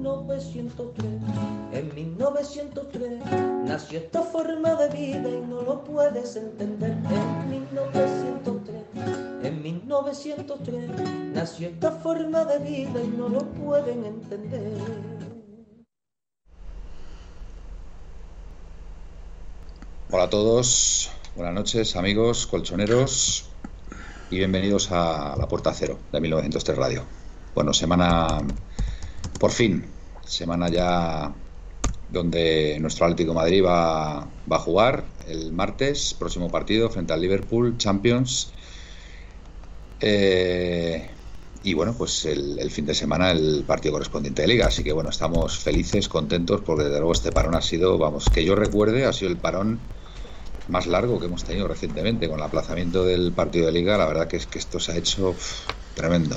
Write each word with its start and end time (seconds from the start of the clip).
1903. 0.00 1.08
En 1.72 1.94
1903 1.94 3.20
nació 3.66 3.98
esta 3.98 4.22
forma 4.22 4.74
de 4.76 4.88
vida 4.88 5.28
y 5.28 5.40
no 5.46 5.60
lo 5.62 5.84
puedes 5.84 6.36
entender. 6.36 6.96
En 7.10 7.50
1903, 7.50 8.82
en 9.42 9.62
1903 9.62 10.90
nació 11.34 11.68
esta 11.68 11.92
forma 11.92 12.44
de 12.46 12.58
vida 12.60 13.02
y 13.02 13.08
no 13.08 13.28
lo 13.28 13.40
pueden 13.40 14.06
entender. 14.06 14.78
Hola 20.10 20.24
a 20.24 20.30
todos, 20.30 21.10
buenas 21.36 21.54
noches 21.54 21.94
amigos 21.94 22.46
colchoneros 22.46 23.50
y 24.30 24.38
bienvenidos 24.38 24.90
a 24.90 25.36
La 25.36 25.46
Puerta 25.46 25.72
Cero 25.74 25.98
de 26.10 26.20
1903 26.20 26.78
Radio. 26.78 27.20
Bueno, 27.54 27.74
semana, 27.74 28.38
por 29.38 29.50
fin, 29.50 29.84
semana 30.24 30.68
ya 30.68 31.34
donde 32.10 32.78
nuestro 32.80 33.06
Atlético 33.06 33.34
Madrid 33.34 33.64
va, 33.64 34.20
va, 34.50 34.56
a 34.56 34.58
jugar 34.58 35.04
el 35.28 35.52
martes, 35.52 36.14
próximo 36.18 36.50
partido 36.50 36.90
frente 36.90 37.12
al 37.12 37.20
Liverpool 37.20 37.76
Champions. 37.78 38.52
Eh, 40.00 41.08
y 41.62 41.74
bueno, 41.74 41.94
pues 41.96 42.24
el, 42.24 42.58
el, 42.58 42.70
fin 42.70 42.86
de 42.86 42.94
semana 42.94 43.30
el 43.30 43.64
partido 43.66 43.92
correspondiente 43.92 44.42
de 44.42 44.48
liga. 44.48 44.66
Así 44.66 44.82
que 44.82 44.92
bueno, 44.92 45.10
estamos 45.10 45.58
felices, 45.58 46.08
contentos, 46.08 46.62
porque 46.64 46.84
desde 46.84 46.98
luego 46.98 47.12
este 47.12 47.32
parón 47.32 47.54
ha 47.54 47.62
sido, 47.62 47.98
vamos, 47.98 48.28
que 48.30 48.44
yo 48.44 48.56
recuerde, 48.56 49.04
ha 49.04 49.12
sido 49.12 49.30
el 49.30 49.36
parón 49.36 49.78
más 50.68 50.86
largo 50.86 51.18
que 51.18 51.26
hemos 51.26 51.44
tenido 51.44 51.68
recientemente 51.68 52.28
con 52.28 52.38
el 52.38 52.44
aplazamiento 52.44 53.04
del 53.04 53.32
partido 53.32 53.66
de 53.66 53.72
liga. 53.72 53.98
La 53.98 54.06
verdad 54.06 54.26
que 54.26 54.36
es 54.36 54.46
que 54.46 54.58
esto 54.58 54.80
se 54.80 54.92
ha 54.92 54.96
hecho 54.96 55.34
tremendo. 55.94 56.36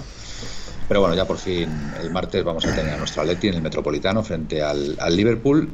Pero 0.87 0.99
bueno, 0.99 1.15
ya 1.15 1.25
por 1.25 1.37
fin 1.37 1.69
el 2.01 2.11
martes 2.11 2.43
vamos 2.43 2.65
a 2.65 2.75
tener 2.75 2.93
a 2.93 2.97
nuestro 2.97 3.21
Atleti 3.21 3.47
en 3.47 3.55
el 3.55 3.61
Metropolitano 3.61 4.23
frente 4.23 4.61
al, 4.61 4.97
al 4.99 5.15
Liverpool. 5.15 5.69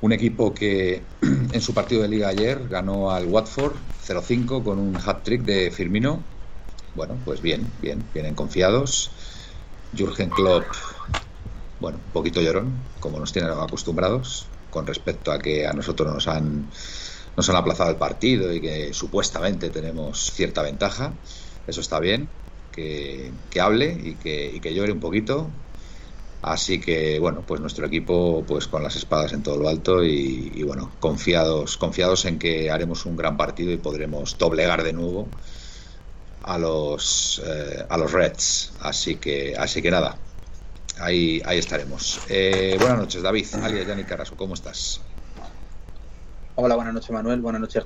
Un 0.00 0.12
equipo 0.12 0.52
que 0.54 1.02
en 1.20 1.60
su 1.60 1.72
partido 1.72 2.02
de 2.02 2.08
liga 2.08 2.28
ayer 2.28 2.68
ganó 2.68 3.10
al 3.10 3.26
Watford 3.26 3.74
0-5 4.06 4.62
con 4.62 4.78
un 4.78 4.96
hat-trick 4.96 5.42
de 5.42 5.70
Firmino. 5.70 6.22
Bueno, 6.94 7.16
pues 7.24 7.40
bien, 7.40 7.66
bien, 7.80 8.04
vienen 8.12 8.34
confiados. 8.34 9.10
Jürgen 9.96 10.30
Klopp, 10.30 10.64
bueno, 11.80 11.98
un 12.04 12.12
poquito 12.12 12.40
llorón, 12.40 12.72
como 13.00 13.18
nos 13.18 13.32
tienen 13.32 13.50
acostumbrados, 13.50 14.46
con 14.70 14.86
respecto 14.86 15.32
a 15.32 15.38
que 15.38 15.66
a 15.66 15.72
nosotros 15.72 16.12
nos 16.12 16.28
han 16.28 16.70
nos 17.36 17.50
han 17.50 17.56
aplazado 17.56 17.90
el 17.90 17.96
partido 17.96 18.52
y 18.52 18.60
que 18.60 18.94
supuestamente 18.94 19.68
tenemos 19.70 20.32
cierta 20.32 20.62
ventaja. 20.62 21.12
Eso 21.66 21.80
está 21.80 22.00
bien, 22.00 22.28
que, 22.76 23.60
hable 23.60 23.98
y 24.04 24.14
que, 24.14 24.52
y 24.54 24.60
que, 24.60 24.74
llore 24.74 24.92
un 24.92 25.00
poquito. 25.00 25.48
Así 26.42 26.80
que 26.80 27.18
bueno, 27.18 27.42
pues 27.44 27.60
nuestro 27.60 27.86
equipo 27.86 28.44
pues 28.46 28.68
con 28.68 28.82
las 28.82 28.94
espadas 28.94 29.32
en 29.32 29.42
todo 29.42 29.56
lo 29.56 29.68
alto 29.68 30.04
y, 30.04 30.52
y 30.54 30.62
bueno, 30.62 30.92
confiados, 31.00 31.76
confiados 31.76 32.24
en 32.26 32.38
que 32.38 32.70
haremos 32.70 33.06
un 33.06 33.16
gran 33.16 33.36
partido 33.36 33.72
y 33.72 33.78
podremos 33.78 34.38
doblegar 34.38 34.84
de 34.84 34.92
nuevo 34.92 35.26
a 36.46 36.58
los 36.58 37.42
eh, 37.44 37.84
a 37.88 37.98
los 37.98 38.12
Reds. 38.12 38.72
Así 38.80 39.16
que 39.16 39.56
así 39.58 39.82
que 39.82 39.90
nada, 39.90 40.16
ahí, 40.98 41.42
ahí 41.44 41.58
estaremos. 41.58 42.20
Eh, 42.28 42.76
buenas 42.78 42.98
noches, 42.98 43.22
David, 43.22 43.46
alias 43.62 43.86
Yannick 43.86 44.06
Carrasco, 44.06 44.36
¿cómo 44.36 44.54
estás? 44.54 45.00
Hola, 46.54 46.76
buenas 46.76 46.94
noches 46.94 47.10
Manuel, 47.10 47.40
buenas 47.40 47.60
noches. 47.60 47.84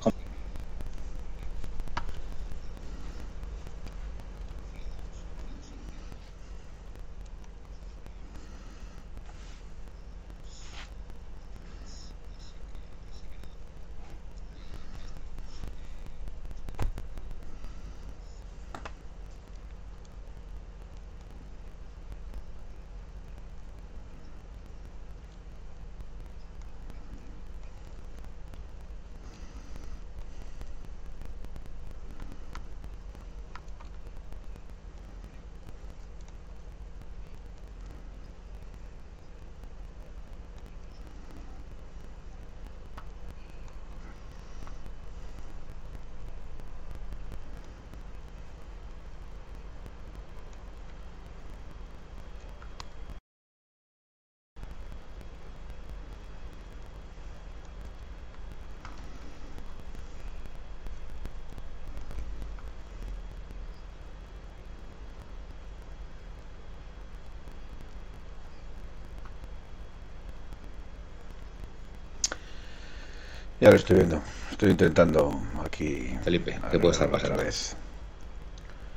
Ya 73.61 73.69
lo 73.69 73.75
estoy 73.75 73.97
viendo. 73.97 74.19
Estoy 74.49 74.71
intentando 74.71 75.39
aquí. 75.63 76.17
Felipe, 76.23 76.59
¿qué 76.71 76.79
puede 76.79 76.93
estar 76.93 77.11
pasando? 77.11 77.43
Vez. 77.43 77.77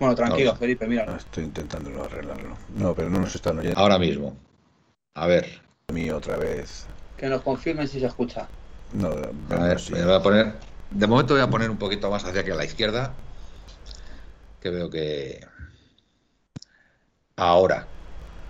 Bueno, 0.00 0.14
tranquilo, 0.14 0.52
no, 0.52 0.58
Felipe, 0.58 0.86
mira. 0.86 1.16
Estoy 1.16 1.44
intentando 1.44 2.02
arreglarlo. 2.02 2.56
No, 2.75 2.94
pero 2.94 3.10
no 3.10 3.20
nos 3.20 3.34
están 3.34 3.58
oyendo. 3.58 3.78
Ahora 3.78 3.98
mismo. 3.98 4.34
A 5.12 5.26
ver. 5.26 5.60
A 5.88 5.92
mí 5.92 6.10
otra 6.10 6.38
vez. 6.38 6.86
Que 7.19 7.28
nos 7.28 7.42
confirmen 7.42 7.86
si 7.86 8.00
se 8.00 8.06
escucha. 8.06 8.48
No, 8.94 9.08
a 9.50 9.56
ver, 9.66 9.78
sí. 9.78 9.92
me 9.92 10.02
voy 10.02 10.14
a 10.14 10.22
poner. 10.22 10.54
De 10.91 11.06
momento 11.06 11.34
voy 11.34 11.42
a 11.42 11.50
poner 11.50 11.69
un 11.69 11.76
poquito 11.76 12.10
más 12.10 12.25
hacia 12.25 12.41
aquí 12.41 12.50
a 12.50 12.54
la 12.54 12.64
izquierda. 12.64 13.12
Que 14.62 14.70
veo 14.70 14.88
que. 14.88 15.46
Ahora. 17.36 17.86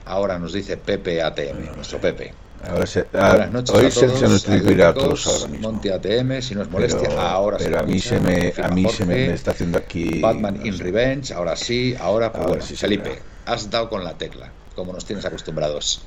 Ahora 0.05 0.39
nos 0.39 0.53
dice 0.53 0.77
Pepe 0.77 1.23
ATM, 1.23 1.65
no, 1.67 1.75
nuestro 1.75 1.99
Pepe. 2.01 2.35
Ahora 2.69 2.87
se, 2.87 3.07
a, 3.13 3.29
Buenas 3.31 3.53
noches 3.53 3.75
hoy 3.75 3.87
a 3.87 3.91
todos, 3.91 4.19
se 4.19 4.25
nos 4.25 4.33
distribuirá 4.33 4.89
a 4.89 4.95
todos 4.95 5.27
ahora 5.27 5.49
mismo. 5.49 5.73
Monte 5.73 5.93
ATM, 5.93 6.41
si 6.41 6.55
no 6.55 6.63
es 6.63 6.71
molestia, 6.71 7.09
pero, 7.09 7.21
ahora 7.21 7.59
pero 7.59 7.79
a 7.79 7.83
mí 7.83 8.01
se 8.01 8.21
me 8.21 8.53
a 8.63 8.69
mí 8.69 8.85
Jorge, 8.85 8.99
se 8.99 9.07
me, 9.07 9.15
me, 9.15 9.35
está 9.35 9.51
haciendo 9.51 9.79
aquí 9.79 10.21
Batman 10.21 10.59
no 10.59 10.67
in 10.67 10.79
Revenge, 10.79 11.33
ahora 11.33 11.57
sí, 11.57 11.95
ahora, 11.99 12.31
pues 12.31 12.41
ahora 12.41 12.49
bueno, 12.55 12.65
sí 12.65 12.77
Felipe, 12.77 13.19
has 13.47 13.71
dado 13.71 13.89
con 13.89 14.05
la 14.05 14.17
tecla, 14.17 14.51
como 14.75 14.93
nos 14.93 15.05
tienes 15.05 15.25
acostumbrados. 15.25 16.03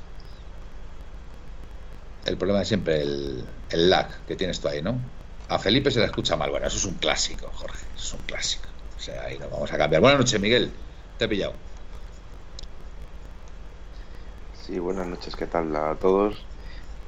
El 2.24 2.36
problema 2.36 2.62
es 2.62 2.68
siempre 2.68 3.02
el, 3.02 3.44
el 3.70 3.90
lag 3.90 4.08
que 4.26 4.36
tienes 4.36 4.60
tú 4.60 4.68
ahí, 4.68 4.82
¿no? 4.82 5.00
A 5.48 5.58
Felipe 5.58 5.90
se 5.90 6.00
le 6.00 6.06
escucha 6.06 6.36
mal, 6.36 6.50
bueno, 6.50 6.66
eso 6.66 6.76
es 6.76 6.84
un 6.84 6.94
clásico, 6.94 7.50
Jorge, 7.54 7.86
eso 7.96 8.04
es 8.04 8.12
un 8.14 8.26
clásico. 8.26 8.68
O 8.96 9.00
sea, 9.00 9.22
ahí 9.22 9.38
lo 9.38 9.48
vamos 9.48 9.72
a 9.72 9.78
cambiar. 9.78 10.02
Buenas 10.02 10.18
noches, 10.18 10.40
Miguel, 10.40 10.70
te 11.16 11.24
he 11.24 11.28
pillado. 11.28 11.54
Sí, 14.66 14.78
buenas 14.78 15.06
noches, 15.06 15.34
¿qué 15.34 15.46
tal 15.46 15.74
a 15.74 15.94
todos? 15.94 16.47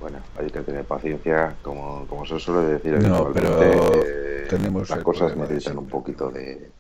Bueno, 0.00 0.18
hay 0.38 0.50
que 0.50 0.60
tener 0.60 0.84
paciencia, 0.84 1.54
como, 1.62 2.06
como 2.06 2.24
se 2.24 2.40
suele 2.40 2.74
decir. 2.74 2.94
No, 3.06 3.30
pero 3.32 3.62
eh, 3.62 4.46
tenemos 4.48 4.88
las 4.88 5.00
cosas 5.00 5.36
necesitan 5.36 5.78
un 5.78 5.88
poquito 5.88 6.30
de, 6.30 6.70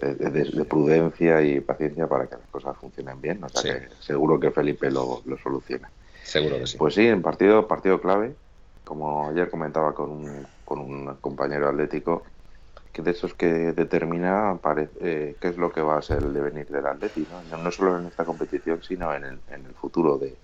de, 0.00 0.14
de, 0.14 0.44
de, 0.44 0.64
prudencia 0.64 1.40
y 1.40 1.60
paciencia 1.60 2.08
para 2.08 2.26
que 2.26 2.34
las 2.34 2.48
cosas 2.50 2.76
funcionen 2.76 3.20
bien. 3.20 3.42
O 3.44 3.48
sea 3.48 3.62
sí. 3.62 3.68
que 3.68 3.88
seguro 4.00 4.40
que 4.40 4.50
Felipe 4.50 4.90
lo, 4.90 5.22
lo, 5.24 5.38
soluciona. 5.38 5.88
Seguro 6.24 6.58
que 6.58 6.66
sí. 6.66 6.76
Pues 6.76 6.94
sí, 6.94 7.06
en 7.06 7.22
partido, 7.22 7.68
partido 7.68 8.00
clave, 8.00 8.34
como 8.84 9.28
ayer 9.28 9.48
comentaba 9.48 9.94
con 9.94 10.10
un, 10.10 10.46
con 10.64 10.80
un 10.80 11.14
compañero 11.20 11.68
atlético, 11.68 12.24
que 12.92 13.02
de 13.02 13.12
esos 13.12 13.34
que 13.34 13.46
determina 13.46 14.58
parece, 14.60 14.92
eh, 15.00 15.36
qué 15.40 15.48
es 15.48 15.56
lo 15.56 15.70
que 15.70 15.80
va 15.80 15.98
a 15.98 16.02
ser 16.02 16.24
el 16.24 16.34
devenir 16.34 16.66
del 16.66 16.86
Atleti, 16.86 17.24
¿no? 17.52 17.58
no 17.58 17.70
solo 17.70 17.98
en 17.98 18.06
esta 18.06 18.24
competición, 18.24 18.82
sino 18.82 19.14
en 19.14 19.24
el, 19.24 19.38
en 19.50 19.64
el 19.64 19.74
futuro 19.74 20.18
de, 20.18 20.36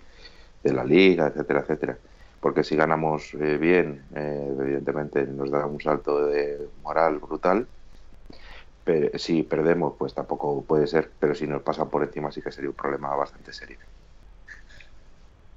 la 0.73 0.85
liga, 0.85 1.27
etcétera, 1.29 1.61
etcétera. 1.61 1.99
Porque 2.41 2.65
si 2.65 2.77
ganamos 2.77 3.35
eh, 3.35 3.59
bien, 3.59 4.07
eh, 4.15 4.49
evidentemente 4.61 5.27
nos 5.27 5.51
da 5.51 5.67
un 5.67 5.81
salto 5.81 6.27
de 6.27 6.69
moral 6.83 7.19
brutal. 7.19 7.69
Pero 8.85 9.19
si 9.19 9.43
perdemos, 9.43 9.95
pues 9.99 10.15
tampoco 10.15 10.65
puede 10.65 10.87
ser. 10.87 11.13
Pero 11.19 11.35
si 11.35 11.47
nos 11.47 11.63
pasan 11.63 11.91
por 11.91 12.03
encima, 12.03 12.31
sí 12.31 12.43
que 12.43 12.53
sería 12.53 12.71
un 12.71 12.77
problema 12.77 13.15
bastante 13.17 13.53
serio. 13.53 13.79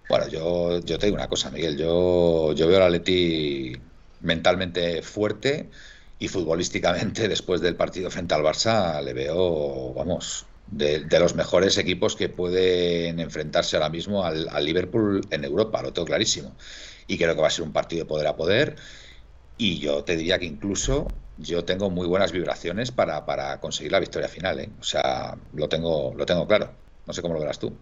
Bueno, 0.09 0.27
yo, 0.29 0.79
yo 0.79 0.97
te 0.97 1.07
digo 1.07 1.17
una 1.17 1.27
cosa, 1.27 1.51
Miguel. 1.51 1.77
Yo, 1.77 2.53
yo 2.53 2.67
veo 2.67 2.83
a 2.83 2.89
Leti 2.89 3.73
mentalmente 4.21 5.01
fuerte 5.01 5.69
y 6.17 6.27
futbolísticamente, 6.29 7.27
después 7.27 7.61
del 7.61 7.75
partido 7.75 8.09
frente 8.09 8.33
al 8.33 8.43
Barça, 8.43 9.01
le 9.03 9.13
veo, 9.13 9.93
vamos, 9.93 10.46
de, 10.67 11.19
los 11.19 11.35
mejores 11.35 11.77
equipos 11.77 12.15
que 12.15 12.29
pueden 12.29 13.19
enfrentarse 13.19 13.75
ahora 13.75 13.89
mismo 13.89 14.23
al, 14.23 14.47
Liverpool 14.63 15.21
en 15.29 15.43
Europa, 15.43 15.81
lo 15.81 15.93
tengo 15.93 16.05
clarísimo. 16.05 16.55
Y 17.07 17.17
creo 17.17 17.35
que 17.35 17.41
va 17.41 17.47
a 17.47 17.51
ser 17.51 17.65
un 17.65 17.73
partido 17.73 18.03
de 18.03 18.07
poder 18.07 18.27
a 18.27 18.35
poder. 18.35 18.75
Y 19.57 19.79
yo 19.79 20.03
te 20.03 20.15
diría 20.17 20.39
que 20.39 20.45
incluso 20.45 21.07
yo 21.37 21.63
tengo 21.65 21.89
muy 21.89 22.07
buenas 22.07 22.31
vibraciones 22.31 22.91
para, 22.91 23.25
para 23.25 23.59
conseguir 23.59 23.91
la 23.91 23.99
victoria 23.99 24.27
final. 24.27 24.59
¿eh? 24.59 24.69
O 24.79 24.83
sea, 24.83 25.37
lo 25.53 25.69
tengo, 25.69 26.13
lo 26.15 26.25
tengo 26.25 26.47
claro. 26.47 26.71
No 27.05 27.13
sé 27.13 27.21
cómo 27.21 27.33
lo 27.33 27.39
verás 27.39 27.59
tú. 27.59 27.73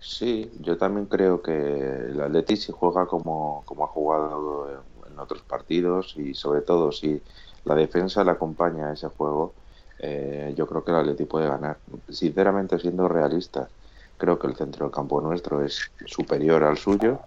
Sí, 0.00 0.50
yo 0.60 0.78
también 0.78 1.06
creo 1.06 1.42
que 1.42 1.52
el 1.52 2.20
Atleti 2.20 2.56
si 2.56 2.72
juega 2.72 3.06
como, 3.06 3.62
como 3.66 3.84
ha 3.84 3.88
jugado 3.88 4.82
en 5.06 5.18
otros 5.18 5.42
partidos 5.42 6.16
y 6.16 6.32
sobre 6.34 6.62
todo 6.62 6.90
si 6.90 7.22
la 7.64 7.74
defensa 7.74 8.24
le 8.24 8.30
acompaña 8.30 8.88
a 8.88 8.92
ese 8.94 9.08
juego, 9.08 9.54
eh, 10.02 10.54
yo 10.56 10.66
creo 10.66 10.82
que 10.82 10.90
el 10.90 10.96
Atleti 10.96 11.24
puede 11.26 11.48
ganar. 11.48 11.76
Sinceramente, 12.08 12.78
siendo 12.78 13.06
realista, 13.06 13.68
creo 14.16 14.38
que 14.38 14.46
el 14.46 14.56
centro 14.56 14.86
del 14.86 14.94
campo 14.94 15.20
nuestro 15.20 15.62
es 15.62 15.90
superior 16.06 16.64
al 16.64 16.78
suyo. 16.78 17.20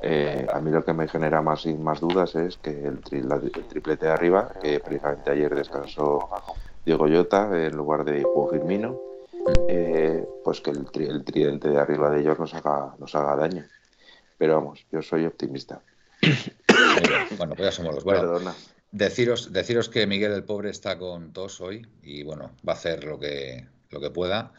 Eh, 0.00 0.46
a 0.52 0.60
mí 0.60 0.70
lo 0.70 0.84
que 0.84 0.92
me 0.92 1.08
genera 1.08 1.42
más, 1.42 1.66
más 1.66 2.00
dudas 2.00 2.34
es 2.34 2.56
que 2.56 2.70
el, 2.70 3.00
triplete 3.00 4.06
de 4.06 4.12
arriba, 4.12 4.52
que 4.62 4.80
precisamente 4.80 5.30
ayer 5.30 5.54
descansó 5.54 6.30
Diego 6.86 7.06
Llota 7.08 7.50
en 7.66 7.76
lugar 7.76 8.04
de 8.04 8.22
Juan 8.22 8.50
Firmino, 8.50 8.98
eh, 9.66 10.24
pues 10.44 10.60
que 10.60 10.70
el, 10.70 10.86
el, 10.94 11.24
tridente 11.24 11.68
de 11.68 11.78
arriba 11.78 12.10
de 12.10 12.20
ellos 12.20 12.38
nos 12.38 12.54
haga, 12.54 12.94
nos 12.98 13.14
haga 13.14 13.36
daño. 13.36 13.64
Pero 14.38 14.54
vamos, 14.54 14.86
yo 14.90 15.02
soy 15.02 15.26
optimista. 15.26 15.82
bueno, 17.36 17.54
pues 17.54 17.68
ya 17.68 17.72
somos 17.72 17.96
los 17.96 18.04
buenos. 18.04 18.77
Deciros, 18.90 19.52
deciros 19.52 19.88
que 19.88 20.06
Miguel 20.06 20.32
el 20.32 20.44
pobre 20.44 20.70
está 20.70 20.98
con 20.98 21.32
tos 21.32 21.60
hoy 21.60 21.86
y 22.02 22.22
bueno, 22.22 22.56
va 22.66 22.72
a 22.72 22.76
hacer 22.76 23.04
lo 23.04 23.18
que, 23.18 23.66
lo 23.90 24.00
que 24.00 24.10
pueda. 24.10 24.52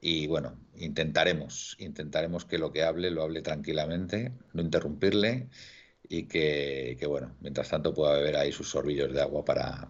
Y 0.00 0.26
bueno, 0.26 0.58
intentaremos, 0.76 1.76
intentaremos 1.78 2.44
que 2.44 2.58
lo 2.58 2.72
que 2.72 2.82
hable 2.82 3.10
lo 3.10 3.22
hable 3.22 3.40
tranquilamente, 3.40 4.32
no 4.52 4.62
interrumpirle 4.62 5.48
y 6.08 6.24
que, 6.24 6.96
que 6.98 7.06
bueno, 7.06 7.36
mientras 7.40 7.68
tanto 7.70 7.94
pueda 7.94 8.14
beber 8.14 8.36
ahí 8.36 8.52
sus 8.52 8.68
sorbillos 8.68 9.12
de 9.12 9.22
agua 9.22 9.44
para, 9.44 9.88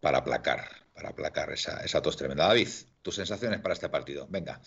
para 0.00 0.18
aplacar, 0.18 0.68
para 0.94 1.08
aplacar 1.08 1.50
esa, 1.52 1.82
esa 1.82 2.02
tos 2.02 2.16
tremenda. 2.16 2.46
David, 2.46 2.68
tus 3.02 3.16
sensaciones 3.16 3.60
para 3.60 3.74
este 3.74 3.88
partido. 3.88 4.26
Venga, 4.28 4.60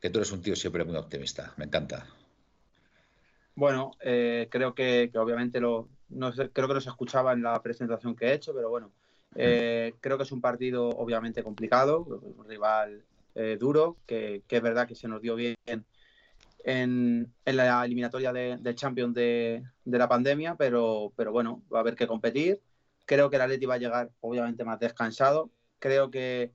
que 0.00 0.10
tú 0.10 0.18
eres 0.18 0.32
un 0.32 0.42
tío 0.42 0.54
siempre 0.54 0.84
muy 0.84 0.96
optimista. 0.96 1.54
Me 1.56 1.64
encanta. 1.64 2.06
Bueno, 3.54 3.92
eh, 4.00 4.48
creo 4.50 4.74
que, 4.74 5.10
obviamente 5.14 5.60
lo, 5.60 5.88
no 6.10 6.32
creo 6.32 6.68
que 6.68 6.74
no 6.74 6.80
se 6.80 6.90
escuchaba 6.90 7.32
en 7.32 7.42
la 7.42 7.60
presentación 7.62 8.14
que 8.14 8.26
he 8.26 8.34
hecho, 8.34 8.54
pero 8.54 8.70
bueno, 8.70 8.90
eh, 9.34 9.94
creo 10.00 10.16
que 10.16 10.24
es 10.24 10.32
un 10.32 10.40
partido 10.40 10.88
obviamente 10.88 11.42
complicado, 11.42 12.04
un 12.36 12.44
rival 12.46 13.02
eh, 13.34 13.56
duro, 13.58 13.96
que, 14.06 14.42
es 14.48 14.62
verdad 14.62 14.88
que 14.88 14.94
se 14.94 15.08
nos 15.08 15.22
dio 15.22 15.36
bien 15.36 15.56
en, 16.64 17.32
la 17.44 17.84
eliminatoria 17.84 18.32
de, 18.32 18.58
de 18.60 18.74
Champions 18.74 19.14
de, 19.14 19.62
de, 19.84 19.98
la 19.98 20.08
pandemia, 20.08 20.56
pero, 20.56 21.12
pero 21.16 21.32
bueno, 21.32 21.62
va 21.72 21.78
a 21.78 21.80
haber 21.82 21.94
que 21.94 22.06
competir. 22.06 22.60
Creo 23.06 23.30
que 23.30 23.36
el 23.36 23.42
Atleti 23.42 23.66
va 23.66 23.74
a 23.74 23.78
llegar 23.78 24.10
obviamente 24.20 24.64
más 24.64 24.78
descansado. 24.78 25.50
Creo 25.78 26.10
que 26.10 26.52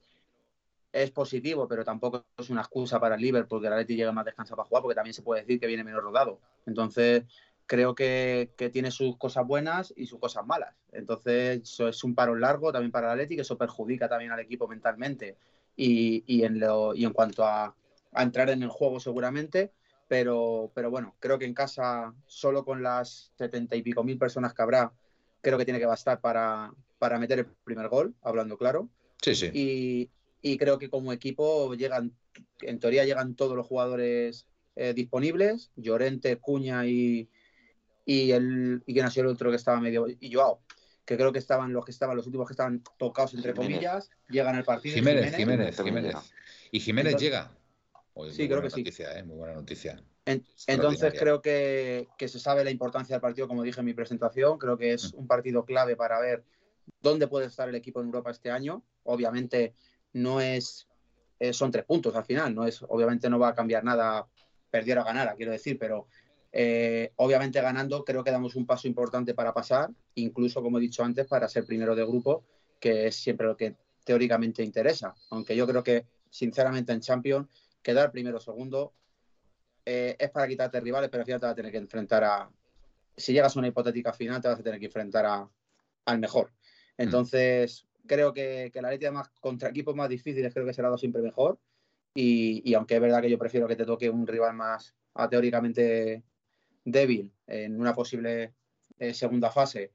es 0.92 1.12
positivo, 1.12 1.68
pero 1.68 1.84
tampoco 1.84 2.26
es 2.38 2.50
una 2.50 2.62
excusa 2.62 3.00
para 3.00 3.16
el 3.16 3.22
Liverpool 3.22 3.58
porque 3.58 3.68
el 3.68 3.74
Atleti 3.74 3.96
llega 3.96 4.12
más 4.12 4.26
descansado 4.26 4.58
para 4.58 4.68
jugar, 4.68 4.84
porque 4.84 4.96
también 4.96 5.14
se 5.14 5.24
puede 5.24 5.42
decir 5.42 5.60
que 5.60 5.68
viene 5.68 5.84
menos 5.84 6.02
rodado. 6.02 6.40
Entonces, 6.66 7.24
creo 7.66 7.96
que, 7.96 8.52
tiene 8.72 8.92
sus 8.92 9.18
cosas 9.18 9.46
buenas 9.46 9.94
y 9.96 10.06
sus 10.06 10.20
cosas 10.20 10.46
malas. 10.46 10.76
Entonces, 10.92 11.62
eso 11.64 11.88
es 11.88 12.04
un 12.04 12.16
paro 12.16 12.36
largo 12.36 12.72
también 12.72 12.92
para 12.92 13.08
el 13.08 13.14
Atleti, 13.14 13.36
que 13.36 13.42
eso 13.42 13.58
perjudica 13.58 14.08
también 14.08 14.32
al 14.32 14.40
equipo 14.40 14.68
mentalmente 14.68 15.38
y, 15.76 16.24
y, 16.28 16.44
en, 16.44 16.60
lo, 16.60 16.94
y 16.94 17.06
en 17.06 17.14
cuanto 17.14 17.46
a, 17.46 17.76
a, 18.12 18.24
entrar 18.24 18.50
en 18.50 18.64
el 18.64 18.70
juego 18.70 19.00
seguramente. 19.00 19.72
Pero, 20.08 20.72
pero 20.76 20.92
bueno, 20.92 21.16
creo 21.20 21.40
que 21.40 21.46
en 21.46 21.56
casa, 21.56 22.14
solo 22.28 22.64
con 22.64 22.84
las 22.84 23.32
setenta 23.38 23.76
y 23.76 23.82
pico 23.82 24.04
mil 24.04 24.20
personas 24.20 24.54
que 24.54 24.62
habrá, 24.62 24.92
creo 25.42 25.58
que 25.58 25.66
tiene 25.66 25.80
que 25.80 25.88
bastar 25.88 26.22
para, 26.22 26.72
para 27.00 27.18
meter 27.18 27.40
el 27.40 27.46
primer 27.64 27.88
gol, 27.90 28.14
hablando 28.22 28.58
claro. 28.58 28.88
Sí, 29.22 29.34
sí. 29.34 29.50
Y, 29.52 30.10
y 30.44 30.58
creo 30.60 30.78
que 30.78 30.92
como 30.92 31.12
equipo 31.12 31.74
llegan, 31.74 32.16
en 32.62 32.80
teoría 32.80 33.04
llegan 33.04 33.34
todos 33.34 33.56
los 33.58 33.66
jugadores 33.66 34.46
eh, 34.76 34.94
disponibles, 34.94 35.72
Llorente, 35.76 36.38
Cuña 36.38 36.86
y, 36.86 37.28
y 38.06 38.32
el 38.32 38.84
y 38.86 39.00
ha 39.00 39.10
sido 39.10 39.26
el 39.26 39.34
otro 39.34 39.50
que 39.50 39.58
estaba 39.58 39.82
medio 39.82 40.08
y 40.08 40.34
Joao, 40.34 40.62
que 41.06 41.18
creo 41.18 41.32
que 41.32 41.40
estaban 41.40 41.74
los 41.74 41.84
que 41.84 41.92
estaban 41.92 42.16
los 42.16 42.26
últimos 42.26 42.48
que 42.48 42.54
estaban 42.54 42.84
tocados 42.98 43.34
entre 43.34 43.54
comillas, 43.54 44.10
llegan 44.30 44.56
al 44.56 44.64
partido. 44.64 44.96
Jiménez, 44.96 45.36
Jiménez, 45.36 45.76
Jiménez. 45.82 46.16
Y 46.72 46.80
Jiménez 46.80 47.16
llega. 47.18 47.52
sí, 48.32 48.48
creo 48.48 48.62
que 48.62 48.70
sí. 48.70 48.84
¿eh? 48.84 49.24
Muy 49.24 49.38
buena 49.38 49.56
noticia. 49.56 50.02
entonces 50.68 51.14
creo 51.18 51.42
que, 51.42 52.08
que, 52.18 52.28
se 52.28 52.40
sabe 52.40 52.64
la 52.64 52.72
importancia 52.72 53.16
del 53.16 53.22
partido, 53.22 53.48
como 53.48 53.64
dije 53.64 53.80
en 53.80 53.86
mi 53.86 53.94
presentación. 53.94 54.58
Creo 54.58 54.78
que 54.78 54.94
es 54.94 55.14
mm. 55.14 55.20
un 55.20 55.28
partido 55.28 55.66
clave 55.66 55.96
para 55.96 56.20
ver 56.20 56.44
dónde 57.02 57.28
puede 57.28 57.48
estar 57.48 57.70
el 57.70 57.76
equipo 57.76 58.02
en 58.02 58.08
Europa 58.08 58.32
este 58.32 58.52
año. 58.52 58.84
Obviamente 59.04 59.74
no 60.14 60.42
es, 60.42 60.88
eh, 61.40 61.54
son 61.54 61.72
tres 61.72 61.86
puntos 61.86 62.16
al 62.16 62.26
final, 62.26 62.56
no 62.56 62.66
es, 62.66 62.82
obviamente 62.88 63.30
no 63.30 63.38
va 63.38 63.50
a 63.50 63.56
cambiar 63.56 63.84
nada, 63.84 64.28
perdiera 64.72 65.02
o 65.02 65.06
ganara, 65.06 65.36
quiero 65.36 65.52
decir, 65.52 65.78
pero 65.78 66.08
eh, 66.58 67.12
obviamente 67.18 67.60
ganando 67.60 68.06
creo 68.06 68.24
que 68.24 68.32
damos 68.32 68.56
un 68.56 68.66
paso 68.66 68.88
importante 68.88 69.34
para 69.34 69.54
pasar, 69.54 69.90
incluso 70.16 70.62
como 70.62 70.78
he 70.78 70.82
dicho 70.82 71.04
antes, 71.04 71.28
para 71.28 71.50
ser 71.50 71.66
primero 71.66 71.98
de 71.98 72.06
grupo, 72.06 72.46
que 72.80 73.08
es 73.08 73.18
siempre 73.18 73.46
lo 73.46 73.58
que 73.58 73.76
teóricamente 74.06 74.64
interesa, 74.64 75.14
aunque 75.32 75.54
yo 75.54 75.68
creo 75.68 75.84
que 75.84 76.06
sinceramente 76.30 76.94
en 76.94 77.02
Champions 77.02 77.50
quedar 77.82 78.10
primero 78.10 78.38
o 78.38 78.40
segundo 78.40 78.94
eh, 79.86 80.16
es 80.18 80.30
para 80.30 80.48
quitarte 80.48 80.80
rivales, 80.80 81.10
pero 81.10 81.24
al 81.24 81.26
final 81.26 81.42
te 81.42 81.46
vas 81.46 81.52
a 81.52 81.56
tener 81.56 81.74
que 81.74 81.78
enfrentar 81.78 82.24
a, 82.24 82.50
si 83.18 83.34
llegas 83.34 83.54
a 83.54 83.60
una 83.60 83.68
hipotética 83.68 84.14
final, 84.14 84.42
te 84.42 84.48
vas 84.48 84.60
a 84.62 84.64
tener 84.64 84.80
que 84.80 84.86
enfrentar 84.86 85.26
a, 85.26 85.50
al 86.06 86.20
mejor. 86.20 86.54
Mm. 86.98 87.02
Entonces, 87.02 87.86
creo 88.08 88.32
que, 88.32 88.72
que 88.72 88.82
la 88.82 89.12
más 89.12 89.28
contra 89.42 89.68
equipos 89.68 89.94
más 89.94 90.08
difíciles 90.08 90.54
creo 90.54 90.66
que 90.66 90.74
será 90.74 90.98
siempre 90.98 91.22
mejor. 91.22 91.60
Y, 92.14 92.74
aunque 92.76 92.96
es 92.96 93.02
verdad 93.02 93.22
que 93.22 93.30
yo 93.30 93.38
prefiero 93.38 93.68
que 93.68 93.76
te 93.76 93.86
toque 93.86 94.10
un 94.10 94.26
rival 94.26 94.56
más 94.56 94.96
teóricamente 95.30 96.24
débil 96.86 97.34
en 97.48 97.80
una 97.80 97.94
posible 97.94 98.54
eh, 98.98 99.14
segunda 99.14 99.52
fase, 99.52 99.92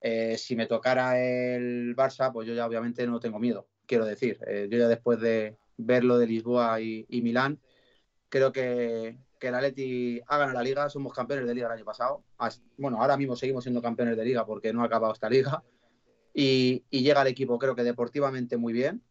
eh, 0.00 0.36
si 0.36 0.56
me 0.56 0.66
tocara 0.66 1.20
el 1.22 1.94
Barça, 1.94 2.32
pues 2.32 2.48
yo 2.48 2.54
ya 2.54 2.66
obviamente 2.66 3.06
no 3.06 3.20
tengo 3.20 3.38
miedo, 3.38 3.68
quiero 3.86 4.04
decir. 4.04 4.40
Eh, 4.46 4.66
yo 4.68 4.78
ya 4.78 4.88
después 4.88 5.20
de 5.20 5.56
ver 5.76 6.02
lo 6.02 6.18
de 6.18 6.26
Lisboa 6.26 6.80
y, 6.80 7.06
Milán, 7.22 7.60
creo 8.28 8.50
que, 8.50 9.16
que 9.38 9.48
el 9.48 9.54
Atleti 9.54 10.20
ha 10.26 10.38
ganado 10.38 10.58
la 10.58 10.64
liga, 10.64 10.90
somos 10.90 11.12
campeones 11.12 11.46
de 11.46 11.54
liga 11.54 11.66
el 11.68 11.74
año 11.74 11.84
pasado. 11.84 12.24
Bueno, 12.76 13.00
ahora 13.00 13.16
mismo 13.16 13.36
seguimos 13.36 13.62
siendo 13.62 13.80
campeones 13.80 14.16
de 14.16 14.24
liga 14.24 14.44
porque 14.44 14.72
no 14.72 14.82
ha 14.82 14.86
acabado 14.86 15.12
esta 15.12 15.30
liga. 15.30 15.62
Y, 16.34 16.84
llega 16.90 17.22
el 17.22 17.28
equipo, 17.28 17.58
creo 17.58 17.76
que 17.76 17.84
deportivamente 17.84 18.56
muy 18.56 18.72
bien, 18.72 19.02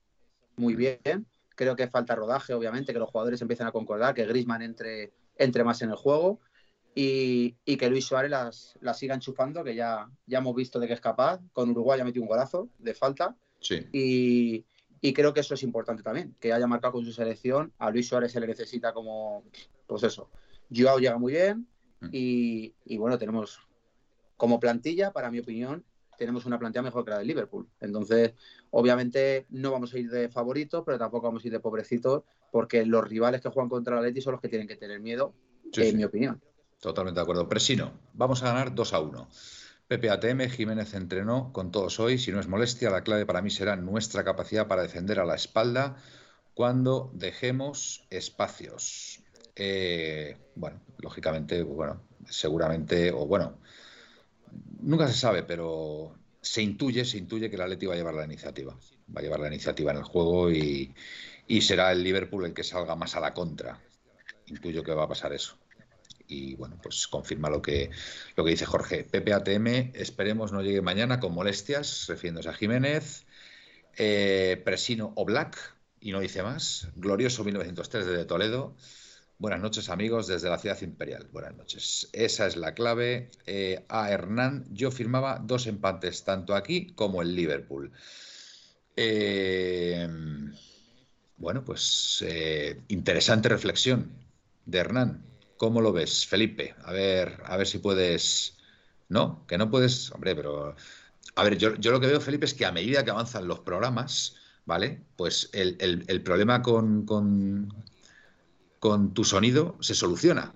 muy 0.58 0.76
bien. 0.76 1.28
Creo 1.56 1.76
que 1.76 1.88
falta 1.88 2.16
rodaje, 2.16 2.54
obviamente, 2.54 2.92
que 2.92 3.00
los 3.00 3.10
jugadores 3.10 3.42
empiecen 3.42 3.68
a 3.68 3.72
concordar, 3.72 4.14
que 4.16 4.26
Grisman 4.26 4.64
entre, 4.64 5.14
entre 5.38 5.64
más 5.64 5.82
en 5.84 5.92
el 5.92 5.96
juego 5.96 6.40
y, 6.94 7.56
que 7.78 7.90
Luis 7.90 8.06
Suárez 8.06 8.32
las, 8.32 8.78
las, 8.82 8.98
siga 8.98 9.16
enchufando, 9.16 9.64
que 9.64 9.76
ya, 9.76 10.10
ya 10.26 10.40
hemos 10.40 10.56
visto 10.56 10.80
de 10.80 10.88
que 10.88 10.94
es 10.94 11.02
capaz. 11.02 11.40
Con 11.54 11.70
Uruguay 11.70 12.00
ha 12.00 12.04
metido 12.04 12.24
un 12.24 12.30
golazo 12.30 12.70
de 12.78 12.94
falta. 12.94 13.36
Sí. 13.60 13.88
Y, 13.94 14.66
y 15.00 15.14
creo 15.14 15.34
que 15.34 15.40
eso 15.40 15.54
es 15.54 15.64
importante 15.64 16.04
también, 16.04 16.36
que 16.40 16.54
haya 16.54 16.68
marcado 16.68 16.94
con 16.94 17.06
su 17.06 17.14
selección. 17.14 17.74
A 17.78 17.90
Luis 17.92 18.08
Suárez 18.08 18.32
se 18.32 18.40
le 18.40 18.48
necesita 18.48 18.94
como, 18.94 19.44
pues 19.88 20.04
eso. 20.04 20.30
Joao 20.74 21.00
llega 21.00 21.18
muy 21.18 21.34
bien 21.34 21.68
mm. 22.02 22.10
y, 22.12 22.74
y 22.86 22.98
bueno, 22.98 23.18
tenemos 23.18 23.60
como 24.38 24.60
plantilla, 24.60 25.12
para 25.12 25.32
mi 25.32 25.40
opinión, 25.40 25.86
tenemos 26.18 26.46
una 26.46 26.60
plantilla 26.60 26.84
mejor 26.84 27.04
que 27.04 27.12
la 27.12 27.20
de 27.20 27.26
Liverpool. 27.26 27.68
Entonces, 27.80 28.34
obviamente 28.70 29.48
no 29.50 29.72
vamos 29.72 29.94
a 29.94 30.00
ir 30.00 30.10
de 30.10 30.30
favoritos, 30.30 30.84
pero 30.86 31.00
tampoco 31.00 31.28
vamos 31.28 31.44
a 31.44 31.48
ir 31.48 31.54
de 31.54 31.60
pobrecitos, 31.60 32.24
porque 32.52 32.86
los 32.86 33.08
rivales 33.08 33.42
que 33.42 33.50
juegan 33.50 33.70
contra 33.70 33.96
la 33.96 34.02
Leti 34.02 34.22
son 34.22 34.34
los 34.34 34.42
que 34.42 34.50
tienen 34.50 34.68
que 34.68 34.76
tener 34.76 35.00
miedo, 35.00 35.34
en 35.74 35.98
mi 35.98 36.04
opinión. 36.04 36.42
Totalmente 36.82 37.20
de 37.20 37.22
acuerdo. 37.22 37.48
Presino, 37.48 37.94
vamos 38.14 38.42
a 38.42 38.48
ganar 38.48 38.74
2 38.74 38.94
a 38.94 39.00
1. 39.00 39.30
Pepe 39.88 40.10
ATM, 40.10 40.50
Jiménez 40.50 40.96
entrenó 40.96 41.54
con 41.54 41.72
todos 41.72 42.00
hoy. 42.00 42.18
Si 42.18 42.32
no 42.32 42.40
es 42.40 42.48
molestia, 42.48 42.90
la 42.90 43.04
clave 43.04 43.28
para 43.28 43.44
mí 43.44 43.52
será 43.52 43.76
nuestra 43.76 44.24
capacidad 44.24 44.68
para 44.68 44.82
defender 44.82 45.20
a 45.20 45.26
la 45.26 45.36
espalda 45.36 45.98
cuando 46.56 47.12
dejemos 47.14 48.08
espacios. 48.10 49.22
eh, 49.56 50.38
bueno, 50.56 50.82
lógicamente, 50.98 51.62
bueno, 51.62 52.02
seguramente, 52.28 53.12
o 53.12 53.28
bueno, 53.28 53.60
nunca 54.82 55.08
se 55.08 55.14
sabe, 55.14 55.44
pero 55.44 56.16
se 56.42 56.64
intuye, 56.64 57.06
se 57.06 57.20
intuye 57.20 57.50
que 57.50 57.58
el 57.58 57.62
Atleti 57.62 57.86
va 57.86 57.94
a 57.94 57.98
llevar 57.98 58.16
la 58.16 58.26
iniciativa. 58.26 58.76
Va 59.16 59.20
a 59.20 59.24
llevar 59.24 59.40
la 59.42 59.50
iniciativa 59.50 59.92
en 59.92 59.98
el 59.98 60.04
juego 60.04 60.50
y, 60.52 60.96
y 61.48 61.62
será 61.62 61.92
el 61.92 62.02
Liverpool 62.04 62.46
el 62.46 62.56
que 62.56 62.64
salga 62.64 62.96
más 62.96 63.16
a 63.16 63.20
la 63.20 63.36
contra. 63.36 63.80
Intuyo 64.48 64.84
que 64.84 64.94
va 64.96 65.04
a 65.04 65.08
pasar 65.08 65.34
eso 65.34 65.61
y 66.32 66.56
bueno, 66.56 66.78
pues 66.82 67.08
confirma 67.08 67.50
lo 67.50 67.62
que, 67.62 67.92
lo 68.38 68.46
que 68.46 68.52
dice 68.52 68.66
Jorge. 68.66 69.04
PPATM, 69.04 69.92
esperemos 69.94 70.54
no 70.54 70.62
llegue 70.62 70.82
mañana 70.82 71.20
con 71.20 71.34
molestias, 71.34 72.06
refiriéndose 72.08 72.48
a 72.48 72.54
Jiménez. 72.54 73.26
Eh, 73.98 74.62
Presino 74.64 75.12
o 75.16 75.26
Black, 75.26 75.58
y 76.00 76.14
no 76.14 76.22
dice 76.22 76.42
más. 76.42 76.88
Glorioso 76.96 77.44
1903 77.44 78.06
desde 78.06 78.26
Toledo. 78.26 78.76
Buenas 79.40 79.60
noches 79.60 79.90
amigos 79.90 80.28
desde 80.28 80.50
la 80.50 80.58
ciudad 80.58 80.82
imperial. 80.82 81.28
Buenas 81.34 81.58
noches. 81.58 82.08
Esa 82.14 82.48
es 82.48 82.56
la 82.56 82.74
clave. 82.74 83.30
Eh, 83.46 83.84
a 83.90 84.10
Hernán, 84.10 84.66
yo 84.72 84.90
firmaba 84.90 85.42
dos 85.44 85.68
empates 85.68 86.24
tanto 86.24 86.56
aquí 86.56 86.94
como 86.96 87.22
en 87.22 87.36
Liverpool. 87.36 87.92
Eh, 88.96 90.08
bueno, 91.36 91.66
pues 91.66 92.24
interesante 92.88 93.50
reflexión 93.50 94.12
de 94.66 94.78
Hernán. 94.78 95.31
¿Cómo 95.62 95.80
lo 95.80 95.94
ves, 95.94 96.26
Felipe? 96.26 96.74
A 96.86 96.92
ver, 96.92 97.40
a 97.46 97.56
ver 97.56 97.68
si 97.68 97.78
puedes. 97.78 98.58
No, 99.10 99.46
que 99.46 99.60
no 99.60 99.70
puedes. 99.70 100.12
Hombre, 100.12 100.36
pero. 100.36 100.76
A 101.36 101.44
ver, 101.44 101.56
yo, 101.56 101.70
lo 101.92 102.00
que 102.00 102.08
veo, 102.08 102.20
Felipe, 102.20 102.46
es 102.48 102.56
que 102.56 102.66
a 102.66 102.72
medida 102.72 103.06
que 103.06 103.12
avanzan 103.12 103.48
los 103.48 103.60
programas, 103.60 104.38
¿vale? 104.66 105.04
Pues 105.16 105.52
el, 105.54 106.24
problema 106.24 106.64
con, 106.64 107.06
con, 107.06 107.72
con 108.80 109.14
tu 109.14 109.24
sonido 109.24 109.78
se 109.82 109.94
soluciona. 109.94 110.56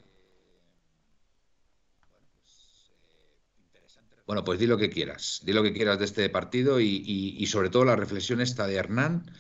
Bueno, 4.26 4.44
pues 4.44 4.58
di 4.58 4.66
lo 4.66 4.80
que 4.80 4.90
quieras, 4.90 5.42
di 5.44 5.54
lo 5.54 5.62
que 5.62 5.74
quieras 5.74 6.00
de 6.00 6.06
este 6.06 6.28
partido 6.32 6.80
y, 6.80 7.04
y, 7.38 7.46
sobre 7.46 7.70
todo 7.70 7.86
la 7.86 7.96
reflexión 7.96 8.42
esta 8.42 8.66
de 8.66 8.74
Hernán 8.74 9.32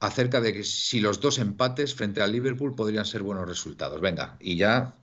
acerca 0.00 0.40
de 0.40 0.52
que 0.52 0.64
si 0.64 1.00
los 1.00 1.20
dos 1.20 1.38
empates 1.38 1.94
frente 1.94 2.22
al 2.22 2.32
Liverpool 2.32 2.74
podrían 2.74 3.04
ser 3.04 3.22
buenos 3.22 3.48
resultados. 3.48 4.00
Venga, 4.00 4.36
y 4.40 4.56
ya 4.56 4.94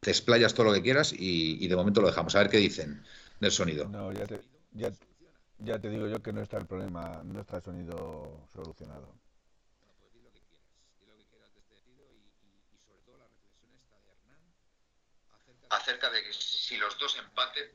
te 0.00 0.10
explayas 0.10 0.54
todo 0.54 0.66
lo 0.66 0.72
que 0.72 0.82
quieras 0.82 1.12
y, 1.16 1.66
de 1.66 1.76
momento 1.76 2.00
lo 2.00 2.08
dejamos. 2.08 2.34
A 2.34 2.40
ver 2.40 2.50
qué 2.50 2.58
dicen 2.58 3.02
del 3.40 3.52
sonido. 3.52 3.88
No, 3.88 4.12
ya 4.12 4.26
te, 4.26 4.40
ya, 5.58 5.78
te 5.78 5.90
digo 5.90 6.08
yo 6.08 6.22
que 6.22 6.32
no 6.32 6.42
está 6.42 6.58
el 6.58 6.66
problema, 6.66 7.22
no 7.24 7.40
está 7.40 7.58
el 7.58 7.62
sonido 7.62 8.46
solucionado. 8.52 9.14
acerca 15.68 16.08
de 16.10 16.22
que 16.22 16.32
si 16.32 16.76
los 16.76 16.96
dos 16.98 17.16
empates 17.18 17.70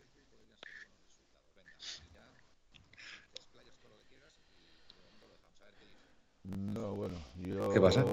No, 6.43 6.95
bueno, 6.95 7.15
yo... 7.37 7.71
¿Qué 7.71 7.79
pasa? 7.79 8.05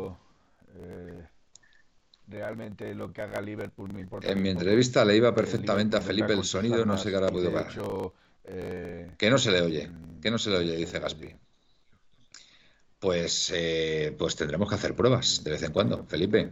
Eh, 0.77 1.27
realmente 2.29 2.95
lo 2.95 3.13
que 3.13 3.23
haga 3.23 3.41
Liverpool 3.41 3.93
me 3.93 4.01
importa. 4.01 4.31
En 4.31 4.43
mi 4.43 4.51
entrevista 4.51 5.05
le 5.05 5.17
iba 5.17 5.35
perfectamente 5.35 5.97
a 5.97 6.01
Felipe 6.01 6.33
el 6.33 6.45
sonido, 6.45 6.85
no 6.85 6.99
sé 6.99 7.11
qué 7.11 7.17
habrá 7.17 7.31
podido 7.31 7.53
parar. 7.53 7.73
Eh, 8.45 9.13
que 9.19 9.31
no 9.31 9.37
se 9.39 9.51
le 9.51 9.61
oye, 9.61 9.89
mm, 9.89 10.21
que 10.21 10.31
no 10.31 10.39
se 10.39 10.51
le 10.51 10.57
oye, 10.57 10.77
dice 10.77 10.99
Gaspi. 10.99 11.35
Pues, 12.99 13.53
eh, 13.55 14.15
pues 14.19 14.35
tendremos 14.35 14.69
que 14.69 14.75
hacer 14.75 14.95
pruebas 14.95 15.45
de 15.45 15.51
vez 15.51 15.63
en 15.63 15.73
cuando, 15.73 16.05
Felipe. 16.05 16.51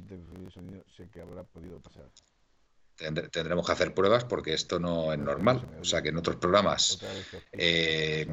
Tendremos 3.30 3.66
que 3.66 3.72
hacer 3.72 3.94
pruebas 3.94 4.24
porque 4.24 4.54
esto 4.54 4.78
no 4.78 5.12
es 5.12 5.18
normal. 5.18 5.66
O 5.80 5.84
sea 5.84 6.02
que 6.02 6.10
en 6.10 6.16
otros 6.18 6.36
programas. 6.36 6.98
Eh, 7.52 8.26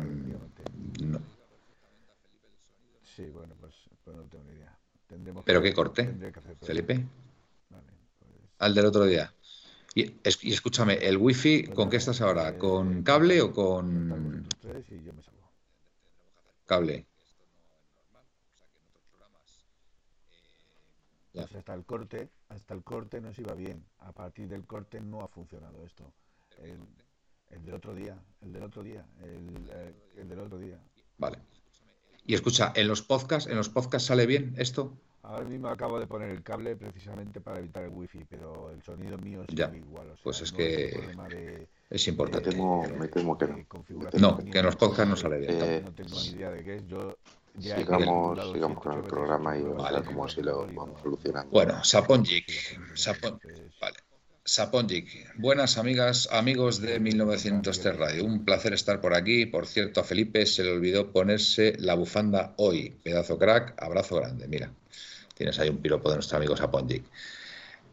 Sí, 3.16 3.26
bueno, 3.26 3.56
pues, 3.60 3.74
pues, 4.04 4.16
no 4.16 4.24
tengo 4.24 4.44
ni 4.46 4.54
idea. 4.54 4.78
¿Pero 5.46 5.62
qué 5.62 5.74
corte, 5.74 6.16
Felipe? 6.62 7.06
Pues 7.70 7.82
Al 8.60 8.74
del 8.74 8.86
otro 8.86 9.06
día. 9.06 9.32
Y, 9.94 10.20
escúchame, 10.24 10.96
¿el 10.96 11.18
wifi 11.18 11.66
con 11.66 11.90
qué 11.90 11.98
estás 11.98 12.22
ahora? 12.22 12.58
¿Con 12.58 13.04
cable 13.04 13.42
o 13.42 13.52
con...? 13.52 14.48
Cable. 16.66 17.06
Pues 21.34 21.56
hasta 21.56 21.74
el 21.74 21.84
corte, 21.84 22.30
hasta 22.50 22.74
el 22.74 22.84
corte 22.84 23.22
nos 23.22 23.38
iba 23.38 23.54
bien. 23.54 23.86
A 24.00 24.12
partir 24.12 24.48
del 24.48 24.66
corte 24.66 25.00
no 25.02 25.22
ha 25.22 25.28
funcionado 25.28 25.84
esto. 25.86 26.12
El, 26.60 26.80
del 27.64 27.74
otro 27.76 27.94
día, 27.94 28.18
el 28.42 28.54
del 28.54 28.64
otro 28.64 28.82
día, 28.82 29.06
el, 29.22 29.70
eh, 29.72 29.94
el 30.18 30.30
del 30.30 30.40
otro 30.40 30.58
día. 30.58 30.80
Vale. 31.18 31.40
Y 32.26 32.36
escucha, 32.36 32.72
¿en 32.76 32.88
los 32.88 33.02
podcasts, 33.02 33.50
en 33.50 33.58
los 33.58 33.70
podcasts 33.70 34.08
sale 34.08 34.26
bien 34.26 34.54
esto? 34.58 34.94
Ahora 35.24 35.46
mismo 35.46 35.70
acabo 35.70 36.00
de 36.00 36.08
poner 36.08 36.30
el 36.30 36.44
cable 36.44 36.76
precisamente 36.76 37.40
para 37.40 37.60
evitar 37.60 37.84
el 37.84 37.92
wifi, 37.92 38.26
pero 38.30 38.72
el 38.72 38.84
sonido 38.84 39.18
mío 39.18 39.44
es 39.48 39.54
igual. 39.74 40.14
pues 40.22 40.42
es 40.42 40.52
que 40.52 41.66
es 41.90 42.08
importante. 42.08 42.50
me 42.98 43.08
temo 43.08 43.38
que 43.38 43.48
no. 43.48 43.66
No, 44.20 44.38
que 44.38 44.60
en 44.60 44.66
los 44.66 44.76
podcasts 44.76 45.10
no 45.10 45.16
sale 45.16 45.40
bien. 45.40 45.52
Eh, 45.62 45.82
no 45.84 45.94
tengo 45.94 46.20
ni 46.20 46.28
idea 46.28 46.52
de 46.52 46.64
qué 46.64 46.76
es. 46.76 46.88
Yo 46.88 47.18
sigamos, 47.58 48.52
sigamos 48.52 48.80
con 48.82 48.98
el 48.98 49.04
programa 49.04 49.58
y 49.58 49.64
vamos 49.64 49.86
a 49.86 49.92
ver 49.92 50.04
cómo 50.04 50.26
así 50.26 50.42
lo 50.42 50.66
vamos 50.68 51.02
solucionando. 51.02 51.52
Bueno, 51.52 51.84
Saponjic. 51.84 52.96
Sapon... 52.96 53.40
Vale. 53.80 53.98
Saponjic, 54.46 55.32
buenas 55.38 55.78
amigas, 55.78 56.28
amigos 56.30 56.82
de 56.82 57.00
1903 57.00 57.96
Radio. 57.96 58.26
Un 58.26 58.44
placer 58.44 58.74
estar 58.74 59.00
por 59.00 59.14
aquí. 59.14 59.46
Por 59.46 59.66
cierto, 59.66 60.02
a 60.02 60.04
Felipe 60.04 60.46
se 60.46 60.66
le 60.66 60.72
olvidó 60.74 61.14
ponerse 61.14 61.76
la 61.80 61.96
bufanda 61.96 62.54
hoy. 62.58 62.94
Pedazo 63.02 63.40
crack, 63.40 63.82
abrazo 63.82 64.18
grande. 64.18 64.50
Mira, 64.50 64.70
tienes 65.34 65.58
ahí 65.60 65.70
un 65.70 65.78
piropo 65.78 66.10
de 66.10 66.16
nuestro 66.16 66.38
amigo 66.38 66.58
Saponjic. 66.58 67.06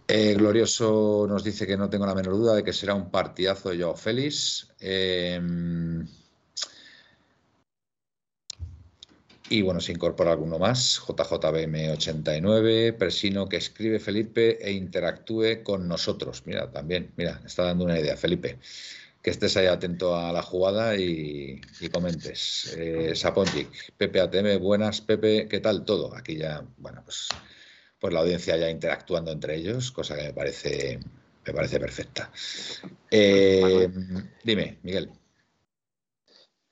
Eh, 0.09 0.35
Glorioso 0.35 1.25
nos 1.28 1.45
dice 1.45 1.69
que 1.69 1.76
no 1.76 1.88
tengo 1.88 2.04
la 2.04 2.16
menor 2.16 2.35
duda 2.35 2.57
de 2.57 2.64
que 2.64 2.73
será 2.73 2.95
un 2.95 3.12
partidazo 3.12 3.71
de 3.71 3.80
Joao 3.80 3.95
Félix. 3.95 4.73
Eh, 4.80 5.40
Y 9.52 9.62
bueno, 9.62 9.80
se 9.80 9.90
incorpora 9.90 10.30
alguno 10.30 10.61
más, 10.61 11.00
JJBM89, 11.00 12.97
Presino 12.97 13.49
que 13.49 13.57
escribe 13.57 13.99
Felipe 13.99 14.64
e 14.64 14.71
interactúe 14.71 15.64
con 15.64 15.88
nosotros. 15.88 16.45
Mira, 16.47 16.71
también, 16.71 17.11
mira, 17.16 17.42
está 17.45 17.64
dando 17.64 17.85
una 17.85 17.99
idea, 17.99 18.16
Felipe. 18.16 18.61
Que 19.21 19.30
estés 19.30 19.57
ahí 19.57 19.66
atento 19.66 20.14
a 20.14 20.33
la 20.33 20.42
jugada 20.42 20.95
y, 20.97 21.61
comentes. 21.90 22.76
Eh, 22.78 23.16
Saponjic, 23.16 23.92
Pepe 23.97 24.21
ATM, 24.21 24.61
buenas, 24.61 25.00
Pepe, 25.00 25.49
¿qué 25.49 25.59
tal 25.59 25.85
todo? 25.85 26.14
Aquí 26.14 26.37
ya, 26.37 26.64
bueno, 26.76 27.02
pues, 27.04 27.26
pues 27.99 28.14
la 28.14 28.21
audiencia 28.21 28.57
ya 28.57 28.71
interactuando 28.71 29.33
entre 29.33 29.57
ellos, 29.57 29.90
cosa 29.90 30.16
que 30.16 30.23
me 30.23 30.33
parece, 30.33 31.00
me 31.45 31.52
parece 31.52 31.80
perfecta. 31.80 32.30
Eh, 33.11 33.88
dime, 34.45 34.78
Miguel. 34.85 35.11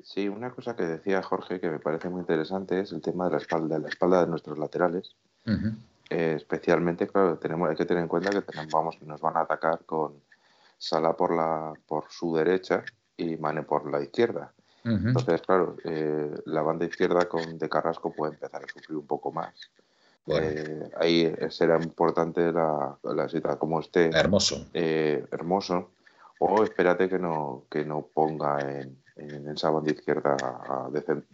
Sí, 0.09 0.27
una 0.27 0.50
cosa 0.50 0.75
que 0.75 0.85
decía 0.85 1.23
Jorge 1.23 1.61
que 1.61 1.69
me 1.69 1.81
parece 1.81 2.09
muy 2.09 2.21
interesante 2.21 2.81
es 2.81 2.93
el 2.93 3.03
tema 3.03 3.27
de 3.27 3.33
la 3.33 3.37
espalda, 3.37 3.79
la 3.79 3.88
espalda 3.88 4.23
de 4.23 4.29
nuestros 4.29 4.57
laterales. 4.57 5.15
Eh, 6.09 6.33
especialmente, 6.35 7.07
claro, 7.07 7.37
tenemos, 7.37 7.69
hay 7.69 7.77
que 7.77 7.85
tener 7.85 8.05
en 8.05 8.09
cuenta 8.09 8.31
que 8.31 8.41
tenemos, 8.41 8.73
vamos, 8.73 9.03
nos 9.03 9.21
van 9.21 9.37
a 9.37 9.41
atacar 9.41 9.81
con 9.85 10.15
Sala 10.79 11.12
por 11.12 11.37
la 11.37 11.75
por 11.87 12.05
su 12.09 12.35
derecha 12.35 12.85
y 13.19 13.37
Mane 13.37 13.65
por 13.65 13.91
la 13.91 14.00
izquierda. 14.00 14.55
Entonces, 14.83 15.43
claro, 15.43 15.77
eh, 15.85 16.35
la 16.47 16.62
banda 16.62 16.87
izquierda 16.87 17.29
con 17.29 17.59
de 17.59 17.69
Carrasco 17.69 18.11
puede 18.11 18.33
empezar 18.33 18.65
a 18.65 18.69
sufrir 18.73 18.97
un 18.97 19.07
poco 19.07 19.31
más. 19.31 19.53
Eh, 20.27 20.91
ahí 20.99 21.31
será 21.50 21.77
importante 21.83 22.50
la, 22.50 22.97
la 23.03 23.29
situación 23.29 23.59
como 23.59 23.81
esté. 23.81 24.09
Hermoso. 24.15 24.69
hermoso. 24.73 25.91
O 26.38 26.62
espérate 26.62 27.11
que 27.11 27.19
no, 27.19 27.65
que 27.69 27.85
no 27.85 28.07
ponga 28.15 28.61
en, 28.61 28.97
en 29.19 29.49
esa 29.49 29.71
banda 29.71 29.91
izquierda, 29.91 30.37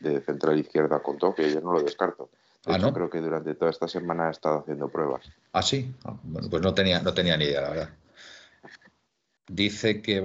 de, 0.00 0.20
central 0.22 0.58
izquierda 0.58 1.00
con 1.02 1.18
toque, 1.18 1.52
yo 1.52 1.60
no 1.60 1.72
lo 1.72 1.82
descarto. 1.82 2.30
ah, 2.66 2.78
¿no? 2.78 2.92
creo 2.92 3.10
que 3.10 3.20
durante 3.20 3.54
toda 3.54 3.70
esta 3.70 3.88
semana 3.88 4.28
ha 4.28 4.30
estado 4.30 4.60
haciendo 4.60 4.88
pruebas. 4.88 5.26
Ah, 5.52 5.62
sí. 5.62 5.94
Ah, 6.04 6.16
bueno, 6.22 6.48
pues 6.48 6.62
no 6.62 6.72
tenía, 6.74 7.00
no 7.00 7.12
tenía 7.12 7.36
ni 7.36 7.44
idea, 7.44 7.60
la 7.60 7.70
verdad. 7.70 7.90
Dice 9.46 10.00
que 10.00 10.20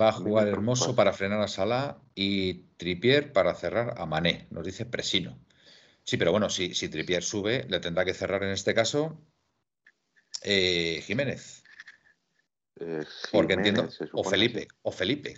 va 0.00 0.08
a 0.08 0.12
jugar 0.12 0.48
Hermoso 0.48 0.96
para 0.96 1.12
frenar 1.12 1.40
a 1.42 1.48
Salah 1.48 1.98
y 2.14 2.54
Tripier 2.78 3.32
para 3.32 3.54
cerrar 3.54 3.94
a 3.98 4.06
Mané, 4.06 4.46
nos 4.50 4.64
dice 4.64 4.86
Presino. 4.86 5.38
Sí, 6.04 6.16
pero 6.16 6.32
bueno, 6.32 6.48
si, 6.48 6.74
si 6.74 6.88
Tripier 6.88 7.22
sube, 7.22 7.66
le 7.68 7.80
tendrá 7.80 8.04
que 8.06 8.14
cerrar 8.14 8.42
en 8.42 8.50
este 8.50 8.72
caso 8.72 9.18
eh, 10.42 11.02
Jiménez. 11.04 11.62
Eh, 12.80 13.04
Porque 13.30 13.52
entiendo, 13.52 13.88
o 14.14 14.24
Felipe, 14.24 14.68
o 14.80 14.90
Felipe, 14.90 15.34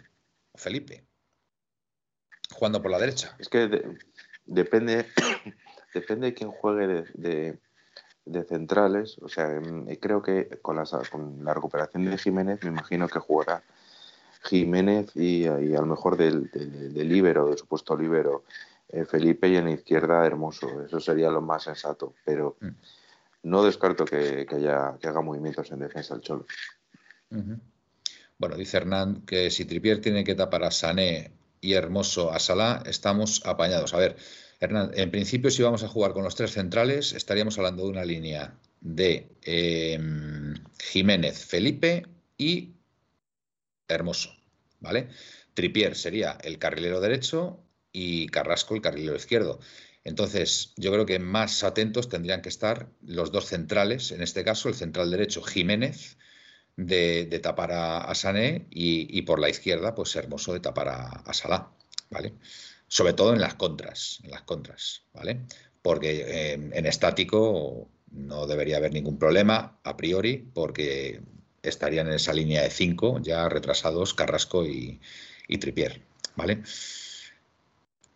o 0.52 0.58
Felipe 0.58 1.04
jugando 2.52 2.82
por 2.82 2.90
la 2.90 2.98
derecha. 2.98 3.34
Es 3.38 3.48
que 3.48 3.68
depende, 4.46 5.06
depende 5.94 6.28
de 6.28 6.34
quién 6.34 6.50
juegue 6.50 7.04
de, 7.14 7.58
de 8.24 8.44
centrales, 8.44 9.18
o 9.20 9.28
sea, 9.28 9.60
creo 10.00 10.22
que 10.22 10.48
con, 10.62 10.82
con 11.10 11.44
la 11.44 11.54
recuperación 11.54 12.06
de 12.06 12.18
Jiménez 12.18 12.62
me 12.62 12.70
imagino 12.70 13.08
que 13.08 13.18
jugará 13.18 13.62
Jiménez 14.44 15.10
y, 15.14 15.46
a 15.46 15.58
lo 15.58 15.86
mejor 15.86 16.16
del, 16.16 16.50
del, 16.50 17.08
libero, 17.08 17.48
del 17.48 17.58
supuesto 17.58 17.96
libero, 17.96 18.44
eh, 18.88 19.04
Felipe 19.04 19.48
y 19.48 19.56
en 19.56 19.66
la 19.66 19.72
izquierda 19.72 20.24
Hermoso. 20.26 20.84
Eso 20.84 21.00
sería 21.00 21.30
lo 21.30 21.40
más 21.40 21.64
sensato, 21.64 22.14
pero 22.24 22.56
mm. 22.60 22.68
no 23.44 23.64
descarto 23.64 24.04
que, 24.04 24.46
haya, 24.50 24.96
que 25.00 25.08
haga 25.08 25.22
movimientos 25.22 25.70
en 25.72 25.80
defensa 25.80 26.14
el 26.14 26.20
Cholo. 26.20 26.46
Bueno, 28.38 28.56
dice 28.56 28.76
Hernán 28.76 29.22
que 29.22 29.50
si 29.50 29.64
Tripier 29.64 30.00
tiene 30.00 30.24
que 30.24 30.34
tapar 30.34 30.64
a 30.64 30.70
Sané 30.70 31.32
y 31.64 31.72
Hermoso 31.72 32.30
a 32.30 32.82
estamos 32.84 33.40
apañados. 33.46 33.94
A 33.94 33.96
ver, 33.96 34.16
Hernán, 34.60 34.90
en 34.94 35.10
principio 35.10 35.50
si 35.50 35.62
vamos 35.62 35.82
a 35.82 35.88
jugar 35.88 36.12
con 36.12 36.22
los 36.22 36.34
tres 36.34 36.52
centrales, 36.52 37.14
estaríamos 37.14 37.56
hablando 37.56 37.84
de 37.84 37.88
una 37.88 38.04
línea 38.04 38.58
de 38.82 39.34
em, 39.42 40.54
Jiménez, 40.78 41.46
Felipe 41.46 42.06
y 42.36 42.74
Hermoso, 43.88 44.36
¿vale? 44.80 45.08
Tripier 45.54 45.96
sería 45.96 46.36
el 46.42 46.58
carrilero 46.58 47.00
derecho 47.00 47.64
y 47.92 48.26
Carrasco 48.26 48.74
el 48.74 48.82
carrilero 48.82 49.16
izquierdo. 49.16 49.58
Entonces, 50.04 50.74
yo 50.76 50.92
creo 50.92 51.06
que 51.06 51.18
más 51.18 51.64
atentos 51.64 52.10
tendrían 52.10 52.42
que 52.42 52.50
estar 52.50 52.90
los 53.00 53.32
dos 53.32 53.46
centrales, 53.46 54.12
en 54.12 54.20
este 54.20 54.44
caso 54.44 54.68
el 54.68 54.74
central 54.74 55.10
derecho 55.10 55.42
Jiménez, 55.42 56.18
de, 56.76 57.40
tapar 57.42 57.72
a, 57.72 58.14
Sané 58.14 58.66
y, 58.70 59.22
por 59.22 59.38
la 59.38 59.48
izquierda, 59.48 59.94
pues 59.94 60.14
Hermoso 60.16 60.52
de 60.52 60.60
tapar 60.60 60.88
a, 60.88 61.34
Salah, 61.34 61.70
¿vale? 62.10 62.34
Sobre 62.88 63.12
todo 63.12 63.32
en 63.32 63.40
las 63.40 63.54
contras, 63.54 64.20
en 64.22 64.30
las 64.30 64.42
contras, 64.42 65.02
¿vale? 65.12 65.40
Porque 65.82 66.24
eh, 66.26 66.52
en 66.52 66.86
estático 66.86 67.88
no 68.10 68.46
debería 68.46 68.76
haber 68.76 68.92
ningún 68.92 69.18
problema 69.18 69.78
a 69.82 69.96
priori, 69.96 70.48
porque 70.54 71.20
estarían 71.62 72.06
en 72.06 72.14
esa 72.14 72.32
línea 72.32 72.62
de 72.62 72.70
cinco 72.70 73.20
ya 73.20 73.48
retrasados 73.48 74.14
Carrasco 74.14 74.64
y, 74.66 75.00
Tripier, 75.58 76.02
¿vale? 76.36 76.62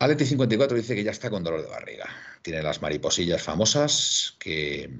Aleti 0.00 0.24
54 0.26 0.76
dice 0.76 0.94
que 0.94 1.02
ya 1.02 1.10
está 1.10 1.28
con 1.28 1.42
dolor 1.42 1.62
de 1.62 1.68
barriga. 1.68 2.08
Tiene 2.42 2.62
las 2.62 2.80
mariposillas 2.82 3.42
famosas 3.42 4.36
que, 4.38 4.90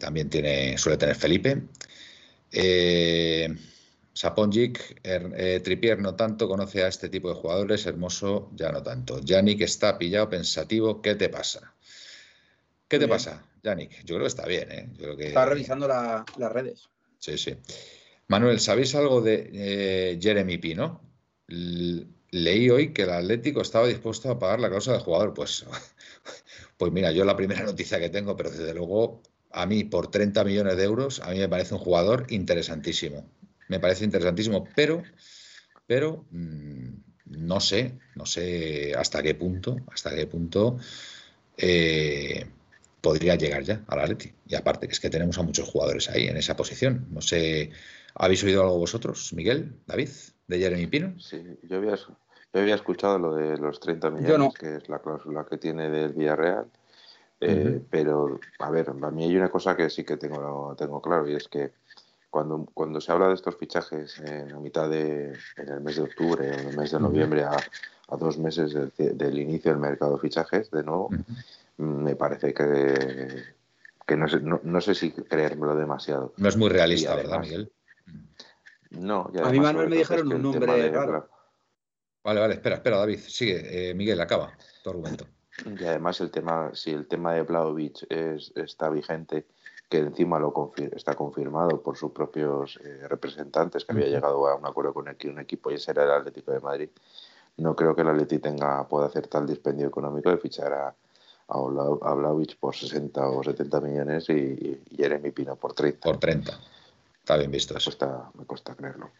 también 0.00 0.30
tiene, 0.30 0.78
suele 0.78 0.96
tener 0.96 1.16
Felipe. 1.16 1.62
Eh, 2.52 3.54
Saponjic, 4.12 5.00
er, 5.02 5.32
eh, 5.36 5.60
Tripier 5.60 5.98
no 6.00 6.14
tanto, 6.14 6.48
conoce 6.48 6.82
a 6.82 6.88
este 6.88 7.08
tipo 7.08 7.28
de 7.28 7.34
jugadores, 7.34 7.84
Hermoso 7.86 8.50
ya 8.54 8.72
no 8.72 8.82
tanto. 8.82 9.20
Yannick 9.20 9.60
está 9.60 9.98
pillado, 9.98 10.30
pensativo, 10.30 11.02
¿qué 11.02 11.14
te 11.14 11.28
pasa? 11.28 11.74
¿Qué 12.88 12.98
te 12.98 13.08
pasa, 13.08 13.44
Yannick? 13.62 14.04
Yo 14.04 14.14
creo 14.14 14.20
que 14.20 14.28
está 14.28 14.46
bien, 14.46 14.70
¿eh? 14.70 14.88
Está 15.18 15.44
revisando 15.44 15.88
las 15.88 16.52
redes. 16.52 16.88
Sí, 17.18 17.36
sí. 17.36 17.56
Manuel, 18.28 18.60
¿sabéis 18.60 18.94
algo 18.94 19.20
de 19.20 19.50
eh, 19.52 20.18
Jeremy 20.20 20.58
Pino? 20.58 21.02
leí 21.48 22.70
hoy 22.70 22.92
que 22.92 23.02
el 23.02 23.10
Atlético 23.10 23.62
estaba 23.62 23.86
dispuesto 23.86 24.30
a 24.30 24.38
pagar 24.38 24.60
la 24.60 24.70
causa 24.70 24.92
del 24.92 25.00
jugador. 25.00 25.34
Pues, 25.34 25.64
pues 26.76 26.92
mira, 26.92 27.12
yo 27.12 27.24
la 27.24 27.36
primera 27.36 27.64
noticia 27.64 28.00
que 28.00 28.10
tengo, 28.10 28.36
pero 28.36 28.50
desde 28.50 28.74
luego 28.74 29.22
a 29.52 29.66
mí 29.66 29.84
por 29.84 30.10
30 30.10 30.44
millones 30.44 30.76
de 30.76 30.84
euros, 30.84 31.20
a 31.20 31.30
mí 31.30 31.38
me 31.38 31.48
parece 31.48 31.74
un 31.74 31.80
jugador 31.80 32.26
interesantísimo. 32.28 33.26
Me 33.68 33.80
parece 33.80 34.04
interesantísimo, 34.04 34.68
pero, 34.74 35.02
pero 35.86 36.24
mm, 36.30 36.88
no 37.26 37.60
sé, 37.60 37.98
no 38.14 38.26
sé 38.26 38.94
hasta 38.96 39.22
qué 39.22 39.34
punto, 39.34 39.76
hasta 39.92 40.14
qué 40.14 40.26
punto 40.26 40.78
eh, 41.56 42.46
podría 43.00 43.36
llegar 43.36 43.62
ya 43.62 43.82
al 43.88 44.00
Atleti. 44.00 44.32
Y 44.46 44.54
aparte, 44.54 44.86
que 44.86 44.92
es 44.92 45.00
que 45.00 45.10
tenemos 45.10 45.38
a 45.38 45.42
muchos 45.42 45.68
jugadores 45.68 46.08
ahí 46.10 46.26
en 46.26 46.36
esa 46.36 46.56
posición. 46.56 47.06
No 47.10 47.20
sé, 47.20 47.70
¿habéis 48.14 48.44
oído 48.44 48.62
algo 48.62 48.78
vosotros, 48.78 49.32
Miguel, 49.32 49.76
David, 49.86 50.10
de 50.46 50.58
Jeremy 50.58 50.86
Pino? 50.86 51.18
Sí, 51.18 51.42
yo 51.62 51.78
había, 51.78 51.96
yo 51.96 52.60
había 52.60 52.74
escuchado 52.74 53.18
lo 53.18 53.34
de 53.34 53.56
los 53.58 53.80
30 53.80 54.10
millones, 54.10 54.54
que 54.54 54.76
es 54.76 54.88
la 54.88 55.00
cláusula 55.00 55.46
que 55.48 55.58
tiene 55.58 55.88
del 55.88 56.12
Villarreal. 56.12 56.66
Eh, 57.40 57.82
pero, 57.90 58.40
a 58.58 58.70
ver, 58.70 58.88
a 58.88 59.10
mí 59.10 59.24
hay 59.24 59.36
una 59.36 59.50
cosa 59.50 59.76
que 59.76 59.90
sí 59.90 60.04
que 60.04 60.16
tengo, 60.16 60.74
tengo 60.76 61.02
claro 61.02 61.28
y 61.28 61.34
es 61.34 61.48
que 61.48 61.72
cuando, 62.30 62.66
cuando 62.72 63.00
se 63.00 63.12
habla 63.12 63.28
de 63.28 63.34
estos 63.34 63.56
fichajes 63.56 64.18
en 64.20 64.52
la 64.52 64.58
mitad 64.58 64.88
de, 64.88 65.32
en 65.56 65.68
el 65.68 65.80
mes 65.80 65.96
de 65.96 66.02
octubre 66.02 66.50
o 66.50 66.54
en 66.54 66.68
el 66.68 66.76
mes 66.76 66.90
de 66.90 67.00
noviembre 67.00 67.44
a, 67.44 67.56
a 68.08 68.16
dos 68.16 68.38
meses 68.38 68.74
del, 68.96 69.38
inicio 69.38 69.72
del 69.72 69.80
mercado 69.80 70.14
de 70.14 70.20
fichajes, 70.20 70.70
de 70.70 70.82
nuevo, 70.82 71.10
me 71.76 72.16
parece 72.16 72.54
que, 72.54 73.44
que 74.06 74.16
no, 74.16 74.28
sé, 74.28 74.40
no, 74.40 74.80
sé 74.80 74.94
si 74.94 75.10
creérmelo 75.10 75.76
demasiado. 75.76 76.32
No 76.36 76.48
es 76.48 76.56
muy 76.56 76.68
realista, 76.68 77.16
¿verdad, 77.16 77.40
Miguel? 77.40 77.72
No, 78.90 79.30
a 79.42 79.50
mí 79.50 79.60
Manuel 79.60 79.88
me 79.88 79.96
dijeron 79.96 80.32
un 80.32 80.42
nombre. 80.42 80.90
Vale, 82.22 82.40
vale, 82.40 82.54
espera, 82.54 82.76
espera, 82.76 82.98
David, 82.98 83.20
sigue. 83.20 83.90
Eh, 83.90 83.94
Miguel, 83.94 84.20
acaba 84.20 84.52
tu 84.82 84.90
argumento. 84.90 85.26
Y 85.64 85.84
además 85.84 86.20
el 86.20 86.30
tema, 86.30 86.70
si 86.74 86.90
el 86.90 87.06
tema 87.06 87.32
de 87.34 87.42
Blaovic 87.42 88.06
es, 88.10 88.52
está 88.56 88.90
vigente, 88.90 89.46
que 89.88 89.98
encima 89.98 90.38
lo 90.38 90.72
está 90.92 91.14
confirmado 91.14 91.80
por 91.82 91.96
sus 91.96 92.12
propios 92.12 92.78
eh, 92.82 93.06
representantes, 93.08 93.84
que 93.84 93.92
había 93.92 94.08
llegado 94.08 94.46
a 94.48 94.56
un 94.56 94.66
acuerdo 94.66 94.92
con 94.92 95.08
un 95.08 95.38
equipo 95.38 95.70
y 95.70 95.74
ese 95.74 95.92
era 95.92 96.04
el 96.04 96.10
Atlético 96.10 96.52
de 96.52 96.60
Madrid, 96.60 96.90
no 97.58 97.74
creo 97.74 97.94
que 97.94 98.02
el 98.02 98.08
Atleti 98.08 98.38
tenga, 98.38 98.86
pueda 98.88 99.06
hacer 99.06 99.28
tal 99.28 99.46
dispendio 99.46 99.86
económico 99.86 100.30
de 100.30 100.38
fichar 100.38 100.72
a, 100.72 100.94
a 101.48 102.14
Vlaovic 102.14 102.58
por 102.58 102.74
60 102.74 103.28
o 103.28 103.42
70 103.42 103.80
millones 103.80 104.28
y, 104.28 104.82
Jeremy 104.94 105.30
Pino 105.30 105.56
por 105.56 105.72
30. 105.72 106.00
Por 106.00 106.18
30. 106.18 106.60
Está 107.18 107.36
bien 107.36 107.50
visto 107.50 107.76
eso. 107.76 107.90
Me 108.34 108.44
cuesta, 108.44 108.74
creerlo. 108.74 109.10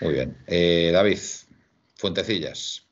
Muy 0.00 0.12
bien. 0.14 0.42
Eh, 0.46 0.90
David, 0.92 1.18
Fuentecillas. 1.96 2.86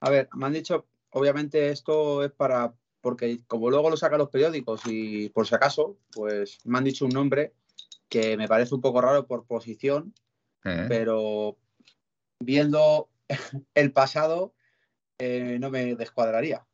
A 0.00 0.10
ver, 0.10 0.28
me 0.34 0.46
han 0.46 0.52
dicho, 0.52 0.86
obviamente 1.12 1.70
esto 1.70 2.24
es 2.24 2.32
para, 2.32 2.74
porque 3.00 3.40
como 3.46 3.70
luego 3.70 3.90
lo 3.90 3.96
sacan 3.96 4.18
los 4.18 4.30
periódicos 4.30 4.82
y 4.86 5.28
por 5.30 5.46
si 5.46 5.54
acaso, 5.54 5.98
pues 6.12 6.58
me 6.64 6.78
han 6.78 6.84
dicho 6.84 7.04
un 7.04 7.12
nombre 7.12 7.54
que 8.08 8.36
me 8.36 8.48
parece 8.48 8.74
un 8.74 8.80
poco 8.80 9.00
raro 9.00 9.26
por 9.26 9.46
posición, 9.46 10.12
eh. 10.64 10.86
pero 10.88 11.56
viendo 12.40 13.08
el 13.74 13.92
pasado 13.92 14.54
eh, 15.18 15.58
no 15.60 15.70
me 15.70 15.94
descuadraría. 15.94 16.66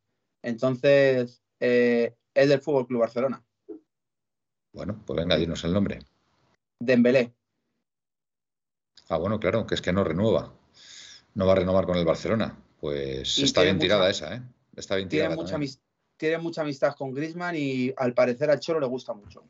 Entonces, 0.42 1.42
eh, 1.60 2.14
es 2.34 2.48
del 2.48 2.60
Fútbol 2.60 2.86
Club 2.86 3.00
Barcelona. 3.00 3.44
Bueno, 4.72 5.02
pues 5.04 5.18
venga, 5.18 5.36
dinos 5.36 5.64
el 5.64 5.72
nombre. 5.72 5.98
Dembélé. 6.78 7.34
Ah, 9.08 9.16
bueno, 9.16 9.40
claro, 9.40 9.66
que 9.66 9.74
es 9.74 9.82
que 9.82 9.92
no 9.92 10.04
renueva. 10.04 10.54
No 11.34 11.46
va 11.46 11.52
a 11.52 11.56
renovar 11.56 11.86
con 11.86 11.96
el 11.96 12.04
Barcelona. 12.04 12.62
Pues 12.80 13.38
está 13.38 13.62
bien 13.62 13.78
tirada 13.78 14.08
esa, 14.08 14.34
¿eh? 14.34 14.42
Está 14.76 14.96
bien 14.96 15.08
tirada. 15.08 15.34
Tiene 15.34 15.58
mucha, 15.58 15.80
tiene 16.16 16.38
mucha 16.38 16.62
amistad 16.62 16.94
con 16.94 17.12
Griezmann 17.12 17.56
y 17.56 17.92
al 17.96 18.14
parecer 18.14 18.50
al 18.50 18.60
Cholo 18.60 18.80
le 18.80 18.86
gusta 18.86 19.12
mucho. 19.14 19.44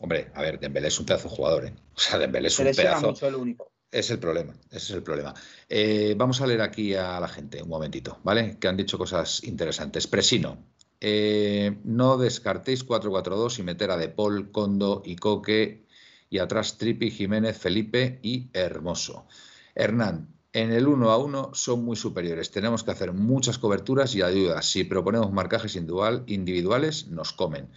Hombre, 0.00 0.30
a 0.34 0.42
ver, 0.42 0.60
Dembélé 0.60 0.88
es 0.88 0.98
un 1.00 1.06
pedazo 1.06 1.28
de 1.28 1.34
jugador, 1.34 1.64
¿eh? 1.66 1.74
O 1.94 1.98
sea, 1.98 2.18
Dembélé 2.18 2.48
es 2.48 2.58
un 2.58 2.66
pedazo. 2.66 3.08
Mucho 3.08 3.26
el 3.26 3.34
único. 3.34 3.72
Es 3.90 4.10
el 4.10 4.18
problema, 4.18 4.54
ese 4.70 4.76
es 4.76 4.90
el 4.90 5.02
problema. 5.02 5.34
Eh, 5.68 6.14
vamos 6.16 6.40
a 6.42 6.46
leer 6.46 6.60
aquí 6.60 6.94
a 6.94 7.18
la 7.18 7.28
gente 7.28 7.62
un 7.62 7.70
momentito, 7.70 8.18
¿vale? 8.22 8.58
Que 8.58 8.68
han 8.68 8.76
dicho 8.76 8.98
cosas 8.98 9.42
interesantes. 9.44 10.06
Presino, 10.06 10.58
eh, 11.00 11.78
no 11.84 12.18
descartéis 12.18 12.86
4-4-2 12.86 13.60
y 13.60 13.62
meter 13.62 13.90
a 13.90 13.96
De 13.96 14.08
Paul, 14.08 14.50
Condo 14.50 15.02
y 15.06 15.16
Coque 15.16 15.86
y 16.28 16.38
atrás 16.38 16.76
Tripi, 16.76 17.10
Jiménez, 17.10 17.56
Felipe 17.56 18.18
y 18.22 18.50
Hermoso. 18.52 19.26
Hernán, 19.74 20.28
en 20.52 20.72
el 20.72 20.86
1 20.86 21.10
a 21.10 21.18
1 21.18 21.50
son 21.54 21.84
muy 21.84 21.96
superiores. 21.96 22.50
Tenemos 22.50 22.82
que 22.82 22.90
hacer 22.90 23.12
muchas 23.12 23.58
coberturas 23.58 24.14
y 24.14 24.22
ayudas. 24.22 24.70
Si 24.70 24.84
proponemos 24.84 25.32
marcajes 25.32 25.76
individuales, 25.76 27.08
nos 27.08 27.32
comen. 27.32 27.70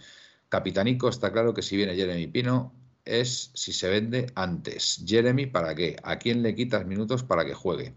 Capitanico, 0.48 1.08
está 1.08 1.32
claro 1.32 1.54
que 1.54 1.62
si 1.62 1.76
viene 1.76 1.96
Jeremy 1.96 2.26
Pino, 2.26 2.74
es 3.04 3.50
si 3.54 3.72
se 3.72 3.88
vende 3.88 4.26
antes. 4.34 5.02
Jeremy, 5.06 5.46
¿para 5.46 5.74
qué? 5.74 5.96
¿A 6.02 6.18
quién 6.18 6.42
le 6.42 6.54
quitas 6.54 6.86
minutos 6.86 7.22
para 7.22 7.44
que 7.44 7.54
juegue? 7.54 7.94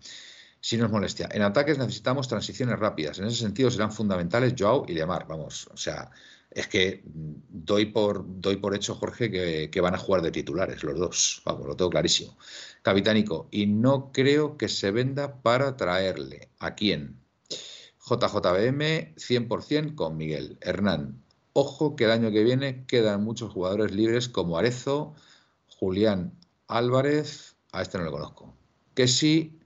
Si 0.60 0.78
nos 0.78 0.92
molestia. 0.92 1.30
En 1.32 1.44
ataques 1.44 1.78
necesitamos 1.78 2.28
transiciones 2.28 2.80
rápidas. 2.80 3.20
En 3.20 3.26
ese 3.26 3.38
sentido 3.38 3.70
serán 3.70 3.92
fundamentales 3.92 4.56
Joao 4.58 4.86
y 4.88 4.94
Lemar. 4.94 5.28
Vamos, 5.28 5.68
o 5.72 5.78
sea, 5.78 6.10
es 6.50 6.68
que 6.68 7.04
doy 7.06 7.88
por, 7.88 8.24
doy 8.26 8.56
por 8.56 8.74
hecho, 8.74 8.96
Jorge, 8.96 9.30
que, 9.30 9.70
que, 9.70 9.82
van 9.82 9.94
a 9.94 9.98
jugar 10.00 10.22
de 10.22 10.32
titulares 10.32 10.84
los 10.84 10.98
dos. 10.98 11.42
Vamos, 11.46 11.68
lo 11.68 11.76
tengo 11.76 11.92
clarísimo. 11.92 12.38
Capitánico, 12.86 13.48
y 13.50 13.66
no 13.66 14.12
creo 14.12 14.58
que 14.58 14.70
se 14.70 14.92
venda 14.92 15.42
para 15.42 15.76
traerle. 15.76 16.52
¿A 16.60 16.76
quién? 16.76 17.20
JJBM 18.00 19.16
100% 19.16 19.96
con 19.96 20.18
Miguel. 20.18 20.60
Hernán, 20.62 21.26
Ojo 21.58 21.96
que 21.96 22.04
el 22.04 22.12
año 22.12 22.30
que 22.30 22.44
viene 22.44 22.86
quedan 22.86 23.24
muchos 23.24 23.52
jugadores 23.52 23.92
libres 23.92 24.30
como 24.30 24.60
Arezo, 24.60 25.16
Julián 25.80 26.38
Álvarez, 26.68 27.56
a 27.72 27.82
este 27.82 27.98
no 27.98 28.04
lo 28.04 28.12
conozco. 28.12 28.54
Que 28.94 29.08
sí, 29.08 29.58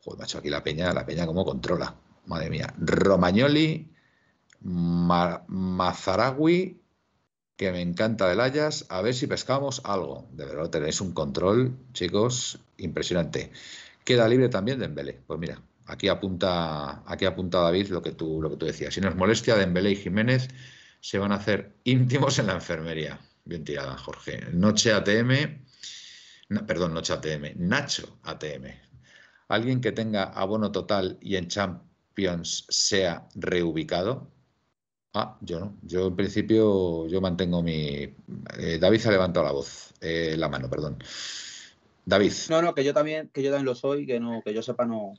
joder, 0.00 0.20
macho, 0.20 0.38
aquí 0.38 0.48
la 0.48 0.62
peña, 0.62 0.94
la 0.94 1.04
peña 1.04 1.26
como 1.26 1.44
controla, 1.44 1.96
madre 2.24 2.48
mía. 2.48 2.72
Romagnoli, 2.78 3.92
Mazaragui, 4.62 6.80
que 7.62 7.70
me 7.70 7.80
encanta 7.80 8.28
del 8.28 8.40
Ayas, 8.40 8.86
a 8.88 9.02
ver 9.02 9.14
si 9.14 9.28
pescamos 9.28 9.82
algo. 9.84 10.26
De 10.32 10.44
verdad 10.44 10.68
tenéis 10.68 11.00
un 11.00 11.12
control, 11.12 11.76
chicos, 11.92 12.58
impresionante. 12.76 13.52
Queda 14.04 14.26
libre 14.26 14.48
también 14.48 14.80
Dembélé. 14.80 15.20
Pues 15.24 15.38
mira, 15.38 15.62
aquí 15.86 16.08
apunta, 16.08 17.04
aquí 17.06 17.24
apunta 17.24 17.60
David 17.60 17.90
lo 17.90 18.02
que 18.02 18.10
tú, 18.10 18.42
lo 18.42 18.50
que 18.50 18.56
tú 18.56 18.66
decías. 18.66 18.92
Si 18.92 19.00
nos 19.00 19.14
molestia 19.14 19.54
Dembélé 19.54 19.92
y 19.92 19.96
Jiménez, 19.96 20.48
se 21.00 21.18
van 21.18 21.30
a 21.30 21.36
hacer 21.36 21.76
íntimos 21.84 22.40
en 22.40 22.48
la 22.48 22.54
enfermería. 22.54 23.20
Bien 23.44 23.62
tirada, 23.62 23.96
Jorge. 23.96 24.40
Noche 24.52 24.92
ATM, 24.92 25.62
perdón, 26.66 26.94
Noche 26.94 27.12
ATM, 27.12 27.52
Nacho 27.58 28.18
ATM. 28.24 28.74
Alguien 29.46 29.80
que 29.80 29.92
tenga 29.92 30.24
abono 30.24 30.72
total 30.72 31.16
y 31.20 31.36
en 31.36 31.46
Champions 31.46 32.66
sea 32.68 33.28
reubicado. 33.36 34.31
Ah, 35.14 35.36
yo 35.42 35.60
no. 35.60 35.76
Yo 35.82 36.06
en 36.06 36.16
principio 36.16 37.06
yo 37.06 37.20
mantengo 37.20 37.62
mi. 37.62 38.14
Eh, 38.58 38.78
David 38.80 39.06
ha 39.06 39.10
levantado 39.10 39.44
la 39.44 39.52
voz, 39.52 39.92
eh, 40.00 40.34
la 40.38 40.48
mano, 40.48 40.70
perdón. 40.70 40.98
David. 42.04 42.32
No, 42.48 42.62
no, 42.62 42.74
que 42.74 42.82
yo 42.82 42.94
también, 42.94 43.28
que 43.28 43.42
yo 43.42 43.50
también 43.50 43.66
lo 43.66 43.74
soy, 43.74 44.06
que 44.06 44.18
no, 44.18 44.42
que 44.42 44.54
yo 44.54 44.62
sepa 44.62 44.86
no, 44.86 45.14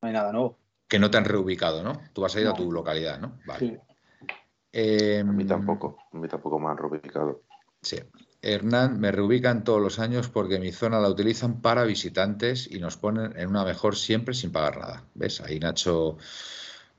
hay 0.00 0.12
nada 0.12 0.32
nuevo. 0.32 0.58
Que 0.86 0.98
no 0.98 1.10
te 1.10 1.18
han 1.18 1.24
reubicado, 1.24 1.82
¿no? 1.82 2.00
Tú 2.12 2.22
vas 2.22 2.34
a 2.36 2.40
ir 2.40 2.46
a 2.46 2.54
tu 2.54 2.70
localidad, 2.72 3.20
¿no? 3.20 3.38
Vale. 3.44 3.66
a 3.66 5.24
mí 5.24 5.42
em, 5.42 5.46
tampoco, 5.46 5.98
a 6.12 6.16
mí 6.16 6.28
tampoco 6.28 6.58
me 6.58 6.68
han 6.68 6.78
reubicado. 6.78 7.42
Sí. 7.82 7.98
Hernán, 8.40 9.00
me 9.00 9.10
reubican 9.10 9.64
todos 9.64 9.82
los 9.82 9.98
años 9.98 10.28
porque 10.28 10.60
mi 10.60 10.70
zona 10.70 11.00
la 11.00 11.08
utilizan 11.08 11.60
para 11.60 11.84
visitantes 11.84 12.70
y 12.70 12.78
nos 12.78 12.96
ponen 12.96 13.36
en 13.36 13.48
una 13.48 13.64
mejor 13.64 13.96
siempre 13.96 14.32
sin 14.32 14.52
pagar 14.52 14.78
nada. 14.78 15.04
¿Ves? 15.14 15.40
Ahí 15.40 15.58
Nacho, 15.58 16.18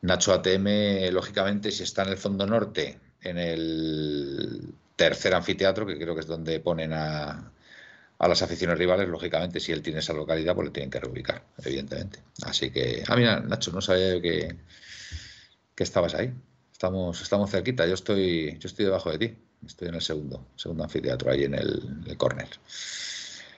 Nacho 0.02 0.34
ATM, 0.34 1.12
lógicamente, 1.12 1.72
si 1.72 1.84
está 1.84 2.04
en 2.04 2.10
el 2.10 2.18
fondo 2.18 2.46
norte, 2.46 3.00
en 3.22 3.38
el 3.38 4.74
tercer 4.96 5.34
anfiteatro, 5.34 5.86
que 5.86 5.98
creo 5.98 6.14
que 6.14 6.22
es 6.22 6.28
donde 6.28 6.60
ponen 6.60 6.94
a, 6.94 7.52
a 8.20 8.28
las 8.28 8.42
aficiones 8.42 8.78
rivales, 8.78 9.08
lógicamente, 9.08 9.60
si 9.60 9.72
él 9.72 9.82
tiene 9.82 10.00
esa 10.00 10.14
localidad, 10.14 10.56
pues 10.56 10.68
le 10.68 10.72
tienen 10.72 10.90
que 10.90 11.00
reubicar, 11.00 11.44
evidentemente. 11.64 12.20
Así 12.44 12.72
que, 12.72 13.04
ah, 13.08 13.16
mira, 13.16 13.40
Nacho, 13.40 13.72
no 13.72 13.82
sabía 13.82 14.22
que, 14.22 14.56
que 15.76 15.84
estabas 15.84 16.16
ahí. 16.16 16.34
Estamos, 16.72 17.22
estamos 17.22 17.52
cerquita, 17.52 17.86
yo 17.86 17.94
estoy, 17.94 18.58
yo 18.60 18.68
estoy 18.68 18.86
debajo 18.86 19.12
de 19.12 19.18
ti. 19.18 19.38
Estoy 19.66 19.90
en 19.90 19.96
el 19.96 20.02
segundo, 20.02 20.48
segundo 20.56 20.84
anfiteatro, 20.86 21.32
ahí 21.32 21.44
en 21.44 21.56
el, 21.56 22.04
el 22.08 22.18
córner. 22.18 22.48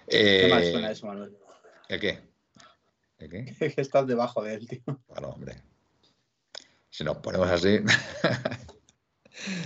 ¿Qué 0.07 0.47
mal 0.49 0.63
eh, 0.63 0.71
suena 0.71 0.91
eso, 0.91 1.05
Manuel? 1.05 1.37
¿El 1.87 1.99
qué? 1.99 2.19
¿El 3.19 3.29
qué? 3.29 3.55
que 3.75 3.81
estás 3.81 4.07
debajo 4.07 4.43
de 4.43 4.55
él, 4.55 4.67
tío. 4.67 4.81
Hombre. 5.07 5.61
Si 6.91 7.03
nos 7.03 7.17
ponemos 7.17 7.49
así. 7.49 7.79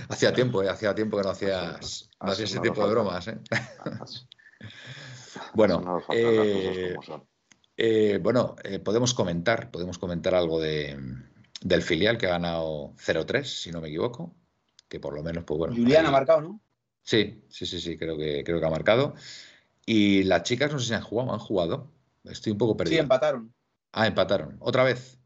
hacía 0.08 0.32
tiempo, 0.32 0.62
¿eh? 0.62 0.68
Hacía 0.68 0.94
tiempo 0.94 1.16
que 1.16 1.24
no 1.24 1.30
hacías, 1.30 2.08
no 2.22 2.32
hacías 2.32 2.50
ese 2.50 2.60
tipo 2.60 2.86
de 2.86 2.92
bromas, 2.92 3.28
¿eh? 3.28 3.38
bueno, 5.54 6.02
eh, 6.10 6.96
eh, 7.76 8.18
bueno 8.22 8.56
eh, 8.62 8.78
podemos 8.78 9.12
comentar, 9.12 9.70
podemos 9.70 9.98
comentar 9.98 10.34
algo 10.34 10.60
de, 10.60 10.96
del 11.60 11.82
filial 11.82 12.16
que 12.16 12.26
ha 12.26 12.30
ganado 12.30 12.94
0-3, 12.94 13.44
si 13.44 13.72
no 13.72 13.80
me 13.80 13.88
equivoco, 13.88 14.34
que 14.88 15.00
por 15.00 15.12
lo 15.12 15.22
menos, 15.22 15.44
pues 15.44 15.58
bueno. 15.58 15.74
Julián 15.74 16.06
ha 16.06 16.12
marcado, 16.12 16.40
¿no? 16.40 16.60
Sí, 17.02 17.44
sí, 17.48 17.66
sí, 17.66 17.80
sí, 17.80 17.98
creo 17.98 18.16
que, 18.16 18.44
creo 18.44 18.60
que 18.60 18.66
ha 18.66 18.70
marcado. 18.70 19.14
Y 19.84 20.24
las 20.24 20.44
chicas 20.44 20.72
no 20.72 20.78
sé 20.78 20.86
si 20.86 20.94
han 20.94 21.02
jugado, 21.02 21.32
han 21.32 21.38
jugado. 21.38 21.92
Estoy 22.24 22.52
un 22.52 22.58
poco 22.58 22.76
perdido. 22.76 22.96
Sí, 22.96 23.02
empataron. 23.02 23.54
Ah, 23.92 24.06
empataron. 24.06 24.56
¿Otra 24.60 24.82
vez? 24.82 25.18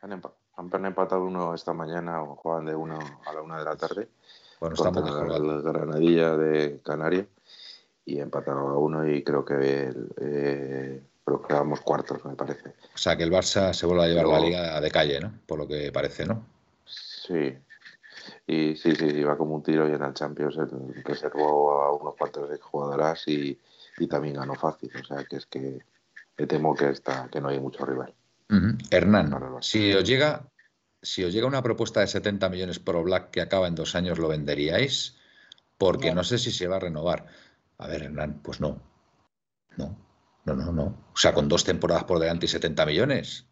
Han, 0.00 0.12
empatado 0.58 1.24
uno 1.24 1.54
esta 1.54 1.72
mañana, 1.72 2.22
o 2.22 2.36
juegan 2.36 2.66
de 2.66 2.74
uno 2.74 2.98
a 3.26 3.32
la 3.32 3.42
una 3.42 3.58
de 3.58 3.64
la 3.64 3.76
tarde. 3.76 4.08
Bueno, 4.60 4.74
estamos 4.74 5.04
el 5.36 5.62
Granadilla 5.62 6.36
de 6.36 6.80
Canarias 6.82 7.26
y 8.04 8.20
empatado 8.20 8.68
a 8.68 8.78
uno 8.78 9.06
y 9.06 9.22
creo 9.22 9.44
que 9.44 9.92
eh, 10.20 11.02
quedamos 11.46 11.80
cuartos, 11.80 12.24
me 12.24 12.34
parece. 12.34 12.70
O 12.94 12.98
sea 12.98 13.16
que 13.16 13.24
el 13.24 13.32
Barça 13.32 13.72
se 13.72 13.86
vuelve 13.86 14.04
a 14.04 14.08
llevar 14.08 14.26
la 14.26 14.40
liga 14.40 14.80
de 14.80 14.90
calle, 14.90 15.20
¿no? 15.20 15.32
Por 15.46 15.58
lo 15.58 15.66
que 15.66 15.90
parece, 15.92 16.24
¿no? 16.24 16.44
Sí. 16.84 17.56
Y 18.46 18.76
sí, 18.76 18.94
sí, 18.94 19.06
iba 19.06 19.36
como 19.36 19.56
un 19.56 19.62
tiro 19.62 19.88
y 19.88 19.92
en 19.92 20.02
el 20.02 20.14
Champions 20.14 20.56
reservó 21.04 21.82
a 21.82 21.92
unos 21.92 22.14
cuantos 22.16 22.48
jugadoras 22.60 23.26
y, 23.26 23.58
y 23.98 24.06
también 24.06 24.36
ganó 24.36 24.54
fácil. 24.54 24.90
O 25.00 25.04
sea 25.04 25.24
que 25.24 25.36
es 25.36 25.46
que 25.46 25.80
me 26.38 26.46
temo 26.46 26.74
que, 26.74 26.90
está, 26.90 27.28
que 27.30 27.40
no 27.40 27.48
hay 27.48 27.60
mucho 27.60 27.84
rival. 27.84 28.14
Hernán, 28.90 29.34
si 29.60 29.92
os 29.92 30.04
llega 30.04 30.48
si 31.02 31.24
os 31.24 31.32
llega 31.32 31.46
una 31.46 31.62
propuesta 31.62 32.00
de 32.00 32.06
70 32.06 32.48
millones 32.48 32.78
por 32.78 33.00
Black 33.02 33.30
que 33.30 33.40
acaba 33.40 33.68
en 33.68 33.74
dos 33.74 33.94
años, 33.94 34.18
¿lo 34.18 34.28
venderíais? 34.28 35.16
Porque 35.78 36.12
no 36.12 36.24
sé 36.24 36.38
si 36.38 36.50
se 36.50 36.66
va 36.66 36.76
a 36.76 36.80
renovar. 36.80 37.26
A 37.78 37.86
ver, 37.86 38.02
Hernán, 38.02 38.40
pues 38.42 38.60
no. 38.60 38.82
No, 39.76 39.96
no, 40.44 40.54
no, 40.54 40.72
no. 40.72 40.84
O 41.12 41.16
sea, 41.16 41.34
con 41.34 41.48
dos 41.48 41.64
temporadas 41.64 42.04
por 42.04 42.18
delante 42.18 42.46
y 42.46 42.48
70 42.48 42.86
millones. 42.86 43.46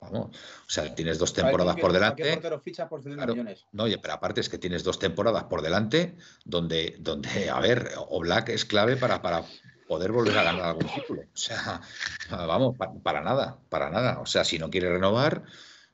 Vamos. 0.00 0.36
O 0.36 0.68
sea, 0.70 0.94
tienes 0.94 1.18
dos 1.18 1.32
temporadas 1.32 1.76
por 1.76 1.92
delante. 1.92 2.40
ficha 2.62 2.88
por 2.88 3.02
70 3.02 3.26
millones? 3.26 3.66
No, 3.72 3.84
oye, 3.84 3.98
pero 3.98 4.14
aparte 4.14 4.40
es 4.40 4.48
que 4.48 4.58
tienes 4.58 4.84
dos 4.84 4.98
temporadas 4.98 5.44
por 5.44 5.62
delante 5.62 6.16
donde, 6.44 6.96
donde 7.00 7.50
a 7.50 7.58
ver, 7.60 7.92
Oblak 8.08 8.50
es 8.50 8.64
clave 8.64 8.96
para, 8.96 9.20
para 9.20 9.44
poder 9.86 10.12
volver 10.12 10.36
a 10.38 10.44
ganar 10.44 10.64
algún 10.64 10.88
título. 10.88 11.22
O 11.22 11.36
sea, 11.36 11.80
vamos, 12.30 12.76
para, 13.02 13.20
nada, 13.20 13.58
para 13.68 13.90
nada. 13.90 14.20
O 14.20 14.26
sea, 14.26 14.44
si 14.44 14.58
no 14.58 14.70
quiere 14.70 14.90
renovar, 14.90 15.44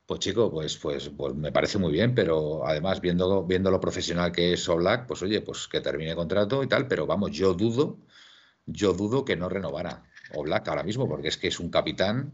pues 0.05 0.19
chico, 0.19 0.51
pues, 0.51 0.77
pues, 0.77 1.09
pues 1.09 1.35
me 1.35 1.51
parece 1.51 1.77
muy 1.77 1.91
bien, 1.91 2.15
pero 2.15 2.67
además 2.67 3.01
viendo, 3.01 3.45
viendo 3.45 3.71
lo 3.71 3.79
profesional 3.79 4.31
que 4.31 4.53
es 4.53 4.67
Oblak, 4.69 5.07
pues 5.07 5.21
oye, 5.23 5.41
pues 5.41 5.67
que 5.67 5.81
termine 5.81 6.15
contrato 6.15 6.63
y 6.63 6.67
tal, 6.67 6.87
pero 6.87 7.05
vamos, 7.07 7.31
yo 7.31 7.53
dudo, 7.53 7.97
yo 8.65 8.93
dudo 8.93 9.25
que 9.25 9.35
no 9.35 9.49
renovara 9.49 10.03
Oblak 10.33 10.67
ahora 10.67 10.83
mismo, 10.83 11.07
porque 11.07 11.29
es 11.29 11.37
que 11.37 11.47
es 11.47 11.59
un 11.59 11.69
capitán 11.69 12.33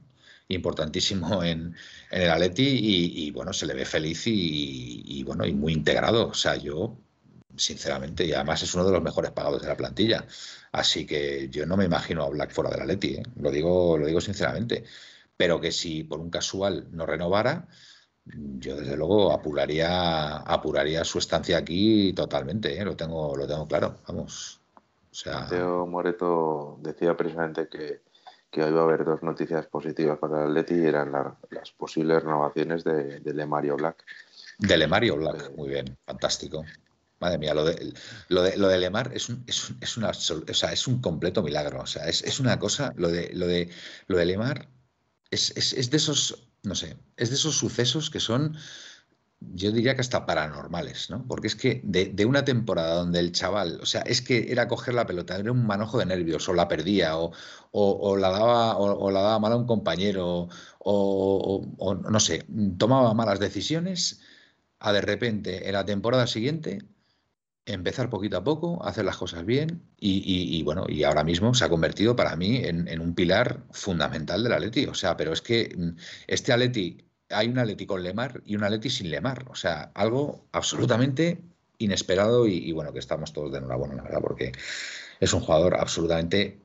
importantísimo 0.49 1.43
en, 1.43 1.75
en 2.11 2.21
el 2.21 2.29
Atleti 2.29 2.67
y, 2.67 3.31
bueno, 3.31 3.53
se 3.53 3.65
le 3.65 3.73
ve 3.73 3.85
feliz 3.85 4.23
y, 4.25 5.23
bueno, 5.23 5.45
y 5.45 5.53
muy 5.53 5.73
integrado. 5.73 6.27
O 6.27 6.33
sea, 6.33 6.57
yo, 6.57 6.97
sinceramente, 7.59 8.25
y 8.25 8.33
además 8.33 8.63
es 8.63 8.73
uno 8.73 8.85
de 8.85 8.91
los 8.91 9.03
mejores 9.03 9.31
pagados 9.31 9.61
de 9.61 9.67
la 9.67 9.77
plantilla. 9.77 10.25
Así 10.71 11.05
que 11.05 11.49
yo 11.49 11.65
no 11.65 11.77
me 11.77 11.85
imagino 11.85 12.23
a 12.23 12.29
Black 12.29 12.51
fuera 12.51 12.69
del 12.71 12.81
Atleti, 12.81 13.15
¿eh? 13.15 13.23
lo, 13.37 13.51
digo, 13.51 13.97
lo 13.97 14.07
digo 14.07 14.21
sinceramente 14.21 14.85
pero 15.39 15.61
que 15.61 15.71
si 15.71 16.03
por 16.03 16.19
un 16.19 16.29
casual 16.29 16.89
no 16.91 17.05
renovara, 17.05 17.65
yo 18.25 18.75
desde 18.75 18.97
luego 18.97 19.31
apuraría, 19.31 20.35
apuraría 20.35 21.05
su 21.05 21.17
estancia 21.17 21.57
aquí 21.57 22.11
totalmente, 22.11 22.77
¿eh? 22.77 22.83
lo, 22.83 22.97
tengo, 22.97 23.37
lo 23.37 23.47
tengo 23.47 23.65
claro, 23.65 23.95
vamos. 24.05 24.59
O 25.09 25.15
sea... 25.15 25.39
Mateo 25.39 25.87
Moreto 25.87 26.77
decía 26.81 27.15
precisamente 27.15 27.69
que, 27.69 28.01
que 28.51 28.63
hoy 28.63 28.73
va 28.73 28.81
a 28.81 28.83
haber 28.83 29.05
dos 29.05 29.23
noticias 29.23 29.65
positivas 29.67 30.19
para 30.19 30.43
el 30.43 30.49
Atleti 30.49 30.73
y 30.73 30.85
eran 30.85 31.13
las 31.13 31.71
posibles 31.71 32.21
renovaciones 32.21 32.83
de, 32.83 33.21
de 33.21 33.33
Lemario 33.33 33.77
Black. 33.77 34.03
De 34.57 34.75
Lemario 34.75 35.15
Black, 35.15 35.41
eh, 35.41 35.53
muy 35.55 35.69
bien, 35.69 35.97
fantástico. 36.05 36.65
Madre 37.19 37.37
mía, 37.37 37.53
lo 37.53 37.65
de, 37.65 37.93
lo 38.29 38.41
de, 38.43 38.57
lo 38.57 38.67
de 38.67 38.77
Lemar 38.77 39.11
es 39.13 39.29
un, 39.29 39.43
es, 39.47 39.73
es, 39.81 39.97
una, 39.97 40.09
o 40.09 40.13
sea, 40.53 40.71
es 40.71 40.87
un 40.87 41.01
completo 41.01 41.43
milagro. 41.43 41.81
O 41.81 41.87
sea, 41.87 42.07
es, 42.07 42.23
es 42.23 42.39
una 42.39 42.59
cosa, 42.59 42.93
lo 42.95 43.09
de, 43.09 43.31
lo 43.33 43.45
de, 43.47 43.69
lo 44.07 44.17
de 44.17 44.25
Lemar 44.25 44.69
es, 45.31 45.89
de 45.89 45.97
esos, 45.97 46.47
no 46.63 46.75
sé, 46.75 46.97
es 47.17 47.29
de 47.29 47.35
esos 47.35 47.57
sucesos 47.57 48.09
que 48.09 48.19
son, 48.19 48.57
yo 49.39 49.71
diría 49.71 49.95
que 49.95 50.01
hasta 50.01 50.25
paranormales, 50.25 51.09
¿no? 51.09 51.25
Porque 51.27 51.47
es 51.47 51.55
que 51.55 51.81
de, 51.83 52.25
una 52.25 52.43
temporada 52.45 52.95
donde 52.95 53.19
el 53.19 53.31
chaval, 53.31 53.79
o 53.81 53.85
sea, 53.85 54.01
es 54.01 54.21
que 54.21 54.51
era 54.51 54.67
coger 54.67 54.93
la 54.93 55.05
pelota, 55.05 55.37
era 55.37 55.51
un 55.51 55.65
manojo 55.65 55.99
de 55.99 56.05
nervios, 56.05 56.47
o 56.49 56.53
la 56.53 56.67
perdía, 56.67 57.17
o, 57.17 57.31
o, 57.71 58.17
la, 58.17 58.29
daba, 58.29 58.77
o, 58.77 59.11
la 59.11 59.21
daba 59.21 59.39
mal 59.39 59.53
a 59.53 59.57
un 59.57 59.67
compañero, 59.67 60.49
o, 60.79 61.99
no 62.09 62.19
sé, 62.19 62.45
tomaba 62.77 63.13
malas 63.13 63.39
decisiones, 63.39 64.21
a 64.79 64.93
de 64.93 65.01
repente 65.01 65.67
en 65.67 65.73
la 65.73 65.85
temporada 65.85 66.25
siguiente 66.27 66.79
empezar 67.73 68.09
poquito 68.09 68.37
a 68.37 68.43
poco, 68.43 68.83
hacer 68.83 69.05
las 69.05 69.17
cosas 69.17 69.45
bien 69.45 69.81
y, 69.99 70.61
bueno, 70.63 70.85
y 70.87 71.03
ahora 71.03 71.23
mismo 71.23 71.53
se 71.53 71.65
ha 71.65 71.69
convertido 71.69 72.15
para 72.15 72.35
mí 72.35 72.57
en, 72.57 72.99
un 72.99 73.13
pilar 73.15 73.63
fundamental 73.71 74.43
del 74.43 74.53
Atleti. 74.53 74.85
O 74.85 74.93
sea, 74.93 75.15
pero 75.17 75.33
es 75.33 75.41
que 75.41 75.73
mm, 75.77 75.89
este 76.27 76.53
Atleti, 76.53 77.05
hay 77.29 77.47
un 77.47 77.59
Atleti 77.59 77.85
con 77.85 78.03
Lemar 78.03 78.41
y 78.45 78.55
un 78.55 78.63
Atleti 78.63 78.89
sin 78.89 79.09
Lemar. 79.09 79.45
O 79.49 79.55
sea, 79.55 79.91
algo 79.93 80.47
absolutamente 80.51 81.41
inesperado 81.77 82.47
y, 82.47 82.71
bueno, 82.71 82.91
que 82.93 82.99
estamos 82.99 83.33
todos 83.33 83.51
de 83.51 83.59
enhorabuena, 83.59 83.95
la 83.95 84.03
verdad, 84.03 84.21
porque 84.21 84.51
es 85.19 85.33
un 85.33 85.41
jugador 85.41 85.75
absolutamente 85.75 86.59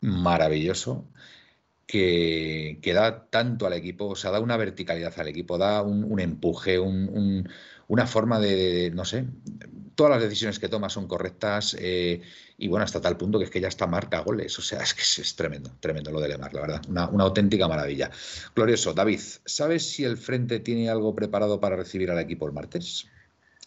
maravilloso 0.00 1.06
que, 1.86 2.78
que, 2.82 2.94
da 2.94 3.26
tanto 3.28 3.66
al 3.66 3.74
equipo, 3.74 4.06
o 4.06 4.16
sea, 4.16 4.30
da 4.30 4.40
una 4.40 4.56
verticalidad 4.56 5.12
al 5.18 5.28
equipo, 5.28 5.58
da 5.58 5.82
un, 5.82 6.18
empuje, 6.20 6.78
una 6.78 8.06
forma 8.06 8.40
de, 8.40 8.90
no 8.94 9.04
sé, 9.04 9.26
todas 9.94 10.12
las 10.12 10.22
decisiones 10.22 10.58
que 10.58 10.68
toma 10.68 10.88
son 10.88 11.06
correctas 11.06 11.76
eh, 11.78 12.20
y 12.56 12.68
bueno, 12.68 12.84
hasta 12.84 13.00
tal 13.00 13.16
punto 13.16 13.38
que 13.38 13.44
es 13.44 13.50
que 13.50 13.60
ya 13.60 13.68
está 13.68 13.86
marca 13.86 14.20
goles. 14.20 14.58
O 14.58 14.62
sea, 14.62 14.82
es 14.82 14.94
que 14.94 15.02
es, 15.02 15.36
tremendo, 15.36 15.70
tremendo 15.80 16.10
lo 16.10 16.20
de 16.20 16.28
Lemar, 16.28 16.52
la 16.54 16.60
verdad. 16.60 16.82
Una, 16.88 17.04
auténtica 17.24 17.68
maravilla. 17.68 18.10
Glorioso. 18.54 18.94
David, 18.94 19.20
¿sabes 19.44 19.88
si 19.88 20.04
el 20.04 20.16
frente 20.16 20.60
tiene 20.60 20.88
algo 20.88 21.14
preparado 21.14 21.60
para 21.60 21.76
recibir 21.76 22.10
al 22.10 22.18
equipo 22.18 22.46
el 22.46 22.52
martes? 22.52 23.06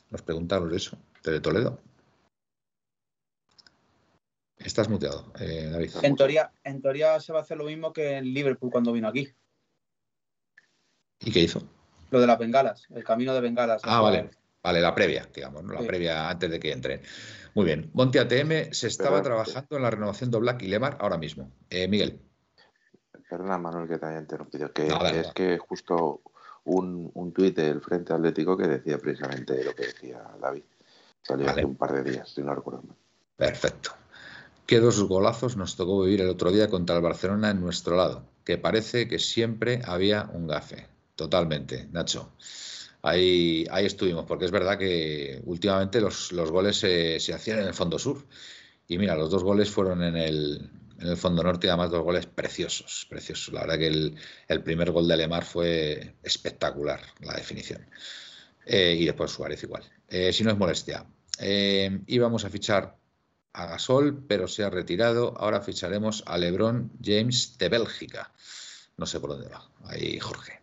Nos 0.09 0.21
preguntaron 0.21 0.73
eso, 0.73 0.97
de 1.23 1.39
Toledo. 1.39 1.81
Estás 4.57 4.89
muteado, 4.89 5.31
eh, 5.39 5.69
David. 5.71 5.91
En 6.01 6.15
teoría, 6.15 6.51
en 6.63 6.81
teoría 6.81 7.19
se 7.19 7.31
va 7.31 7.39
a 7.39 7.41
hacer 7.43 7.57
lo 7.57 7.65
mismo 7.65 7.93
que 7.93 8.17
en 8.17 8.33
Liverpool 8.33 8.71
cuando 8.71 8.91
vino 8.91 9.07
aquí. 9.07 9.29
¿Y 11.19 11.31
qué 11.31 11.41
hizo? 11.41 11.61
Lo 12.09 12.19
de 12.19 12.27
las 12.27 12.39
bengalas, 12.39 12.87
el 12.89 13.03
camino 13.03 13.33
de 13.33 13.41
bengalas. 13.41 13.81
Ah, 13.83 14.01
vale. 14.01 14.29
Vale, 14.67 14.81
la 14.81 14.93
previa, 14.93 15.25
digamos, 15.33 15.63
¿no? 15.63 15.75
la 15.75 15.87
previa 15.87 16.29
antes 16.29 16.51
de 16.51 16.59
que 16.59 16.73
entren. 16.73 17.01
Muy 17.55 17.63
bien. 17.63 17.89
Monte 17.93 18.19
ATM 18.19 18.73
se 18.73 18.87
estaba 18.87 19.21
trabajando 19.21 19.77
en 19.77 19.81
la 19.81 19.89
renovación 19.89 20.29
de 20.29 20.39
Black 20.39 20.61
y 20.63 20.67
Lemar 20.67 20.97
ahora 20.99 21.17
mismo. 21.17 21.53
Eh, 21.69 21.87
Miguel. 21.87 22.19
Perdona, 23.29 23.57
Manuel, 23.57 23.87
que 23.87 23.97
te 23.97 24.07
haya 24.07 24.19
interrumpido. 24.19 24.73
Que 24.73 24.87
es 24.87 25.31
que 25.33 25.57
justo 25.57 26.19
un, 26.65 27.09
un 27.13 27.31
tuit 27.31 27.55
del 27.55 27.79
Frente 27.79 28.11
Atlético 28.11 28.57
que 28.57 28.67
decía 28.67 28.97
precisamente 28.97 29.63
lo 29.63 29.73
que 29.73 29.85
decía 29.85 30.21
David. 30.41 30.63
Salió 31.21 31.49
hace 31.49 31.63
un 31.63 31.77
par 31.77 31.93
de 31.93 32.11
días, 32.11 32.27
si 32.27 32.41
no 32.41 32.53
recuerdo 32.53 32.81
mal. 32.81 32.97
Perfecto. 33.37 33.91
Qué 34.65 34.81
dos 34.81 35.01
golazos 35.03 35.55
nos 35.55 35.77
tocó 35.77 36.01
vivir 36.01 36.19
el 36.19 36.29
otro 36.29 36.51
día 36.51 36.69
contra 36.69 36.97
el 36.97 37.01
Barcelona 37.01 37.51
en 37.51 37.61
nuestro 37.61 37.95
lado, 37.95 38.25
que 38.43 38.57
parece 38.57 39.07
que 39.07 39.17
siempre 39.17 39.81
había 39.85 40.29
un 40.33 40.45
gafe. 40.45 40.89
Totalmente, 41.15 41.87
Nacho. 41.93 42.33
Ahí, 43.01 43.65
ahí 43.71 43.85
estuvimos, 43.85 44.25
porque 44.25 44.45
es 44.45 44.51
verdad 44.51 44.77
que 44.77 45.41
últimamente 45.45 46.01
los, 46.01 46.31
goles 46.31 46.77
se, 46.77 47.17
hacían 47.33 47.59
en 47.59 47.67
el 47.67 47.73
fondo 47.73 47.99
sur. 47.99 48.25
Y 48.87 48.97
mira, 48.97 49.15
los 49.15 49.29
dos 49.29 49.43
goles 49.43 49.69
fueron 49.69 50.03
en 50.03 50.15
el, 50.15 50.69
en 50.99 51.07
el 51.07 51.17
fondo 51.17 51.43
norte, 51.43 51.67
y 51.67 51.69
además 51.69 51.91
dos 51.91 52.03
goles 52.03 52.25
preciosos, 52.25 53.05
preciosos. 53.09 53.53
La 53.53 53.61
verdad 53.61 53.77
que 53.77 53.87
el, 53.87 54.63
primer 54.63 54.91
gol 54.91 55.07
de 55.07 55.13
Alemar 55.13 55.45
fue 55.45 56.15
espectacular, 56.23 57.01
la 57.21 57.33
definición. 57.33 57.85
Eh, 58.65 58.97
y 58.99 59.05
después 59.05 59.31
Suárez 59.31 59.63
igual. 59.63 59.83
Eh, 60.07 60.33
si 60.33 60.43
no 60.43 60.51
es 60.51 60.57
molestia. 60.57 61.05
Eh, 61.39 62.01
íbamos 62.07 62.45
a 62.45 62.49
fichar 62.49 62.97
a 63.53 63.65
Gasol, 63.67 64.23
pero 64.27 64.47
se 64.47 64.63
ha 64.63 64.69
retirado. 64.69 65.33
Ahora 65.37 65.61
ficharemos 65.61 66.23
a 66.25 66.37
LeBron 66.37 66.91
James 67.03 67.57
de 67.57 67.69
Bélgica. 67.69 68.31
No 68.97 69.05
sé 69.05 69.19
por 69.19 69.31
dónde 69.31 69.49
va. 69.49 69.69
Ahí, 69.85 70.19
Jorge. 70.19 70.61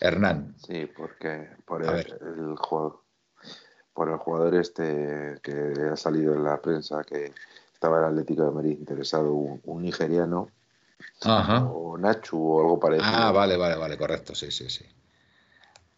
Hernán. 0.00 0.54
Sí, 0.58 0.86
porque 0.86 1.48
por 1.64 1.84
el, 1.84 2.56
jugador, 2.56 3.02
por 3.92 4.08
el 4.10 4.16
jugador 4.16 4.54
este 4.56 5.38
que 5.42 5.74
ha 5.92 5.96
salido 5.96 6.34
en 6.34 6.44
la 6.44 6.60
prensa 6.60 7.02
que 7.04 7.32
estaba 7.72 7.98
el 7.98 8.04
Atlético 8.06 8.44
de 8.44 8.50
Madrid 8.50 8.78
interesado, 8.78 9.32
un, 9.32 9.82
nigeriano, 9.82 10.50
o 11.24 11.96
Nacho 11.96 12.36
o 12.36 12.60
algo 12.60 12.80
parecido. 12.80 13.08
Ah, 13.08 13.30
vale, 13.30 13.56
vale, 13.56 13.76
vale, 13.76 13.96
correcto, 13.96 14.34
sí, 14.34 14.50
sí, 14.50 14.68
sí. 14.68 14.84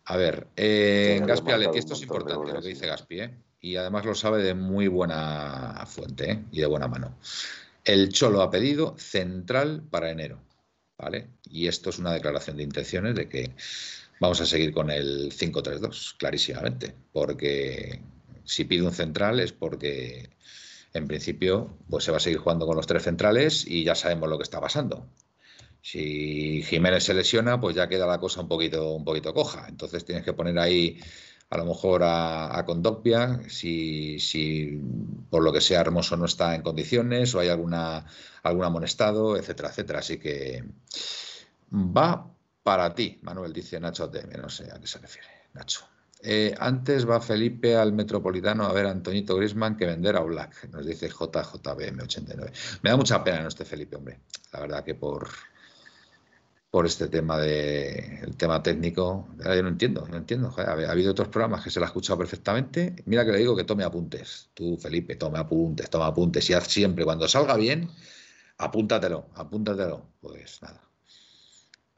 A 0.05 0.17
ver, 0.17 0.49
eh, 0.57 1.23
Gaspi 1.25 1.53
Aleti, 1.53 1.79
esto 1.79 1.95
es 1.95 2.03
importante 2.03 2.53
lo 2.53 2.61
que 2.61 2.69
dice 2.69 2.87
Gaspi, 2.87 3.21
¿eh? 3.21 3.35
y 3.61 3.77
además 3.77 4.05
lo 4.05 4.15
sabe 4.15 4.43
de 4.43 4.55
muy 4.55 4.89
buena 4.89 5.85
fuente 5.87 6.33
¿eh? 6.33 6.45
y 6.51 6.61
de 6.61 6.67
buena 6.67 6.89
mano. 6.89 7.15
El 7.85 8.13
Cholo 8.13 8.43
ha 8.43 8.51
pedido 8.51 8.95
central 8.99 9.83
para 9.89 10.11
enero, 10.11 10.41
¿vale? 11.01 11.29
Y 11.51 11.67
esto 11.67 11.91
es 11.91 11.99
una 11.99 12.13
declaración 12.13 12.57
de 12.57 12.63
intenciones 12.63 13.15
de 13.15 13.29
que 13.29 13.51
vamos 14.21 14.41
a 14.41 14.47
seguir 14.47 14.73
con 14.73 14.91
el 14.91 15.33
5-3-2, 15.33 16.17
clarísimamente, 16.19 16.95
porque 17.13 18.01
si 18.45 18.65
pide 18.65 18.83
un 18.83 18.93
central 18.93 19.41
es 19.41 19.53
porque 19.53 20.31
en 20.93 21.07
principio 21.07 21.77
pues 21.89 22.05
se 22.05 22.11
va 22.11 22.19
a 22.19 22.21
seguir 22.21 22.39
jugando 22.39 22.67
con 22.67 22.77
los 22.77 22.87
tres 22.87 23.05
centrales 23.05 23.67
y 23.67 23.85
ya 23.85 23.95
sabemos 23.95 24.29
lo 24.29 24.37
que 24.39 24.43
está 24.43 24.61
pasando. 24.61 25.07
Si 25.83 26.63
Jiménez 26.63 27.05
se 27.05 27.15
lesiona, 27.15 27.59
pues 27.59 27.75
ya 27.75 27.89
queda 27.89 28.07
la 28.07 28.19
cosa 28.19 28.43
un 28.43 28.49
poquito, 28.49 28.93
un 28.93 29.05
poquito 29.05 29.33
coja. 29.33 29.67
Entonces 29.69 30.05
tienes 30.05 30.25
que 30.25 30.35
poner 30.35 30.59
ahí 30.59 31.01
a 31.51 31.59
lo 31.59 31.65
mejor 31.65 32.03
a, 32.05 32.63
Condopia, 32.65 33.41
si, 33.49 34.21
si, 34.21 34.81
por 35.29 35.43
lo 35.43 35.53
que 35.53 35.61
sea 35.61 35.81
Hermoso 35.81 36.17
no 36.17 36.27
está 36.27 36.55
en 36.55 36.63
condiciones 36.63 37.35
o 37.35 37.41
hay 37.41 37.49
alguna, 37.49 38.07
algún 38.45 38.65
amonestado, 38.65 39.37
etcétera, 39.37 39.71
etcétera. 39.71 39.99
Así 39.99 40.19
que 40.19 40.65
va 41.73 42.31
para 42.63 42.95
ti, 42.95 43.19
Manuel, 43.23 43.53
dice 43.53 43.81
Nacho 43.81 44.05
ATM, 44.05 44.41
no 44.41 44.49
sé 44.49 44.71
a 44.71 44.79
qué 44.79 44.87
se 44.87 44.99
refiere, 44.99 45.29
Nacho. 45.55 45.81
Eh, 46.23 46.55
antes 46.59 47.09
va 47.09 47.21
Felipe 47.21 47.77
al 47.77 47.95
Metropolitano 47.95 48.65
a 48.67 48.73
ver 48.73 48.87
a 48.87 48.91
Antonito 48.91 49.35
Grisman 49.37 49.77
que 49.77 49.87
vender 49.87 50.17
a 50.17 50.21
Black, 50.21 50.69
nos 50.71 50.87
dice 50.87 51.11
JJBM89. 51.11 52.53
Me 52.83 52.91
da 52.91 52.97
mucha 52.97 53.25
pena 53.25 53.41
no 53.41 53.49
este 53.49 53.65
Felipe, 53.65 53.97
hombre. 53.97 54.21
La 54.53 54.61
verdad 54.61 54.85
que 54.85 54.95
por, 54.95 55.29
por 56.71 56.87
este 56.87 57.09
tema 57.09 57.39
de 57.39 58.21
el 58.23 58.37
tema 58.37 58.63
técnico. 58.63 59.29
Yo 59.39 59.63
no 59.63 59.69
entiendo, 59.69 60.07
no 60.09 60.17
entiendo. 60.17 60.55
ha, 60.57 60.91
habido 60.91 61.11
otros 61.11 61.29
programas 61.29 61.65
que 61.65 61.71
se 61.71 61.81
lo 61.81 61.87
ha 61.87 61.89
escuchado 61.89 62.19
perfectamente. 62.19 62.97
Mira 63.07 63.25
que 63.25 63.33
le 63.33 63.39
digo 63.39 63.57
que 63.57 63.65
tome 63.65 63.85
apuntes. 63.85 64.51
Tú, 64.55 64.77
Felipe, 64.77 65.17
tome 65.17 65.39
apuntes, 65.39 65.91
toma 65.91 66.07
apuntes. 66.07 66.49
Y 66.49 66.55
haz 66.55 66.69
siempre, 66.69 67.05
cuando 67.05 67.29
salga 67.29 67.57
bien, 67.57 67.91
apúntatelo, 68.59 69.27
apúntatelo. 69.35 70.07
Pues 70.21 70.63
nada. 70.63 70.81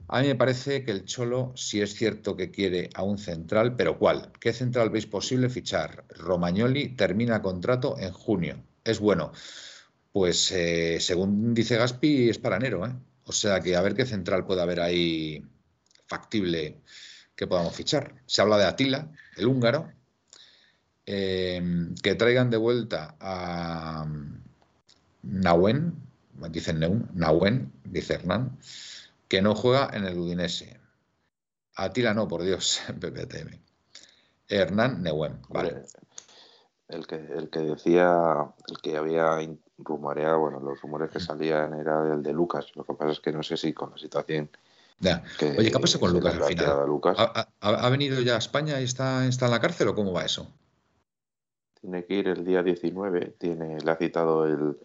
A 0.08 0.20
mí 0.20 0.28
me 0.28 0.36
parece 0.36 0.84
que 0.84 0.90
el 0.90 1.04
Cholo 1.04 1.52
sí 1.54 1.80
es 1.80 1.94
cierto 1.94 2.36
que 2.36 2.50
quiere 2.50 2.90
a 2.94 3.02
un 3.02 3.18
central, 3.18 3.76
pero 3.76 3.98
¿cuál? 3.98 4.32
¿Qué 4.40 4.52
central 4.52 4.90
veis 4.90 5.06
posible 5.06 5.48
fichar? 5.48 6.04
Romagnoli 6.08 6.96
termina 6.96 7.42
contrato 7.42 7.96
en 7.98 8.12
junio. 8.12 8.62
Es 8.84 9.00
bueno. 9.00 9.32
Pues 10.12 10.52
eh, 10.52 10.98
según 11.00 11.54
dice 11.54 11.76
Gaspi, 11.76 12.28
es 12.30 12.38
para 12.38 12.56
enero, 12.56 12.86
¿eh? 12.86 12.92
O 13.24 13.32
sea 13.32 13.60
que 13.60 13.76
a 13.76 13.82
ver 13.82 13.94
qué 13.94 14.06
central 14.06 14.44
puede 14.44 14.62
haber 14.62 14.80
ahí 14.80 15.44
factible 16.06 16.80
que 17.34 17.46
podamos 17.46 17.74
fichar. 17.74 18.14
Se 18.26 18.42
habla 18.42 18.58
de 18.58 18.64
Atila, 18.64 19.10
el 19.36 19.46
húngaro, 19.46 19.92
em, 21.06 21.94
que 21.96 22.14
traigan 22.14 22.50
de 22.50 22.56
vuelta 22.56 23.16
a 23.20 24.06
Nauen, 25.22 25.94
dicen 26.50 26.80
Neun, 26.80 27.10
Nauen, 27.14 27.72
dice 27.84 28.14
Hernán, 28.14 28.58
que 29.28 29.42
no 29.42 29.54
juega 29.54 29.90
en 29.92 30.04
el 30.04 30.18
Udinese. 30.18 30.78
Atila 31.74 32.14
no, 32.14 32.28
por 32.28 32.42
Dios, 32.42 32.82
PPTM. 33.00 33.60
Hernán 34.48 35.02
Neuen, 35.02 35.40
vale. 35.48 35.82
El 36.92 37.06
que, 37.06 37.16
el 37.16 37.48
que 37.48 37.60
decía, 37.60 38.46
el 38.68 38.78
que 38.78 38.96
había 38.96 39.38
rumoreado, 39.78 40.40
bueno, 40.40 40.60
los 40.60 40.80
rumores 40.80 41.10
que 41.10 41.20
salían 41.20 41.74
era 41.74 42.12
el 42.12 42.22
de 42.22 42.32
Lucas. 42.32 42.66
Lo 42.74 42.84
que 42.84 42.94
pasa 42.94 43.12
es 43.12 43.20
que 43.20 43.32
no 43.32 43.42
sé 43.42 43.56
si 43.56 43.72
con 43.72 43.90
la 43.90 43.98
situación. 43.98 44.50
Oye, 45.58 45.70
¿qué 45.70 45.78
pasa 45.80 45.98
con 45.98 46.12
Lucas 46.12 46.34
al 46.34 46.44
final? 46.44 46.86
¿Ha, 47.60 47.88
venido 47.88 48.20
ya 48.20 48.36
a 48.36 48.38
España 48.38 48.80
y 48.80 48.84
está, 48.84 49.26
está 49.26 49.46
en 49.46 49.50
la 49.52 49.60
cárcel 49.60 49.88
o 49.88 49.94
cómo 49.94 50.12
va 50.12 50.24
eso? 50.24 50.48
Tiene 51.80 52.04
que 52.04 52.14
ir 52.14 52.28
el 52.28 52.44
día 52.44 52.62
19, 52.62 53.34
tiene, 53.38 53.78
le 53.80 53.90
ha 53.90 53.96
citado 53.96 54.46
el, 54.46 54.78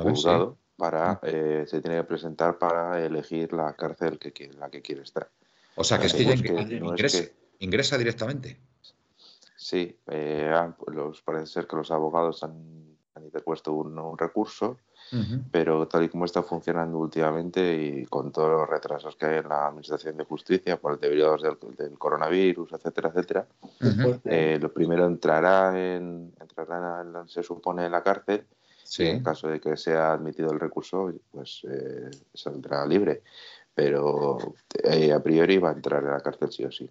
juzgado 0.00 0.56
para, 0.76 1.14
mm. 1.14 1.18
eh, 1.22 1.64
se 1.66 1.80
tiene 1.80 1.96
que 1.98 2.04
presentar 2.04 2.58
para 2.58 3.04
elegir 3.04 3.52
la 3.52 3.74
cárcel 3.74 4.18
que, 4.18 4.52
la 4.58 4.70
que 4.70 4.82
quiere 4.82 5.02
estar. 5.02 5.28
O 5.74 5.82
sea, 5.82 5.98
que 5.98 6.06
es 6.06 6.14
que, 6.14 6.24
ya 6.24 6.34
ingresa, 7.58 7.98
directamente. 7.98 8.58
Sí, 9.56 9.98
eh, 10.08 10.52
los, 10.88 11.22
parece 11.22 11.46
ser 11.46 11.66
que 11.66 11.76
los 11.76 11.90
abogados 11.90 12.42
han 12.42 12.84
han 13.14 13.24
interpuesto 13.24 13.72
un, 13.72 13.96
un 13.98 14.18
recurso, 14.18 14.78
pero 15.52 15.86
tal 15.86 16.04
y 16.04 16.08
como 16.08 16.24
está 16.24 16.42
funcionando 16.42 16.98
últimamente 16.98 17.74
y 17.76 18.06
con 18.06 18.32
todos 18.32 18.50
los 18.50 18.68
retrasos 18.68 19.14
que 19.14 19.26
hay 19.26 19.38
en 19.38 19.48
la 19.48 19.68
Administración 19.68 20.16
de 20.16 20.24
Justicia 20.24 20.76
por 20.80 20.94
el 20.94 21.00
derivados 21.00 21.42
del, 21.42 21.98
coronavirus, 21.98 22.72
etcétera, 22.72 23.10
etcétera, 23.10 23.46
eh, 24.24 24.58
lo 24.60 24.72
primero 24.72 25.06
entrará 25.06 25.78
en, 25.78 26.32
entrará 26.40 27.04
se 27.28 27.42
supone 27.42 27.86
en 27.86 27.92
la 27.92 28.02
cárcel. 28.02 28.46
Y 28.98 29.06
en 29.06 29.22
caso 29.22 29.48
de 29.48 29.60
que 29.60 29.76
sea 29.76 30.12
admitido 30.12 30.52
el 30.52 30.60
recurso, 30.60 31.10
pues 31.30 31.62
eh, 31.68 32.10
saldrá 32.34 32.86
libre. 32.86 33.22
Pero 33.74 34.38
eh, 34.82 35.12
a 35.12 35.20
priori 35.20 35.58
va 35.58 35.70
a 35.70 35.72
entrar 35.72 36.04
en 36.04 36.10
la 36.10 36.20
cárcel 36.20 36.52
sí 36.52 36.64
o 36.64 36.70
sí. 36.70 36.88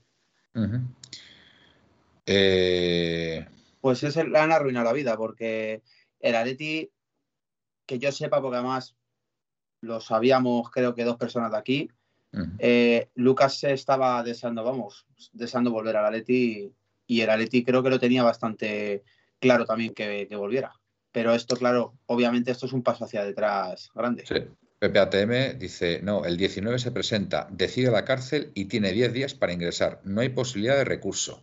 Pues 2.25 4.03
ese 4.03 4.23
le 4.23 4.39
han 4.39 4.51
arruinado 4.51 4.85
la 4.85 4.93
vida 4.93 5.17
porque 5.17 5.81
el 6.19 6.35
Atleti, 6.35 6.89
que 7.85 7.99
yo 7.99 8.11
sepa, 8.11 8.41
porque 8.41 8.57
además 8.57 8.95
lo 9.81 9.99
sabíamos 9.99 10.69
creo 10.71 10.95
que 10.95 11.03
dos 11.03 11.17
personas 11.17 11.51
de 11.51 11.57
aquí, 11.57 11.89
eh, 12.57 13.09
Lucas 13.15 13.59
se 13.59 13.73
estaba 13.73 14.23
deseando, 14.23 14.63
vamos, 14.63 15.05
deseando 15.33 15.71
volver 15.71 15.97
al 15.97 16.05
Atleti 16.05 16.73
y 17.05 17.21
el 17.21 17.29
Atleti 17.29 17.63
creo 17.63 17.83
que 17.83 17.91
lo 17.91 17.99
tenía 17.99 18.23
bastante 18.23 19.03
claro 19.39 19.65
también 19.65 19.93
que, 19.93 20.27
volviera. 20.35 20.73
Pero 21.11 21.33
esto, 21.33 21.55
claro, 21.55 21.93
obviamente 22.07 22.51
esto 22.51 22.65
es 22.65 22.73
un 22.73 22.81
paso 22.81 23.05
hacia 23.05 23.23
detrás 23.23 23.91
grande. 23.93 24.25
Sí. 24.25 24.35
PPATM 24.79 25.59
dice, 25.59 26.01
no, 26.01 26.25
el 26.25 26.35
19 26.35 26.77
se 26.79 26.91
presenta, 26.91 27.47
decide 27.51 27.91
la 27.91 28.03
cárcel 28.03 28.51
y 28.53 28.65
tiene 28.65 28.91
10 28.91 29.13
días 29.13 29.33
para 29.33 29.53
ingresar. 29.53 30.01
No 30.03 30.21
hay 30.21 30.29
posibilidad 30.29 30.75
de 30.75 30.83
recurso. 30.83 31.41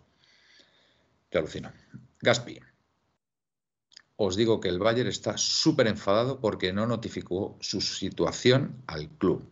Te 1.31 1.39
alucino. 1.39 1.73
Gaspi 2.21 2.61
os 4.23 4.37
digo 4.37 4.61
que 4.61 4.69
el 4.69 4.79
Bayern 4.79 5.09
está 5.09 5.39
súper 5.39 5.87
enfadado 5.87 6.41
porque 6.41 6.75
no 6.75 6.87
notificó 6.87 7.57
su 7.61 7.81
situación 7.81 8.83
al 8.87 9.09
club. 9.09 9.49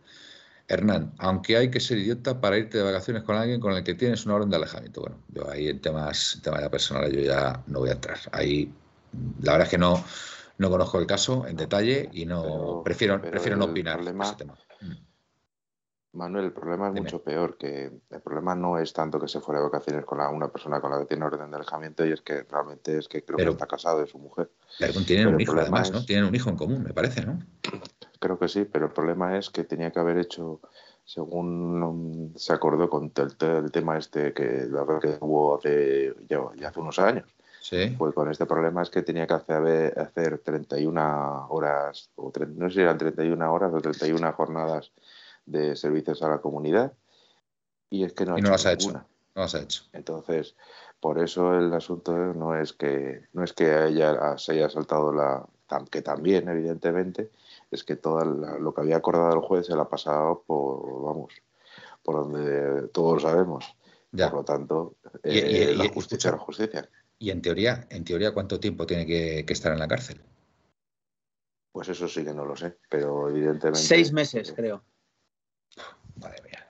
Hernán, 0.67 1.11
aunque 1.17 1.57
hay 1.57 1.71
que 1.71 1.79
ser 1.79 1.97
idiota 1.97 2.39
para 2.39 2.59
irte 2.59 2.77
de 2.77 2.83
vacaciones 2.83 3.23
con 3.23 3.35
alguien 3.35 3.59
con 3.59 3.73
el 3.73 3.83
que 3.83 3.95
tienes 3.95 4.27
una 4.27 4.35
orden 4.35 4.51
de 4.51 4.57
alejamiento. 4.57 5.01
Bueno, 5.01 5.17
yo 5.29 5.49
ahí 5.49 5.69
en 5.69 5.81
temas, 5.81 6.39
temas 6.43 6.61
ya 6.61 6.69
personales 6.69 7.11
yo 7.11 7.21
ya 7.21 7.63
no 7.65 7.79
voy 7.79 7.89
a 7.89 7.93
entrar. 7.93 8.19
Ahí 8.31 8.71
la 9.41 9.53
verdad 9.53 9.65
es 9.65 9.71
que 9.71 9.79
no, 9.79 10.05
no 10.59 10.69
conozco 10.69 10.99
el 10.99 11.07
caso 11.07 11.47
en 11.47 11.55
detalle 11.55 12.07
y 12.13 12.27
no 12.27 12.83
prefiero, 12.85 13.19
prefiero 13.19 13.57
no 13.57 13.65
opinar 13.65 14.03
sobre 14.03 14.23
ese 14.23 14.35
tema. 14.35 14.55
Manuel, 16.13 16.45
el 16.45 16.51
problema 16.51 16.87
es 16.87 16.93
mucho 16.93 17.21
peor, 17.21 17.55
que 17.57 17.91
el 18.09 18.21
problema 18.21 18.55
no 18.55 18.79
es 18.79 18.93
tanto 18.93 19.19
que 19.19 19.27
se 19.27 19.39
fuera 19.41 19.59
de 19.59 19.67
vacaciones 19.67 20.05
con 20.05 20.19
una 20.19 20.47
persona 20.47 20.81
con 20.81 20.91
la 20.91 20.99
que 20.99 21.05
tiene 21.05 21.25
orden 21.25 21.51
de 21.51 21.55
alejamiento 21.55 22.03
y 22.03 22.11
es 22.11 22.21
que 22.21 22.43
realmente 22.49 22.97
es 22.97 23.07
que 23.07 23.23
creo 23.23 23.37
que 23.37 23.51
está 23.51 23.67
casado 23.67 23.99
de 23.99 24.07
su 24.07 24.17
mujer. 24.17 24.49
Pero 24.79 24.93
tienen 25.05 25.27
un 25.27 25.39
hijo 25.39 25.53
además, 25.53 25.91
¿no? 25.91 26.03
Tienen 26.03 26.25
un 26.25 26.33
hijo 26.33 26.49
en 26.49 26.55
común, 26.55 26.83
me 26.83 26.93
parece, 26.93 27.23
¿no? 27.23 27.39
Creo 28.19 28.39
que 28.39 28.47
sí, 28.47 28.65
pero 28.65 28.87
el 28.87 28.91
problema 28.91 29.37
es 29.37 29.51
que 29.51 29.63
tenía 29.63 29.91
que 29.91 29.99
haber 29.99 30.17
hecho, 30.17 30.61
según 31.05 32.33
se 32.35 32.53
acordó 32.53 32.89
con 32.89 33.11
el, 33.15 33.71
tema 33.71 33.97
este 33.97 34.33
que 34.33 34.65
la 34.67 34.83
verdad 34.83 35.01
que 35.01 35.17
hubo 35.21 35.57
hace, 35.57 36.15
ya, 36.27 36.39
hace 36.67 36.79
unos 36.79 36.97
años. 36.97 37.25
Sí. 37.61 37.95
Pues 37.97 38.15
con 38.15 38.31
este 38.31 38.47
problema 38.47 38.81
es 38.81 38.89
que 38.89 39.03
tenía 39.03 39.27
que 39.27 39.35
hacer, 39.35 39.93
hacer 39.99 40.39
31 40.39 41.47
horas, 41.49 42.09
o 42.15 42.31
no 42.55 42.69
sé 42.69 42.75
si 42.75 42.81
eran 42.81 42.97
31 42.97 43.53
horas 43.53 43.71
o 43.73 43.79
31 43.79 44.33
jornadas 44.33 44.91
de 45.49 45.75
servicios 45.75 46.21
a 46.21 46.29
la 46.29 46.39
comunidad 46.39 46.93
y 47.89 48.03
es 48.03 48.13
que 48.13 48.25
no, 48.25 48.37
y 48.37 48.41
no 48.41 48.51
las 48.51 48.65
ha 48.65 48.73
hecho. 48.73 48.91
No 48.91 49.05
las 49.35 49.55
ha 49.55 49.61
hecho. 49.61 49.83
Entonces, 49.93 50.55
por 50.99 51.19
eso 51.19 51.57
el 51.57 51.73
asunto 51.73 52.13
no 52.13 52.55
es 52.55 52.73
que 52.73 53.23
no 53.33 53.43
es 53.43 53.53
que 53.53 53.87
ella 53.87 54.37
se 54.37 54.53
haya 54.53 54.69
saltado 54.69 55.11
la 55.11 55.45
que 55.91 56.01
también 56.01 56.49
evidentemente 56.49 57.29
es 57.69 57.83
que 57.83 57.95
todo 57.95 58.25
lo 58.25 58.73
que 58.73 58.81
había 58.81 58.97
acordado 58.97 59.33
el 59.33 59.41
juez 59.41 59.67
se 59.67 59.75
la 59.75 59.83
ha 59.83 59.89
pasado 59.89 60.43
por 60.45 61.03
vamos 61.03 61.33
por 62.01 62.15
donde 62.15 62.87
todos 62.89 63.21
lo 63.21 63.29
sabemos. 63.29 63.75
Por 64.11 64.33
lo 64.33 64.43
tanto, 64.43 64.95
eh, 65.21 65.75
la 65.75 65.87
justicia 65.89 66.31
la 66.31 66.39
justicia. 66.39 66.89
Y 67.19 67.29
en 67.29 67.41
teoría, 67.41 67.85
en 67.91 68.03
teoría, 68.03 68.33
¿cuánto 68.33 68.59
tiempo 68.59 68.87
tiene 68.87 69.05
que, 69.05 69.45
que, 69.45 69.53
estar 69.53 69.71
en 69.71 69.77
la 69.77 69.87
cárcel? 69.87 70.19
Pues 71.71 71.89
eso 71.89 72.07
sí 72.07 72.23
que 72.23 72.33
no 72.33 72.45
lo 72.45 72.55
sé, 72.55 72.77
pero 72.89 73.29
evidentemente. 73.29 73.79
Seis 73.79 74.11
meses, 74.11 74.53
creo. 74.55 74.83
Madre 76.19 76.41
mía. 76.43 76.67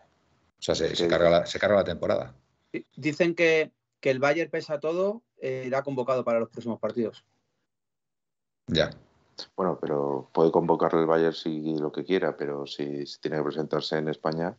O 0.60 0.62
sea, 0.62 0.76
se, 0.76 1.08
carga, 1.08 1.30
la, 1.30 1.46
se 1.46 1.60
carga 1.60 1.78
la 1.78 1.84
temporada. 1.84 2.34
Dicen 2.96 3.34
que, 3.34 3.72
que 4.00 4.12
el 4.12 4.20
Bayern 4.20 4.52
pesa 4.52 4.80
todo, 4.80 5.24
eh, 5.42 5.72
ha 5.74 5.84
convocado 5.84 6.24
para 6.24 6.40
los 6.40 6.50
próximos 6.50 6.80
partidos. 6.80 7.24
Ya. 8.68 8.92
Bueno, 9.56 9.78
pero 9.80 10.30
puede 10.34 10.52
convocarle 10.52 11.00
el 11.02 11.06
Bayern 11.06 11.34
si 11.34 11.78
lo 11.78 11.92
que 11.92 12.04
quiera, 12.04 12.36
pero 12.36 12.68
si, 12.68 13.06
tiene 13.22 13.38
que 13.38 13.44
presentarse 13.44 13.98
en 13.98 14.10
España 14.10 14.56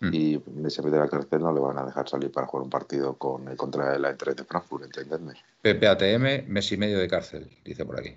mm. 0.00 0.14
y 0.14 0.42
se 0.68 0.82
mete 0.82 0.96
la 0.96 1.08
cárcel, 1.08 1.40
no 1.40 1.52
le 1.52 1.60
van 1.60 1.78
a 1.78 1.84
dejar 1.84 2.08
salir 2.08 2.32
para 2.32 2.46
jugar 2.46 2.64
un 2.64 2.70
partido 2.70 3.14
con, 3.14 3.54
contra 3.56 3.94
el 3.94 4.04
Eintracht 4.06 4.38
de 4.38 4.44
Frankfurt, 4.44 4.84
¿entendedme? 4.84 5.34
PPATM, 5.62 6.50
mes 6.50 6.72
y 6.72 6.76
medio 6.78 6.98
de 6.98 7.08
cárcel, 7.08 7.50
dice 7.62 7.84
por 7.84 8.00
aquí. 8.00 8.16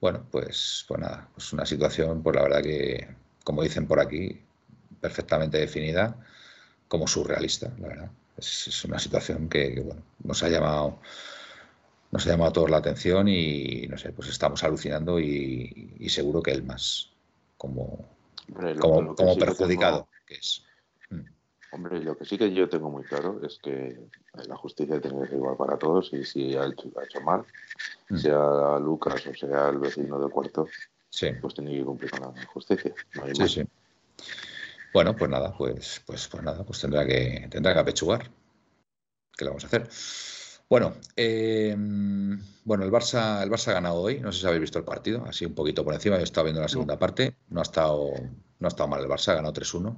Bueno, 0.00 0.24
pues, 0.30 0.84
pues 0.86 1.00
nada, 1.00 1.28
pues 1.32 1.52
una 1.52 1.64
situación, 1.64 2.22
pues 2.22 2.36
la 2.36 2.42
verdad 2.42 2.62
que, 2.62 3.08
como 3.44 3.62
dicen 3.62 3.86
por 3.86 4.00
aquí, 4.00 4.40
perfectamente 5.00 5.58
definida 5.58 6.16
como 6.88 7.06
surrealista, 7.06 7.72
la 7.78 7.88
verdad. 7.88 8.10
Es, 8.36 8.84
una 8.84 8.98
situación 8.98 9.48
que, 9.48 9.80
bueno, 9.80 10.02
nos 10.22 10.42
ha 10.42 10.48
llamado 10.48 11.00
nos 12.10 12.26
ha 12.26 12.30
llamado 12.30 12.50
a 12.50 12.52
todos 12.52 12.70
la 12.70 12.78
atención 12.78 13.28
y 13.28 13.86
no 13.88 13.98
sé, 13.98 14.12
pues 14.12 14.28
estamos 14.28 14.64
alucinando 14.64 15.20
y, 15.20 16.08
seguro 16.08 16.42
que 16.42 16.52
él 16.52 16.62
más 16.62 17.10
como, 17.58 18.08
como, 18.80 19.36
perjudicado 19.36 20.08
que, 20.26 20.36
es. 20.36 20.64
Mm. 21.10 21.20
Hombre, 21.72 22.00
lo 22.00 22.16
que 22.16 22.24
sí 22.24 22.38
que 22.38 22.50
yo 22.54 22.66
tengo 22.68 22.88
muy 22.88 23.04
claro 23.04 23.42
es 23.44 23.58
que 23.62 23.98
la 24.46 24.56
justicia 24.56 24.98
tiene 25.00 25.20
que 25.20 25.26
ser 25.26 25.36
igual 25.36 25.56
para 25.58 25.76
todos 25.76 26.10
y 26.14 26.24
si 26.24 26.56
ha 26.56 26.64
hecho, 26.64 26.90
ha 26.98 27.04
hecho 27.04 27.20
mal, 27.20 27.44
mm. 28.08 28.16
sea 28.16 28.78
Lucas 28.78 29.26
o 29.26 29.34
sea 29.34 29.68
el 29.68 29.78
vecino 29.78 30.18
del 30.18 30.30
cuarto, 30.30 30.66
pues 31.42 31.54
tiene 31.54 31.72
que 31.72 31.84
cumplir 31.84 32.10
con 32.10 32.20
la 32.22 32.46
justicia. 32.46 32.94
sí, 33.34 33.48
sí. 33.48 33.62
Bueno, 34.92 35.14
pues 35.14 35.30
nada, 35.30 35.54
pues, 35.56 36.02
pues, 36.06 36.28
pues 36.28 36.42
nada, 36.42 36.64
pues 36.64 36.80
tendrá 36.80 37.06
que, 37.06 37.46
tendrá 37.50 37.74
que 37.74 37.80
apechugar. 37.80 38.30
¿Qué 39.36 39.44
le 39.44 39.50
vamos 39.50 39.64
a 39.64 39.66
hacer? 39.66 39.88
Bueno, 40.68 40.94
em, 41.16 42.38
bueno, 42.64 42.84
el 42.84 42.90
Barça, 42.90 43.42
el 43.42 43.50
Barça 43.50 43.68
ha 43.68 43.74
ganado 43.74 44.00
hoy. 44.00 44.20
No 44.20 44.32
sé 44.32 44.40
si 44.40 44.46
habéis 44.46 44.62
visto 44.62 44.78
el 44.78 44.84
partido, 44.84 45.24
así 45.26 45.46
un 45.46 45.54
poquito 45.54 45.84
por 45.84 45.94
encima. 45.94 46.16
Yo 46.16 46.22
he 46.22 46.24
estado 46.24 46.44
viendo 46.44 46.60
la 46.60 46.68
segunda 46.68 46.98
parte. 46.98 47.36
No 47.48 47.60
ha 47.60 47.62
estado, 47.62 48.12
no 48.58 48.66
ha 48.66 48.68
estado 48.68 48.88
mal 48.88 49.00
el 49.02 49.08
Barça, 49.08 49.32
ha 49.32 49.34
ganado 49.36 49.52
3-1 49.54 49.96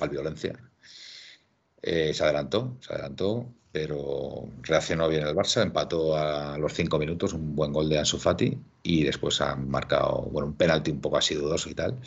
al 0.00 0.08
violencia. 0.08 0.52
Eh, 1.82 2.14
se 2.14 2.24
adelantó, 2.24 2.76
se 2.80 2.92
adelantó, 2.92 3.46
pero 3.72 4.48
reaccionó 4.62 5.08
bien 5.08 5.26
el 5.26 5.34
Barça, 5.34 5.62
empató 5.62 6.16
a 6.16 6.56
los 6.58 6.72
cinco 6.74 6.98
minutos, 6.98 7.32
un 7.32 7.56
buen 7.56 7.72
gol 7.72 7.88
de 7.88 7.98
Ansu 7.98 8.18
Fati 8.18 8.56
y 8.82 9.04
después 9.04 9.40
ha 9.40 9.56
marcado, 9.56 10.22
bueno, 10.30 10.48
un 10.48 10.54
penalti 10.54 10.90
un 10.92 11.00
poco 11.00 11.16
así 11.16 11.34
dudoso 11.34 11.70
y 11.70 11.74
tal 11.74 11.98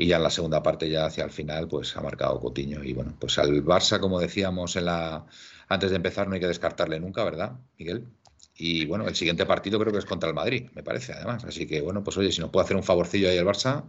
y 0.00 0.06
ya 0.06 0.16
en 0.18 0.22
la 0.22 0.30
segunda 0.30 0.62
parte, 0.62 0.88
ya 0.88 1.06
hacia 1.06 1.24
el 1.24 1.32
final, 1.32 1.66
pues 1.66 1.96
ha 1.96 2.00
marcado 2.00 2.38
Coutinho. 2.38 2.84
Y 2.84 2.92
bueno, 2.92 3.14
pues 3.18 3.36
al 3.36 3.64
Barça, 3.64 3.98
como 3.98 4.20
decíamos 4.20 4.76
en 4.76 4.84
la 4.84 5.26
antes 5.66 5.90
de 5.90 5.96
empezar, 5.96 6.28
no 6.28 6.34
hay 6.34 6.40
que 6.40 6.46
descartarle 6.46 7.00
nunca, 7.00 7.24
¿verdad, 7.24 7.56
Miguel? 7.76 8.06
Y 8.54 8.86
bueno, 8.86 9.08
el 9.08 9.16
siguiente 9.16 9.44
partido 9.44 9.78
creo 9.80 9.92
que 9.92 9.98
es 9.98 10.04
contra 10.04 10.28
el 10.28 10.36
Madrid, 10.36 10.70
me 10.72 10.84
parece, 10.84 11.14
además. 11.14 11.44
Así 11.44 11.66
que 11.66 11.82
bueno, 11.82 12.04
pues 12.04 12.16
oye, 12.16 12.30
si 12.30 12.40
nos 12.40 12.50
puede 12.50 12.64
hacer 12.64 12.76
un 12.76 12.84
favorcillo 12.84 13.28
ahí 13.28 13.38
el 13.38 13.44
Barça, 13.44 13.88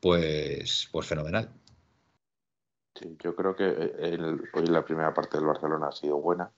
pues, 0.00 0.86
pues 0.92 1.06
fenomenal. 1.06 1.48
Sí, 2.94 3.16
yo 3.24 3.34
creo 3.34 3.56
que 3.56 3.64
el, 3.64 4.42
hoy 4.52 4.66
la 4.66 4.84
primera 4.84 5.14
parte 5.14 5.38
del 5.38 5.46
Barcelona 5.46 5.88
ha 5.88 5.92
sido 5.92 6.20
buena. 6.20 6.50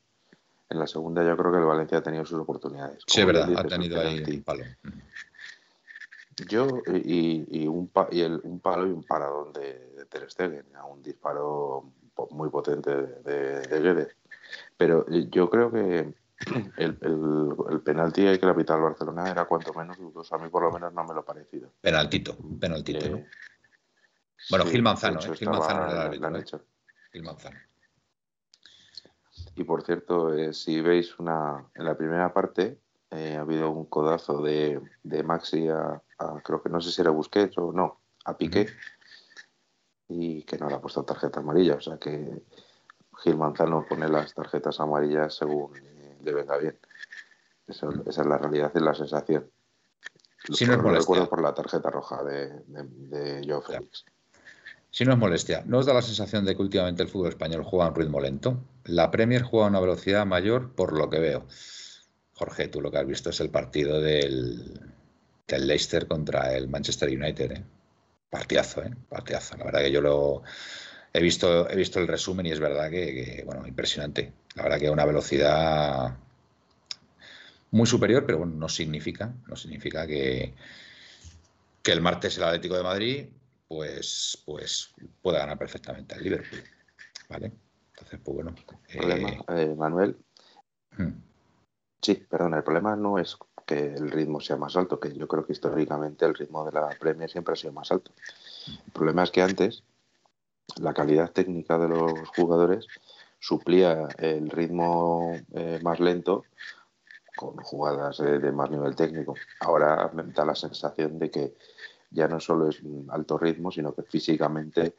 En 0.68 0.81
la 0.81 0.88
segunda 0.88 1.22
yo 1.22 1.37
creo 1.37 1.53
que 1.53 1.59
el 1.59 1.64
Valencia 1.64 1.98
ha 1.98 2.03
tenido 2.03 2.24
sus 2.24 2.40
oportunidades. 2.40 3.05
sí, 3.07 3.20
es 3.20 3.26
verdad, 3.26 3.57
ha 3.57 3.64
tenido 3.64 4.00
ahí 4.00 4.20
un 4.20 4.42
palo. 4.42 4.64
Yo 6.48 6.66
y, 6.87 7.66
un, 7.66 7.90
y 8.11 8.20
el, 8.20 8.40
un 8.42 8.61
palo 8.61 8.87
y 8.87 8.90
un 8.90 9.05
paradón 9.05 9.53
de, 9.53 10.07
Ter 10.09 10.31
Stegen, 10.31 10.64
a 10.74 10.85
un 10.85 11.03
disparo 11.03 11.92
muy 12.31 12.48
potente 12.50 12.90
de, 12.90 13.61
de, 13.61 14.09
Pero 14.76 15.07
yo 15.09 15.48
creo 15.48 15.70
que 15.70 16.14
el, 16.76 16.98
el, 17.00 17.81
penalti 17.83 18.22
que 18.22 18.46
le 18.46 18.64
al 18.68 18.81
Barcelona 18.81 19.31
era 19.31 19.44
cuanto 19.44 19.74
menos 19.74 19.98
dudoso. 19.98 20.35
A 20.35 20.38
mí 20.38 20.48
por 20.48 20.62
lo 20.62 20.72
menos 20.72 20.92
no 20.92 21.05
me 21.05 21.14
lo 21.14 21.20
ha 21.20 21.24
parecido. 21.24 21.72
Penaltito, 21.81 22.37
penaltito. 22.59 23.07
Eh, 23.07 23.26
bueno, 24.48 24.64
Gil 24.66 24.83
Manzano, 24.83 25.20
¿eh? 25.20 25.37
Gil 25.37 25.50
Manzano 25.50 25.90
era 25.90 26.07
el 26.07 26.24
árbitro. 26.24 26.59
¿eh? 26.59 26.62
Gil 27.12 27.22
Manzano. 27.22 27.59
Y 29.57 29.64
por 29.64 29.83
cierto, 29.83 30.35
eh, 30.35 30.53
si 30.55 30.81
veis 30.81 31.18
una 31.18 31.66
en 31.74 31.85
la 31.85 31.96
primera 31.96 32.33
parte, 32.33 32.79
eh, 33.10 33.36
ha 33.36 33.40
habido 33.40 33.70
un 33.70 33.86
codazo 33.86 34.42
de, 34.42 34.80
de 35.02 35.22
Maxi 35.22 35.68
a, 35.68 36.02
creo 36.44 36.62
que 36.62 36.68
no 36.68 36.80
sé 36.80 36.92
si 36.92 37.00
era 37.00 37.10
Busquets 37.10 37.58
o 37.58 37.72
no, 37.72 38.00
a 38.24 38.36
Piqué, 38.36 38.68
y 40.08 40.42
que 40.42 40.58
no 40.58 40.68
le 40.68 40.74
ha 40.74 40.80
puesto 40.80 41.04
tarjeta 41.04 41.40
amarilla. 41.40 41.74
O 41.74 41.80
sea 41.80 41.98
que 41.98 42.42
Gil 43.18 43.36
Manzano 43.36 43.84
pone 43.88 44.08
las 44.08 44.34
tarjetas 44.34 44.80
amarillas 44.80 45.34
según 45.34 45.72
le 46.22 46.32
venga 46.32 46.56
bien. 46.58 46.78
esa 47.66 47.88
es 48.06 48.18
la 48.18 48.38
realidad 48.38 48.72
y 48.74 48.80
la 48.80 48.94
sensación. 48.94 49.50
Si 50.52 50.64
no 50.64 50.74
es 50.74 50.82
recuerdo 50.82 51.28
por 51.28 51.42
la 51.42 51.54
tarjeta 51.54 51.90
roja 51.90 52.22
de, 52.24 52.62
de, 52.66 53.42
Joe 53.46 53.62
Félix. 53.62 54.04
Si 54.90 55.04
no 55.04 55.12
es 55.12 55.18
molestia, 55.18 55.62
¿no 55.66 55.78
os 55.78 55.86
da 55.86 55.94
la 55.94 56.02
sensación 56.02 56.44
de 56.44 56.56
que 56.56 56.62
últimamente 56.62 57.02
el 57.02 57.08
fútbol 57.08 57.28
español 57.28 57.62
juega 57.62 57.86
a 57.86 57.88
un 57.90 57.94
ritmo 57.94 58.20
lento? 58.20 58.58
La 58.84 59.10
Premier 59.10 59.42
juega 59.42 59.66
a 59.66 59.68
una 59.68 59.80
velocidad 59.80 60.26
mayor 60.26 60.72
por 60.72 60.96
lo 60.96 61.08
que 61.10 61.20
veo. 61.20 61.46
Jorge, 62.40 62.68
tú 62.68 62.81
lo 62.81 62.90
que 62.90 62.96
has 62.96 63.07
visto 63.07 63.29
es 63.29 63.38
el 63.40 63.51
partido 63.51 64.01
del, 64.01 64.80
Leicester 65.47 66.07
contra 66.07 66.57
el 66.57 66.68
Manchester 66.68 67.11
United. 67.11 67.53
¿eh? 67.53 67.64
Partidazo, 68.30 68.82
¿eh? 68.82 68.95
Partidazo. 69.11 69.59
La 69.59 69.64
verdad 69.66 69.80
que 69.80 69.93
yo 69.93 70.01
lo 70.01 70.43
he 71.12 71.20
visto, 71.20 71.68
he 71.68 71.76
visto 71.76 72.01
el 72.01 72.09
resumen 72.09 72.47
y 72.47 72.53
es 72.53 72.59
verdad 72.59 72.88
que, 72.88 73.43
bueno, 73.45 73.66
impresionante. 73.66 74.32
La 74.55 74.62
verdad 74.62 74.78
que 74.78 74.88
una 74.88 75.05
velocidad 75.05 76.16
muy 77.72 77.86
superior, 77.86 78.24
pero 78.24 78.38
bueno, 78.38 78.55
no 78.55 78.70
significa, 78.70 79.34
no 79.47 79.55
significa 79.55 80.07
que, 80.07 80.55
que 81.82 81.93
el 81.93 82.01
martes 82.01 82.38
el 82.38 82.45
Atlético 82.45 82.78
de 82.78 82.82
Madrid 82.82 83.26
pues, 83.68 84.43
pues 84.47 84.95
pueda 85.20 85.41
ganar 85.41 85.59
perfectamente 85.59 86.14
al 86.14 86.24
Liverpool. 86.24 86.62
¿Vale? 87.28 87.53
Entonces, 87.91 88.18
pues 88.24 88.34
bueno. 88.34 88.55
Problema, 88.97 89.28
eh, 89.28 89.45
eh, 89.49 89.74
Manuel. 89.76 90.16
Hmm. 90.97 91.30
Sí, 92.03 92.14
perdón, 92.14 92.55
el 92.55 92.62
problema 92.62 92.96
no 92.96 93.18
es 93.18 93.36
que 93.66 93.94
el 93.94 94.11
ritmo 94.11 94.40
sea 94.40 94.57
más 94.57 94.76
alto, 94.76 94.98
que 94.98 95.12
yo 95.12 95.28
creo 95.28 95.44
que 95.44 95.53
históricamente 95.53 96.24
el 96.24 96.34
ritmo 96.34 96.64
de 96.64 96.72
la 96.72 96.88
Premier 96.98 97.30
siempre 97.30 97.53
ha 97.53 97.57
sido 97.57 97.72
más 97.72 97.92
alto. 97.92 98.12
El 98.66 98.92
problema 98.92 99.22
es 99.22 99.30
que 99.30 99.42
antes 99.42 99.82
la 100.80 100.94
calidad 100.94 101.30
técnica 101.30 101.78
de 101.78 101.88
los 101.88 102.28
jugadores 102.30 102.86
suplía 103.38 104.09
el 104.18 104.51
ritmo 104.51 105.34
eh, 105.53 105.78
más 105.82 106.01
lento 106.01 106.44
con 107.36 107.57
jugadas 107.57 108.18
de 108.18 108.53
más 108.53 108.70
nivel 108.70 108.94
técnico. 108.94 109.34
Ahora 109.61 110.11
me 110.12 110.24
da 110.24 110.44
la 110.44 110.55
sensación 110.55 111.18
de 111.18 111.30
que 111.30 111.55
ya 112.11 112.28
no 112.28 112.40
solo 112.40 112.68
es 112.68 112.82
alto 113.09 113.38
ritmo, 113.38 113.70
sino 113.70 113.94
que 113.94 114.03
físicamente 114.03 114.94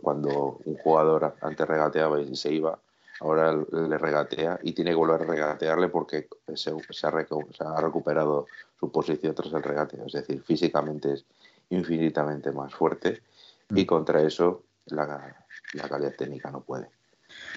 cuando 0.00 0.60
un 0.64 0.76
jugador 0.76 1.36
antes 1.42 1.68
regateaba 1.68 2.20
y 2.20 2.34
se 2.36 2.52
iba, 2.52 2.78
ahora 3.20 3.52
le 3.52 3.98
regatea 3.98 4.58
y 4.62 4.72
tiene 4.72 4.90
que 4.90 4.96
volver 4.96 5.22
a 5.22 5.24
regatearle 5.24 5.88
porque 5.88 6.28
se, 6.54 6.70
ha, 6.70 7.80
recuperado 7.80 8.46
su 8.78 8.90
posición 8.90 9.34
tras 9.34 9.52
el 9.52 9.62
regateo. 9.62 10.06
Es 10.06 10.12
decir, 10.12 10.42
físicamente 10.42 11.14
es 11.14 11.24
infinitamente 11.70 12.52
más 12.52 12.74
fuerte 12.74 13.22
y 13.70 13.82
mm. 13.82 13.86
contra 13.86 14.22
eso 14.22 14.62
la, 14.86 15.46
la 15.74 15.88
calidad 15.88 16.14
técnica 16.16 16.50
no 16.50 16.62
puede. 16.62 16.88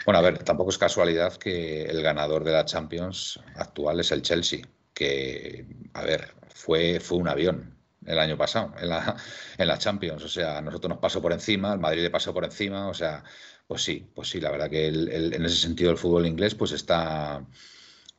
Bueno, 0.06 0.20
a 0.20 0.22
ver, 0.22 0.44
tampoco 0.44 0.70
es 0.70 0.78
casualidad 0.78 1.38
que 1.38 1.86
el 1.86 2.02
ganador 2.02 2.44
de 2.44 2.52
la 2.52 2.66
Champions 2.66 3.40
actual 3.56 4.00
es 4.00 4.12
el 4.12 4.22
Chelsea, 4.22 4.62
que, 4.94 5.66
a 5.94 6.04
ver, 6.04 6.34
fue, 6.50 7.00
fue 7.00 7.18
un 7.18 7.28
avión 7.28 7.78
el 8.06 8.20
año 8.20 8.38
pasado 8.38 8.74
en 8.80 8.90
la, 8.90 9.16
en 9.58 9.68
la 9.68 9.78
Champions. 9.78 10.24
O 10.24 10.28
sea, 10.28 10.58
a 10.58 10.62
nosotros 10.62 10.90
nos 10.90 11.00
pasó 11.00 11.22
por 11.22 11.32
encima, 11.32 11.74
el 11.74 11.80
Madrid 11.80 12.04
le 12.04 12.10
pasó 12.10 12.34
por 12.34 12.44
encima. 12.44 12.88
O 12.88 12.94
sea, 12.94 13.24
pues 13.72 13.84
sí, 13.84 14.06
pues 14.14 14.28
sí, 14.28 14.42
la 14.42 14.52
verdad 14.52 14.70
que 14.70 14.88
en 14.88 15.46
ese 15.46 15.56
sentido 15.56 15.92
el 15.92 15.98
fútbol 15.98 16.26
inglés 16.28 16.56
pues 16.56 16.74
está, 16.74 17.42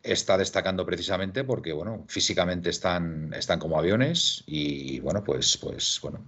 está 0.02 0.38
destacando 0.38 0.86
precisamente 0.86 1.44
porque, 1.44 1.74
bueno, 1.74 2.06
físicamente 2.08 2.70
están, 2.70 3.34
están 3.34 3.58
como 3.58 3.78
aviones 3.78 4.44
y, 4.46 4.98
bueno, 5.00 5.22
pues, 5.22 5.58
pues, 5.58 5.98
bueno, 6.00 6.24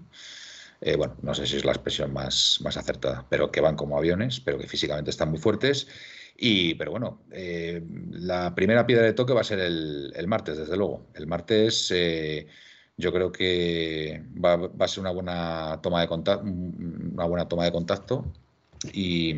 eh, 0.83 0.97
bueno, 0.97 1.17
no 1.23 1.35
sé 1.35 1.47
si 1.47 1.57
es 1.57 1.65
la 1.65 1.73
expresión 1.73 2.13
más, 2.13 2.59
más 2.63 2.77
acertada, 2.77 3.27
pero 3.31 3.51
que 3.51 3.63
van 3.63 3.77
como 3.77 3.97
aviones, 3.97 4.41
pero 4.41 4.59
que 4.59 4.69
físicamente 4.69 5.09
están 5.09 5.31
muy 5.31 5.39
fuertes. 5.39 5.89
Y, 6.37 6.75
pero 6.75 6.91
bueno, 6.91 7.23
eh, 7.33 7.83
la 8.11 8.55
primera 8.55 8.87
piedra 8.87 9.07
de 9.07 9.15
toque 9.15 9.33
va 9.33 9.41
a 9.41 9.45
ser 9.45 9.61
el, 9.61 10.27
martes, 10.27 10.59
desde 10.59 10.77
luego. 10.77 11.07
El 11.15 11.27
martes 11.27 11.91
eh, 11.95 12.47
yo 12.99 13.11
creo 13.11 13.33
que 13.33 14.23
va, 14.45 14.57
va, 14.57 14.85
a 14.85 14.89
ser 14.89 15.01
una 15.01 15.13
buena 15.13 15.81
toma 15.83 16.03
de 16.03 16.09
contacto, 16.09 16.45
una 16.45 17.25
buena 17.25 17.49
toma 17.49 17.65
de 17.65 17.73
contacto 17.73 18.31
y, 18.93 19.35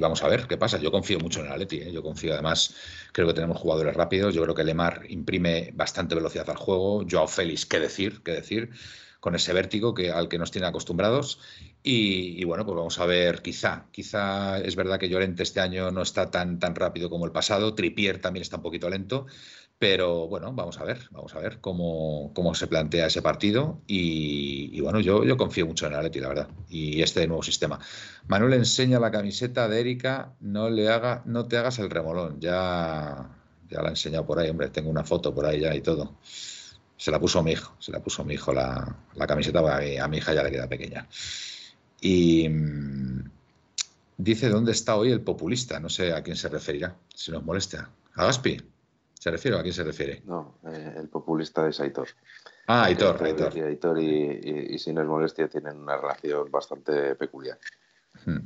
vamos 0.00 0.22
a 0.22 0.28
ver 0.28 0.46
qué 0.46 0.56
pasa. 0.56 0.78
Yo 0.78 0.90
confío 0.90 1.18
mucho 1.18 1.40
en 1.40 1.46
el 1.46 1.52
Atleti, 1.52 1.76
¿eh? 1.78 1.92
yo 1.92 2.02
confío 2.02 2.32
además, 2.32 2.74
creo 3.12 3.26
que 3.26 3.34
tenemos 3.34 3.58
jugadores 3.58 3.94
rápidos, 3.94 4.34
yo 4.34 4.42
creo 4.42 4.54
que 4.54 4.64
Lemar 4.64 5.02
imprime 5.08 5.70
bastante 5.74 6.14
velocidad 6.14 6.48
al 6.50 6.56
juego, 6.56 7.04
Joao 7.08 7.28
Félix, 7.28 7.66
qué 7.66 7.80
decir, 7.80 8.22
qué 8.22 8.32
decir, 8.32 8.70
con 9.20 9.34
ese 9.34 9.52
vértigo 9.52 9.94
que, 9.94 10.10
al 10.10 10.28
que 10.28 10.38
nos 10.38 10.50
tiene 10.50 10.66
acostumbrados. 10.66 11.40
Y, 11.82 12.42
bueno, 12.44 12.66
pues 12.66 12.76
vamos 12.76 12.98
a 12.98 13.06
ver, 13.06 13.42
quizá, 13.42 13.86
quizá 13.92 14.58
es 14.58 14.74
verdad 14.74 14.98
que 14.98 15.08
Llorente 15.08 15.44
este 15.44 15.60
año 15.60 15.92
no 15.92 16.02
está 16.02 16.30
tan, 16.32 16.58
tan 16.58 16.74
rápido 16.74 17.08
como 17.08 17.26
el 17.26 17.32
pasado, 17.32 17.74
Tripier 17.74 18.20
también 18.20 18.42
está 18.42 18.56
un 18.56 18.62
poquito 18.62 18.90
lento, 18.90 19.26
pero 19.78 20.26
bueno, 20.26 20.52
vamos 20.54 20.78
a 20.80 20.84
ver, 20.84 21.06
vamos 21.10 21.34
a 21.34 21.38
ver 21.38 21.60
cómo, 21.60 22.32
cómo 22.34 22.54
se 22.54 22.66
plantea 22.66 23.06
ese 23.06 23.20
partido. 23.20 23.82
Y, 23.86 24.80
bueno, 24.80 25.00
yo, 25.00 25.24
yo 25.24 25.36
confío 25.36 25.66
mucho 25.66 25.86
en 25.86 25.94
Atleti, 25.94 26.20
la 26.20 26.28
verdad, 26.28 26.48
y 26.70 27.02
este 27.02 27.26
nuevo 27.26 27.42
sistema. 27.42 27.78
Manuel 28.26 28.54
enseña 28.54 28.98
la 28.98 29.10
camiseta 29.10 29.68
de 29.68 29.80
Erika, 29.80 30.32
no 30.40 30.70
le 30.70 30.88
haga, 30.88 31.22
no 31.26 31.46
te 31.46 31.58
hagas 31.58 31.78
el 31.78 31.90
remolón. 31.90 32.40
Ya, 32.40 33.28
ya 33.68 33.82
la 33.82 33.88
he 33.88 33.90
enseñado 33.90 34.26
por 34.26 34.38
ahí, 34.38 34.48
hombre, 34.48 34.70
tengo 34.70 34.88
una 34.88 35.04
foto 35.04 35.34
por 35.34 35.44
ahí 35.44 35.60
ya 35.60 35.74
y 35.74 35.82
todo. 35.82 36.16
Se 36.96 37.10
la 37.10 37.20
puso 37.20 37.42
mi 37.42 37.52
hijo, 37.52 37.76
se 37.78 37.92
la 37.92 38.00
puso 38.00 38.24
mi 38.24 38.34
hijo 38.34 38.54
la, 38.54 38.96
la 39.14 39.26
camiseta, 39.26 39.60
a 39.60 40.08
mi 40.08 40.16
hija 40.16 40.32
ya 40.32 40.42
le 40.42 40.50
queda 40.50 40.68
pequeña. 40.68 41.06
Y 42.00 42.48
mm, 42.48 43.30
dice 44.16 44.48
dónde 44.48 44.72
está 44.72 44.96
hoy 44.96 45.12
el 45.12 45.20
populista, 45.20 45.80
no 45.80 45.90
sé 45.90 46.14
a 46.14 46.22
quién 46.22 46.36
se 46.36 46.48
referirá, 46.48 46.96
si 47.14 47.30
nos 47.30 47.44
molesta. 47.44 47.90
¿A 48.14 48.24
Gaspi? 48.24 48.75
¿Se 49.18 49.30
refiere 49.30 49.56
o 49.56 49.60
a 49.60 49.62
quién 49.62 49.74
se 49.74 49.84
refiere? 49.84 50.22
No, 50.26 50.58
eh, 50.66 50.94
el 50.96 51.08
populista 51.08 51.66
es 51.68 51.80
Aitor. 51.80 52.08
Ah, 52.66 52.84
Aitor, 52.84 53.22
Aitor. 53.22 53.52
Aitor 53.58 54.00
y, 54.00 54.74
y, 54.74 54.78
sin 54.78 55.04
molestia 55.06 55.48
tienen 55.48 55.76
una 55.78 55.96
relación 55.96 56.50
bastante 56.50 57.14
peculiar. 57.14 57.58
Hmm. 58.24 58.38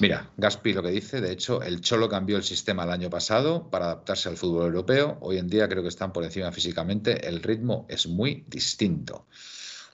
Mira, 0.00 0.30
Gaspi 0.36 0.72
lo 0.74 0.82
que 0.82 0.90
dice, 0.90 1.20
de 1.20 1.32
hecho, 1.32 1.60
el 1.62 1.80
Cholo 1.80 2.08
cambió 2.08 2.36
el 2.36 2.44
sistema 2.44 2.84
el 2.84 2.90
año 2.90 3.10
pasado 3.10 3.68
para 3.68 3.86
adaptarse 3.86 4.28
al 4.28 4.36
fútbol 4.36 4.66
europeo. 4.66 5.18
Hoy 5.20 5.38
en 5.38 5.48
día 5.48 5.68
creo 5.68 5.82
que 5.82 5.88
están 5.88 6.12
por 6.12 6.22
encima 6.22 6.52
físicamente. 6.52 7.26
El 7.26 7.42
ritmo 7.42 7.84
es 7.88 8.06
muy 8.06 8.44
distinto. 8.46 9.26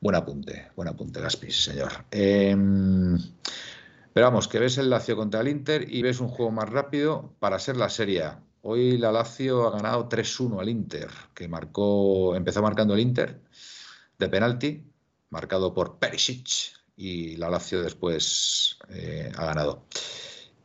Buen 0.03 0.17
apunte, 0.17 0.71
buen 0.77 0.89
apunte, 0.89 1.21
Gaspi, 1.21 1.51
señor. 1.51 1.93
Em, 2.11 3.17
pero 4.13 4.27
vamos, 4.27 4.49
que 4.49 4.59
ves 4.59 4.77
el 4.77 4.91
Lazio 4.91 5.17
contra 5.17 5.41
el 5.41 5.49
Inter 5.49 5.87
y 5.89 6.03
ves 6.03 6.21
un 6.21 6.29
juego 6.29 6.51
más 6.53 6.69
rápido 6.69 7.33
para 7.39 7.59
ser 7.59 7.77
la 7.79 7.89
Serie 7.89 8.25
A. 8.25 8.43
Hoy 8.67 8.97
la 8.97 9.12
Lazio 9.12 9.67
ha 9.67 9.71
ganado 9.73 10.09
3-1 10.09 10.59
al 10.59 10.71
Inter, 10.71 11.11
que 11.35 11.49
marcó, 11.49 12.35
empezó 12.35 12.62
marcando 12.62 12.95
el 12.95 13.01
Inter 13.01 13.43
de 14.19 14.29
penalti, 14.31 14.83
marcado 15.29 15.75
por 15.75 15.99
Perisic, 15.99 16.49
y 16.97 17.37
la 17.37 17.51
Lazio 17.51 17.83
después 17.83 18.79
eh, 18.89 19.31
ha 19.37 19.45
ganado. 19.45 19.85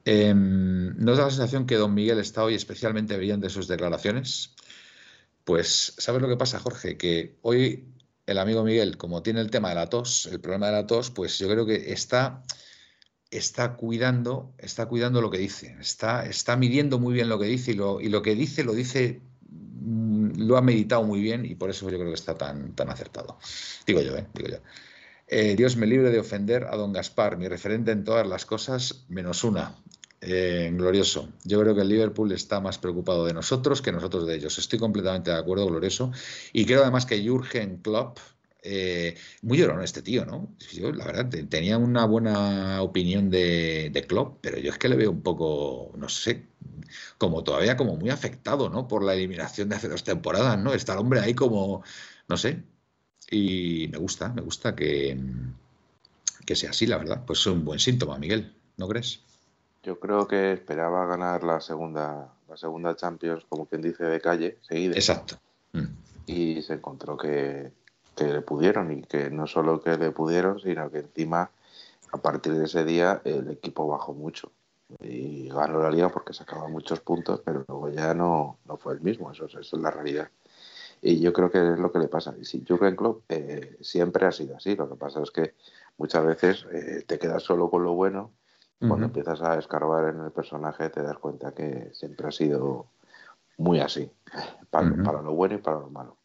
Eh, 0.06 0.34
¿No 0.34 1.14
da 1.14 1.26
la 1.26 1.30
sensación 1.30 1.66
que 1.66 1.76
don 1.76 1.94
Miguel 1.94 2.20
está 2.20 2.46
hoy 2.46 2.56
especialmente 2.56 3.18
bien 3.18 3.42
de 3.42 3.50
sus 3.50 3.68
declaraciones? 3.68 4.56
Pues, 5.44 5.94
¿sabes 5.98 6.22
lo 6.22 6.30
que 6.30 6.38
pasa, 6.38 6.60
Jorge? 6.60 6.98
Que 6.98 7.36
hoy 7.42 7.84
el 8.26 8.38
amigo 8.38 8.64
Miguel, 8.64 8.96
como 8.96 9.22
tiene 9.24 9.42
el 9.42 9.52
tema 9.52 9.70
de 9.70 9.76
la 9.76 9.90
tos, 9.90 10.26
el 10.28 10.40
problema 10.40 10.68
de 10.68 10.72
la 10.72 10.88
tos, 10.88 11.12
pues 11.12 11.38
yo 11.38 11.50
creo 11.50 11.66
que 11.66 11.92
está 11.92 12.44
está 13.32 13.76
cuidando, 13.76 14.54
está 14.58 14.88
cuidando 14.88 15.22
lo 15.22 15.30
que 15.30 15.38
dice, 15.38 15.76
está, 15.80 16.26
está 16.26 16.56
midiendo 16.56 17.00
muy 17.00 17.14
bien 17.14 17.30
lo 17.30 17.40
que 17.40 17.46
dice 17.46 17.72
y 17.72 17.76
lo, 17.76 18.02
y 18.02 18.10
lo 18.10 18.22
que 18.22 18.36
dice 18.36 18.64
lo 18.64 18.74
dice, 18.74 19.22
mm, 19.50 20.48
lo 20.48 20.58
ha 20.58 20.62
meditado 20.62 21.04
muy 21.04 21.22
bien 21.22 21.46
y 21.46 21.56
por 21.56 21.70
eso 21.70 21.90
yo 21.90 21.98
creo 21.98 22.10
que 22.10 22.16
está 22.16 22.36
tan, 22.36 22.74
tan 22.76 22.90
acertado. 22.90 23.38
Digo 23.86 24.02
yo, 24.02 24.18
¿eh? 24.18 24.28
Digo 24.34 24.50
yo. 24.50 24.58
Eh, 25.28 25.56
Dios 25.56 25.76
me 25.76 25.86
libre 25.86 26.10
de 26.10 26.20
ofender 26.20 26.66
a 26.66 26.76
don 26.76 26.92
Gaspar, 26.92 27.38
mi 27.38 27.48
referente 27.48 27.92
en 27.92 28.04
todas 28.04 28.28
las 28.28 28.46
cosas, 28.46 29.06
menos 29.10 29.44
una. 29.44 29.76
Eh, 30.22 30.70
glorioso. 30.74 31.30
Yo 31.46 31.62
creo 31.62 31.74
que 31.76 31.82
el 31.82 31.88
Liverpool 31.88 32.34
está 32.34 32.60
más 32.60 32.78
preocupado 32.78 33.26
de 33.26 33.34
nosotros 33.34 33.82
que 33.82 33.94
nosotros 33.94 34.28
de 34.28 34.36
ellos. 34.36 34.58
Estoy 34.58 34.78
completamente 34.78 35.32
de 35.32 35.38
acuerdo, 35.38 35.66
glorioso. 35.68 36.12
Y 36.52 36.66
creo 36.66 36.82
además 36.82 37.06
que 37.06 37.22
Jürgen 37.22 37.78
Klopp 37.78 38.18
eh, 38.62 39.16
muy 39.42 39.58
llorón 39.58 39.82
este 39.82 40.02
tío, 40.02 40.26
¿no? 40.26 40.50
Yo, 40.74 40.92
la 40.92 41.06
verdad, 41.06 41.30
tenía 41.50 41.78
una 41.78 42.06
buena 42.06 42.82
opinión 42.82 43.30
de, 43.30 43.90
de 43.92 44.04
Klopp, 44.04 44.40
pero 44.42 44.58
yo 44.58 44.72
es 44.72 44.78
que 44.78 44.90
le 44.90 44.96
veo 44.96 45.12
un 45.12 45.22
poco, 45.22 45.92
no 45.98 46.10
sé, 46.10 46.46
como 47.18 47.44
todavía 47.44 47.78
como 47.78 47.96
muy 47.96 48.10
afectado, 48.10 48.70
¿no? 48.70 48.88
Por 48.88 49.04
la 49.04 49.14
eliminación 49.14 49.70
de 49.70 49.76
hace 49.76 49.88
dos 49.88 50.04
temporadas, 50.04 50.60
¿no? 50.60 50.74
Está 50.74 50.94
el 50.94 51.00
hombre 51.00 51.20
ahí 51.22 51.34
como, 51.34 51.84
no 52.28 52.38
sé. 52.38 52.64
Y 53.32 53.88
me 53.92 53.98
gusta, 53.98 54.30
me 54.30 54.42
gusta 54.42 54.76
que, 54.76 55.18
que 56.46 56.56
sea 56.56 56.72
así, 56.72 56.86
la 56.86 56.98
verdad. 56.98 57.24
Pues 57.26 57.40
es 57.40 57.48
un 57.48 57.64
buen 57.64 57.80
síntoma, 57.80 58.18
Miguel, 58.18 58.54
¿no 58.78 58.88
crees? 58.88 59.22
Yo 59.84 60.00
creo 60.00 60.28
que 60.28 60.54
esperaba 60.54 61.06
ganar 61.06 61.44
la 61.44 61.62
segunda, 61.62 62.34
la 62.50 62.58
segunda 62.58 62.96
Champions, 62.96 63.46
como 63.48 63.66
quien 63.68 63.82
dice, 63.82 64.04
de 64.04 64.20
calle, 64.20 64.58
seguida. 64.62 64.96
Exacto. 64.96 65.40
Mm. 65.74 65.86
Y 66.26 66.62
se 66.62 66.74
encontró 66.74 67.18
que, 67.18 67.72
que 68.20 68.34
le 68.34 68.42
pudieron 68.42 68.92
y 68.92 69.02
que 69.02 69.30
no 69.30 69.48
solo 69.48 69.82
que 69.82 69.98
le 69.98 70.12
pudieron, 70.12 70.60
sino 70.60 70.92
que 70.92 71.00
encima 71.00 71.50
a 72.12 72.18
partir 72.18 72.54
de 72.54 72.66
ese 72.66 72.84
día 72.84 73.22
el 73.24 73.50
equipo 73.50 73.88
bajó 73.88 74.14
mucho. 74.14 74.52
Y 75.00 75.48
ganó 75.50 75.80
la 75.80 75.92
liga 75.92 76.10
porque 76.10 76.34
sacaba 76.34 76.68
muchos 76.68 77.00
puntos, 77.00 77.42
pero 77.46 77.64
luego 77.68 77.90
ya 77.90 78.14
no, 78.14 78.58
no 78.66 78.78
fue 78.78 78.94
el 78.94 79.02
mismo, 79.02 79.32
eso, 79.32 79.46
es 79.46 79.74
la 79.74 79.92
realidad. 79.92 80.30
Y 81.02 81.20
yo 81.20 81.32
creo 81.32 81.50
que 81.50 81.60
es 81.74 81.80
lo 81.80 81.92
que 81.92 82.00
le 82.00 82.08
pasa. 82.08 82.36
Y 82.42 82.44
si 82.44 82.66
Jürgen 82.66 82.96
Klopp 82.96 83.24
eh, 83.30 83.78
siempre 83.82 84.26
ha 84.26 84.32
sido 84.32 84.58
así, 84.58 84.76
lo 84.76 84.90
que 84.90 84.96
pasa 84.96 85.22
es 85.22 85.32
que 85.32 85.54
muchas 85.98 86.26
veces 86.26 86.66
eh, 86.74 87.04
te 87.06 87.20
quedas 87.20 87.44
solo 87.44 87.70
con 87.70 87.84
lo 87.84 87.94
bueno, 87.94 88.32
cuando 88.80 89.08
empiezas 89.08 89.42
a 89.42 89.60
escarbar 89.60 90.16
en 90.16 90.22
el 90.22 90.32
personaje 90.32 90.90
te 90.90 91.04
das 91.04 91.18
cuenta 91.18 91.52
que 91.52 91.90
siempre 91.94 92.30
ha 92.30 92.32
sido 92.32 92.86
muy 93.58 93.82
así, 93.82 94.10
para 94.72 95.22
lo 95.22 95.34
bueno 95.34 95.56
y 95.56 95.58
para 95.58 95.80
lo 95.80 95.90
malo. 95.90 96.19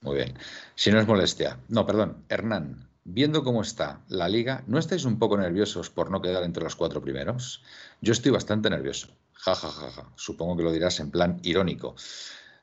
Muy 0.00 0.16
bien. 0.16 0.38
Si 0.74 0.90
no 0.90 1.00
es 1.00 1.06
molestia. 1.06 1.58
No, 1.68 1.86
perdón. 1.86 2.24
Hernán, 2.28 2.88
viendo 3.04 3.44
cómo 3.44 3.62
está 3.62 4.02
la 4.08 4.28
liga, 4.28 4.64
¿no 4.66 4.78
estáis 4.78 5.04
un 5.04 5.18
poco 5.18 5.36
nerviosos 5.36 5.90
por 5.90 6.10
no 6.10 6.22
quedar 6.22 6.42
entre 6.42 6.64
los 6.64 6.76
cuatro 6.76 7.02
primeros? 7.02 7.62
Yo 8.00 8.12
estoy 8.12 8.32
bastante 8.32 8.70
nervioso. 8.70 9.08
Ja, 9.34 9.54
ja, 9.54 9.68
ja, 9.68 9.90
ja. 9.90 10.12
Supongo 10.16 10.56
que 10.56 10.62
lo 10.62 10.72
dirás 10.72 11.00
en 11.00 11.10
plan 11.10 11.38
irónico. 11.42 11.96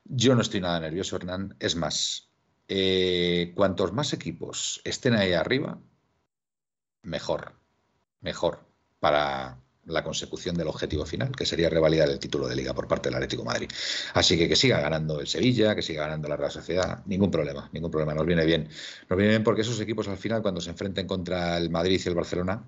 Yo 0.05 0.35
no 0.35 0.41
estoy 0.41 0.61
nada 0.61 0.79
nervioso, 0.79 1.15
Hernán. 1.15 1.55
Es 1.59 1.75
más, 1.75 2.29
eh, 2.67 3.53
cuantos 3.55 3.93
más 3.93 4.13
equipos 4.13 4.81
estén 4.83 5.15
ahí 5.15 5.33
arriba, 5.33 5.79
mejor. 7.03 7.53
Mejor 8.21 8.65
para, 8.99 9.61
la 9.87 10.03
consecución 10.03 10.55
del 10.55 10.67
objetivo 10.67 11.05
final, 11.05 11.31
que 11.35 11.45
sería 11.45 11.69
revalidar 11.69 12.09
el 12.09 12.19
título 12.19 12.47
de 12.47 12.55
liga 12.55 12.73
por 12.73 12.87
parte 12.87 13.09
del 13.09 13.15
Atlético 13.15 13.43
Madrid. 13.43 13.69
Así 14.13 14.37
que 14.37 14.47
que 14.47 14.55
siga 14.55 14.79
ganando 14.79 15.19
el 15.19 15.27
Sevilla, 15.27 15.75
que 15.75 15.81
siga 15.81 16.03
ganando 16.03 16.27
la 16.27 16.37
Real 16.37 16.51
Sociedad, 16.51 17.03
ningún 17.05 17.31
problema, 17.31 17.69
ningún 17.73 17.91
problema, 17.91 18.13
nos 18.13 18.25
viene 18.25 18.45
bien. 18.45 18.69
Nos 19.09 19.17
viene 19.17 19.29
bien 19.29 19.43
porque 19.43 19.61
esos 19.61 19.79
equipos 19.79 20.07
al 20.07 20.17
final, 20.17 20.41
cuando 20.41 20.61
se 20.61 20.69
enfrenten 20.69 21.07
contra 21.07 21.57
el 21.57 21.69
Madrid 21.69 22.01
y 22.03 22.09
el 22.09 22.15
Barcelona, 22.15 22.65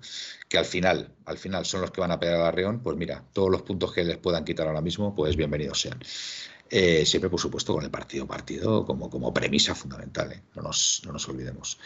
que 0.48 0.58
al 0.58 0.64
final, 0.64 1.12
al 1.24 1.38
final 1.38 1.64
son 1.64 1.82
los 1.82 1.90
que 1.90 2.00
van 2.00 2.10
a 2.10 2.18
pegar 2.20 2.40
a 2.40 2.50
Reón, 2.50 2.80
pues 2.82 2.96
mira, 2.96 3.24
todos 3.32 3.50
los 3.50 3.62
puntos 3.62 3.92
que 3.92 4.04
les 4.04 4.18
puedan 4.18 4.44
quitar 4.44 4.66
ahora 4.66 4.80
mismo, 4.80 5.14
pues 5.14 5.36
bienvenidos 5.36 5.80
sean. 5.80 6.00
Eh, 6.70 7.04
siempre, 7.04 7.28
por 7.28 7.40
supuesto, 7.40 7.74
con 7.74 7.84
el 7.84 7.90
partido 7.90 8.26
partido 8.28 8.84
como, 8.84 9.10
como 9.10 9.34
premisa 9.34 9.74
fundamental, 9.74 10.32
¿eh? 10.32 10.42
no, 10.54 10.62
nos, 10.62 11.02
no 11.04 11.12
nos 11.12 11.28
olvidemos. 11.28 11.78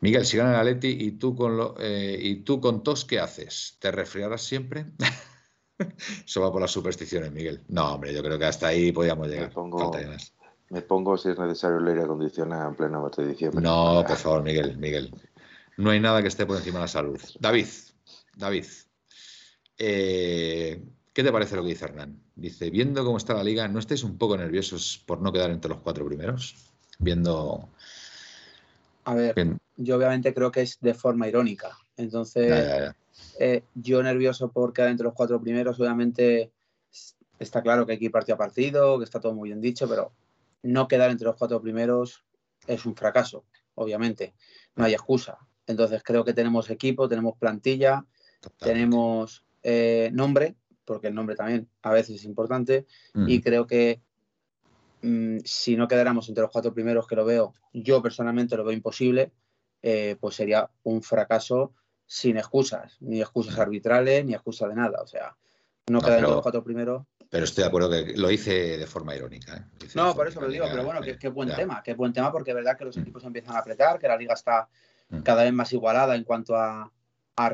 Miguel, 0.00 0.26
si 0.26 0.36
gana 0.36 0.50
el 0.50 0.56
Atleti 0.56 0.88
y 0.88 1.12
tú 1.12 1.34
con 1.34 1.56
lo, 1.56 1.74
eh, 1.78 2.18
y 2.20 2.36
tú 2.36 2.60
con 2.60 2.82
tos, 2.82 3.04
¿qué 3.04 3.18
haces? 3.18 3.76
¿Te 3.80 3.90
resfriarás 3.90 4.42
siempre? 4.42 4.86
Eso 6.26 6.40
va 6.40 6.52
por 6.52 6.60
las 6.60 6.70
supersticiones, 6.70 7.32
Miguel. 7.32 7.62
No, 7.68 7.94
hombre, 7.94 8.14
yo 8.14 8.22
creo 8.22 8.38
que 8.38 8.44
hasta 8.44 8.68
ahí 8.68 8.92
podíamos 8.92 9.28
llegar. 9.28 9.48
Me 9.48 9.54
pongo, 9.54 9.92
me 10.70 10.82
pongo 10.82 11.16
si 11.16 11.30
es 11.30 11.38
necesario 11.38 11.78
el 11.78 11.88
aire 11.88 12.02
acondicionado 12.02 12.68
en 12.68 12.74
pleno 12.74 13.04
mes 13.04 13.16
de 13.16 13.26
diciembre. 13.28 13.62
No, 13.62 14.04
por 14.06 14.16
favor, 14.16 14.42
Miguel, 14.42 14.76
Miguel. 14.78 15.14
No 15.76 15.90
hay 15.90 16.00
nada 16.00 16.22
que 16.22 16.28
esté 16.28 16.46
por 16.46 16.56
encima 16.56 16.78
de 16.78 16.84
la 16.84 16.88
salud. 16.88 17.20
David, 17.38 17.66
David, 18.34 18.64
eh, 19.78 20.82
¿qué 21.12 21.22
te 21.22 21.32
parece 21.32 21.56
lo 21.56 21.62
que 21.62 21.68
dice 21.68 21.84
Hernán? 21.84 22.20
Dice, 22.34 22.70
viendo 22.70 23.04
cómo 23.04 23.18
está 23.18 23.34
la 23.34 23.44
liga, 23.44 23.68
¿no 23.68 23.78
estáis 23.78 24.02
un 24.02 24.18
poco 24.18 24.36
nerviosos 24.36 25.02
por 25.06 25.20
no 25.20 25.32
quedar 25.32 25.50
entre 25.50 25.70
los 25.70 25.80
cuatro 25.80 26.06
primeros? 26.06 26.54
Viendo... 26.98 27.68
A 29.04 29.14
ver, 29.14 29.34
yo 29.76 29.96
obviamente 29.96 30.34
creo 30.34 30.50
que 30.50 30.62
es 30.62 30.78
de 30.80 30.94
forma 30.94 31.28
irónica. 31.28 31.76
Entonces, 31.96 32.94
eh, 33.38 33.62
yo 33.74 34.02
nervioso 34.02 34.50
por 34.50 34.72
quedar 34.72 34.90
entre 34.90 35.04
los 35.04 35.14
cuatro 35.14 35.40
primeros, 35.40 35.78
obviamente 35.78 36.52
está 37.38 37.62
claro 37.62 37.86
que 37.86 37.92
hay 37.92 37.98
que 37.98 38.06
ir 38.06 38.10
partido 38.10 38.34
a 38.34 38.38
partido, 38.38 38.98
que 38.98 39.04
está 39.04 39.20
todo 39.20 39.34
muy 39.34 39.50
bien 39.50 39.60
dicho, 39.60 39.88
pero 39.88 40.12
no 40.62 40.88
quedar 40.88 41.10
entre 41.10 41.26
los 41.26 41.36
cuatro 41.36 41.60
primeros 41.60 42.24
es 42.66 42.86
un 42.86 42.96
fracaso, 42.96 43.44
obviamente. 43.74 44.34
No 44.74 44.84
hay 44.84 44.94
excusa. 44.94 45.38
Entonces 45.66 46.02
creo 46.02 46.24
que 46.24 46.32
tenemos 46.32 46.70
equipo, 46.70 47.08
tenemos 47.08 47.36
plantilla, 47.38 48.04
tenemos 48.58 49.44
eh, 49.62 50.10
nombre, 50.12 50.56
porque 50.84 51.08
el 51.08 51.14
nombre 51.14 51.36
también 51.36 51.68
a 51.82 51.90
veces 51.90 52.16
es 52.16 52.24
importante, 52.24 52.86
y 53.26 53.40
creo 53.40 53.66
que 53.66 54.00
mm, 55.02 55.38
si 55.44 55.76
no 55.76 55.88
quedáramos 55.88 56.28
entre 56.28 56.42
los 56.42 56.50
cuatro 56.50 56.72
primeros, 56.72 57.06
que 57.06 57.16
lo 57.16 57.24
veo, 57.24 57.52
yo 57.72 58.00
personalmente 58.00 58.56
lo 58.56 58.64
veo 58.64 58.72
imposible, 58.72 59.32
eh, 59.88 60.16
pues 60.18 60.34
sería 60.34 60.68
un 60.82 61.00
fracaso 61.00 61.72
sin 62.04 62.36
excusas, 62.38 62.96
ni 62.98 63.20
excusas 63.20 63.56
arbitrales, 63.56 64.24
ni 64.24 64.34
excusas 64.34 64.68
de 64.68 64.74
nada. 64.74 65.00
O 65.00 65.06
sea, 65.06 65.36
no, 65.86 66.00
quedar 66.00 66.18
entre 66.18 66.32
los 66.32 66.42
cuatro 66.42 66.64
primeros. 66.64 67.04
Pero 67.30 67.44
estoy 67.44 67.62
de 67.62 67.68
acuerdo 67.68 67.88
que 67.88 68.16
lo 68.16 68.28
hice 68.32 68.78
de 68.78 68.86
forma 68.88 69.14
irónica. 69.14 69.56
¿eh? 69.56 69.86
No, 69.94 70.12
por 70.12 70.26
eso 70.26 70.40
lo 70.40 70.48
digo, 70.48 70.66
pero 70.68 70.84
bueno, 70.84 71.00
qué 71.00 71.28
buen 71.28 71.54
tema, 71.54 71.84
qué 71.84 71.94
buen 71.94 72.12
tema, 72.12 72.32
porque 72.32 72.50
es 72.50 72.56
verdad 72.56 72.76
que 72.76 72.84
los 72.84 72.96
mm. 72.96 73.00
equipos 73.00 73.22
empiezan 73.22 73.54
a 73.54 73.60
apretar, 73.60 74.00
que 74.00 74.08
la 74.08 74.16
liga 74.16 74.34
está 74.34 74.68
mm. 75.08 75.20
cada 75.20 75.44
vez 75.44 75.52
más 75.52 75.72
igualada 75.72 76.16
en 76.16 76.24
cuanto 76.24 76.56
a, 76.56 76.90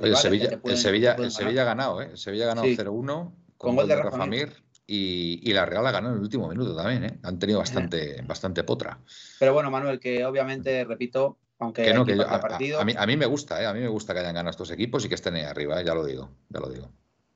el 0.00 0.16
Sevilla, 0.16 0.58
el 0.64 0.78
Sevilla, 0.78 1.12
el 1.18 1.30
Sevilla 1.30 1.62
ha 1.62 1.66
ganado, 1.66 2.00
¿eh? 2.00 2.08
El 2.12 2.16
Sevilla 2.16 2.44
ha 2.44 2.54
ganado 2.54 2.66
0-1 2.66 3.34
con, 3.58 3.76
gol 3.76 3.88
de 3.88 3.96
Rafa 3.96 4.24
Mir. 4.24 4.54
Y, 4.86 5.38
y, 5.42 5.52
la 5.52 5.64
Real 5.66 5.86
ha 5.86 5.90
ganado 5.90 6.14
en 6.14 6.18
el 6.18 6.24
último 6.24 6.48
minuto 6.48 6.74
también, 6.74 7.04
¿eh? 7.04 7.18
Han 7.22 7.38
tenido 7.38 7.58
bastante, 7.58 8.22
bastante 8.22 8.64
potra. 8.64 8.98
Pero 9.38 9.52
bueno, 9.54 9.70
Manuel, 9.70 10.00
que 10.00 10.24
obviamente, 10.24 10.84
repito, 10.84 11.38
aunque 11.62 11.84
que 11.84 11.94
no, 11.94 12.04
que 12.04 12.16
partido... 12.16 12.80
a, 12.80 12.84
mí, 12.84 12.92
a, 12.96 13.06
mí, 13.06 13.16
me 13.16 13.26
gusta, 13.26 13.62
¿eh? 13.62 13.66
A 13.66 13.72
mí 13.72 13.80
me 13.80 13.88
gusta 13.88 14.12
que 14.12 14.20
hayan 14.20 14.34
ganado 14.34 14.50
estos 14.50 14.70
equipos 14.72 15.04
y 15.04 15.08
que 15.08 15.14
estén 15.14 15.34
ahí 15.36 15.42
arriba, 15.42 15.80
¿eh? 15.80 15.84
ya 15.84 15.94
lo 15.94 16.04
digo, 16.04 16.28
ya 16.48 16.60
lo 16.60 16.68
digo. 16.68 16.90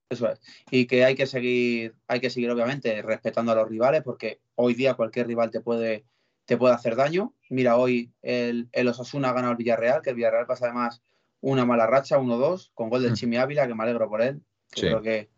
Eso 0.09 0.29
es. 0.29 0.41
Y 0.71 0.87
que 0.87 1.05
hay 1.05 1.15
que 1.15 1.27
seguir, 1.27 1.95
hay 2.09 2.21
que 2.21 2.31
seguir, 2.31 2.51
obviamente, 2.51 3.03
respetando 3.03 3.53
a 3.53 3.55
los 3.55 3.69
rivales, 3.69 4.03
porque 4.03 4.41
hoy 4.57 4.75
día 4.75 4.95
cualquier 4.95 5.29
rival 5.29 5.51
te 5.51 5.61
puede, 5.61 6.05
te 6.45 6.57
puede 6.57 6.75
hacer 6.75 6.97
daño. 6.97 7.35
Mira, 7.51 7.77
hoy 7.77 8.13
el, 8.23 8.69
el 8.73 8.89
Osasuna 8.89 9.31
ha 9.31 9.33
ganado 9.33 9.53
al 9.53 9.57
Villarreal, 9.57 10.03
que 10.03 10.11
el 10.11 10.17
Villarreal 10.17 10.47
pasa 10.47 10.67
además 10.67 11.03
una 11.41 11.65
mala 11.65 11.87
racha, 11.87 12.19
1-2, 12.19 12.73
con 12.75 12.91
gol 12.91 13.03
de 13.03 13.11
mm. 13.11 13.15
Chimi 13.15 13.37
Ávila, 13.37 13.69
que 13.69 13.75
me 13.75 13.85
alegro 13.85 14.09
por 14.09 14.23
él. 14.23 14.43
Creo 14.71 15.03
que, 15.03 15.31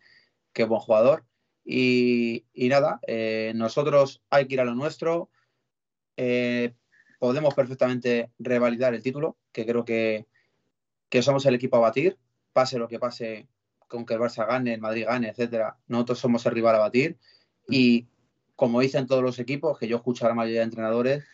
que, 0.54 0.62
es 0.62 0.68
buen 0.68 0.80
jugador. 0.80 1.24
Y, 1.64 2.44
nada, 2.54 3.00
eh, 3.06 3.52
nosotros 3.54 4.22
hay 4.30 4.46
que 4.46 4.54
ir 4.54 4.60
a 4.60 4.64
lo 4.64 4.74
nuestro. 4.74 5.30
Eh, 6.16 6.72
podemos 7.18 7.54
perfectamente 7.54 8.30
revalidar 8.38 8.94
el 8.94 9.02
título, 9.02 9.36
que 9.52 9.66
creo 9.66 9.84
que, 9.84 10.26
que, 11.08 11.22
somos 11.22 11.44
el 11.46 11.54
equipo 11.54 11.76
a 11.76 11.80
batir, 11.80 12.18
pase 12.52 12.78
lo 12.78 12.88
que 12.88 12.98
pase, 12.98 13.48
con 13.88 14.04
que 14.04 14.14
el 14.14 14.20
Barça 14.20 14.46
gane, 14.46 14.74
el 14.74 14.80
Madrid 14.80 15.06
gane, 15.06 15.28
etcétera. 15.28 15.76
Nosotros 15.88 16.18
somos 16.18 16.44
el 16.46 16.52
rival 16.52 16.76
a 16.76 16.80
batir. 16.80 17.18
Mm. 17.66 17.74
Y 17.74 18.06
como 18.56 18.80
dicen 18.80 19.06
todos 19.06 19.22
los 19.22 19.38
equipos, 19.38 19.78
que 19.78 19.88
yo 19.88 19.96
escucho 19.96 20.24
a 20.26 20.28
la 20.28 20.34
mayoría 20.34 20.60
de 20.60 20.64
entrenadores, 20.64 21.24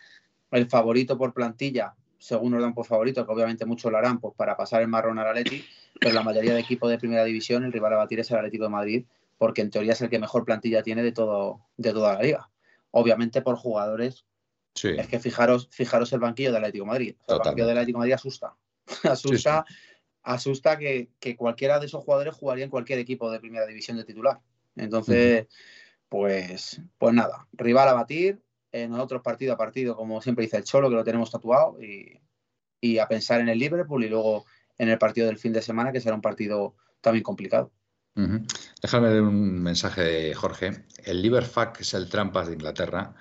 el 0.51 0.69
favorito 0.69 1.19
por 1.19 1.33
plantilla 1.33 1.95
según 2.25 2.53
nos 2.53 2.63
dan 2.63 2.73
por 2.73 2.87
favorito, 2.87 3.27
que 3.27 3.33
obviamente 3.33 3.67
muchos 3.67 3.93
lo 3.93 3.99
harán 3.99 4.19
pues, 4.19 4.33
para 4.35 4.57
pasar 4.57 4.81
el 4.81 4.89
marrón 4.89 5.19
al 5.19 5.29
Atleti, 5.29 5.63
pero 6.01 6.15
la 6.15 6.23
mayoría 6.23 6.55
de 6.55 6.61
equipos 6.61 6.89
de 6.89 6.99
primera 6.99 7.23
división, 7.23 7.65
el 7.65 7.73
rival 7.73 7.93
a 7.93 7.97
batir 7.97 8.19
es 8.19 8.31
el 8.31 8.39
Atlético 8.39 8.65
de 8.65 8.71
Madrid, 8.71 9.05
porque 9.37 9.61
en 9.61 9.69
teoría 9.71 9.93
es 9.93 10.01
el 10.01 10.09
que 10.09 10.19
mejor 10.19 10.47
plantilla 10.47 10.83
tiene 10.83 11.03
de, 11.03 11.13
todo, 11.13 11.61
de 11.77 11.93
toda 11.93 12.15
la 12.15 12.23
liga. 12.23 12.51
Obviamente 12.93 13.43
por 13.43 13.57
jugadores. 13.57 14.25
Es 14.83 15.07
que 15.07 15.21
fijaros, 15.21 15.69
fijaros 15.71 16.13
el 16.13 16.21
banquillo 16.21 16.53
del 16.53 16.65
Atlético 16.65 16.85
de 16.85 16.91
Madrid. 16.91 17.17
el 17.29 17.39
banquillo 17.39 17.67
del 17.67 17.79
Atlético 17.79 17.99
de 17.99 18.01
Madrid 18.01 18.13
asusta. 18.15 18.57
asusta, 19.05 19.65
asusta 20.23 20.79
que, 20.79 21.09
cualquiera 21.37 21.79
de 21.79 21.87
esos 21.87 22.03
jugadores 22.03 22.35
jugaría 22.35 22.65
en 22.65 22.71
cualquier 22.71 22.99
equipo 22.99 23.31
de 23.31 23.41
primera 23.41 23.67
división 23.67 23.97
de 23.97 24.05
titular. 24.05 24.41
Entonces, 24.77 25.47
pues, 26.09 26.81
pues 26.99 27.15
nada, 27.15 27.47
rival 27.53 27.89
a 27.89 27.95
batir, 27.95 28.43
en 28.73 28.91
nosotros 28.91 29.23
partido 29.23 29.55
a 29.55 29.57
partido, 29.57 29.95
como 29.95 30.21
siempre 30.21 30.45
dice 30.45 30.57
el 30.57 30.65
Cholo, 30.65 30.89
que 30.89 30.97
lo 30.97 31.05
tenemos 31.05 31.31
tatuado, 31.31 31.79
y, 31.81 32.21
a 32.99 33.09
pensar 33.09 33.41
en 33.41 33.49
el 33.49 33.59
Liverpool 33.59 34.05
y 34.05 34.09
luego 34.09 34.45
en 34.77 34.91
el 34.91 34.99
partido 34.99 35.27
del 35.27 35.39
fin 35.39 35.55
de 35.55 35.63
semana, 35.63 35.91
que 35.91 36.03
será 36.03 36.15
un 36.15 36.21
partido 36.21 36.75
también 37.01 37.23
complicado. 37.23 37.73
Déjame 38.83 39.09
leer 39.09 39.23
un 39.23 39.63
mensaje 39.63 40.03
de 40.03 40.35
Jorge. 40.35 40.85
El 41.05 41.23
Liverpool 41.23 41.73
es 41.81 41.95
el 41.95 42.11
trampas 42.11 42.49
de 42.49 42.55
Inglaterra 42.55 43.15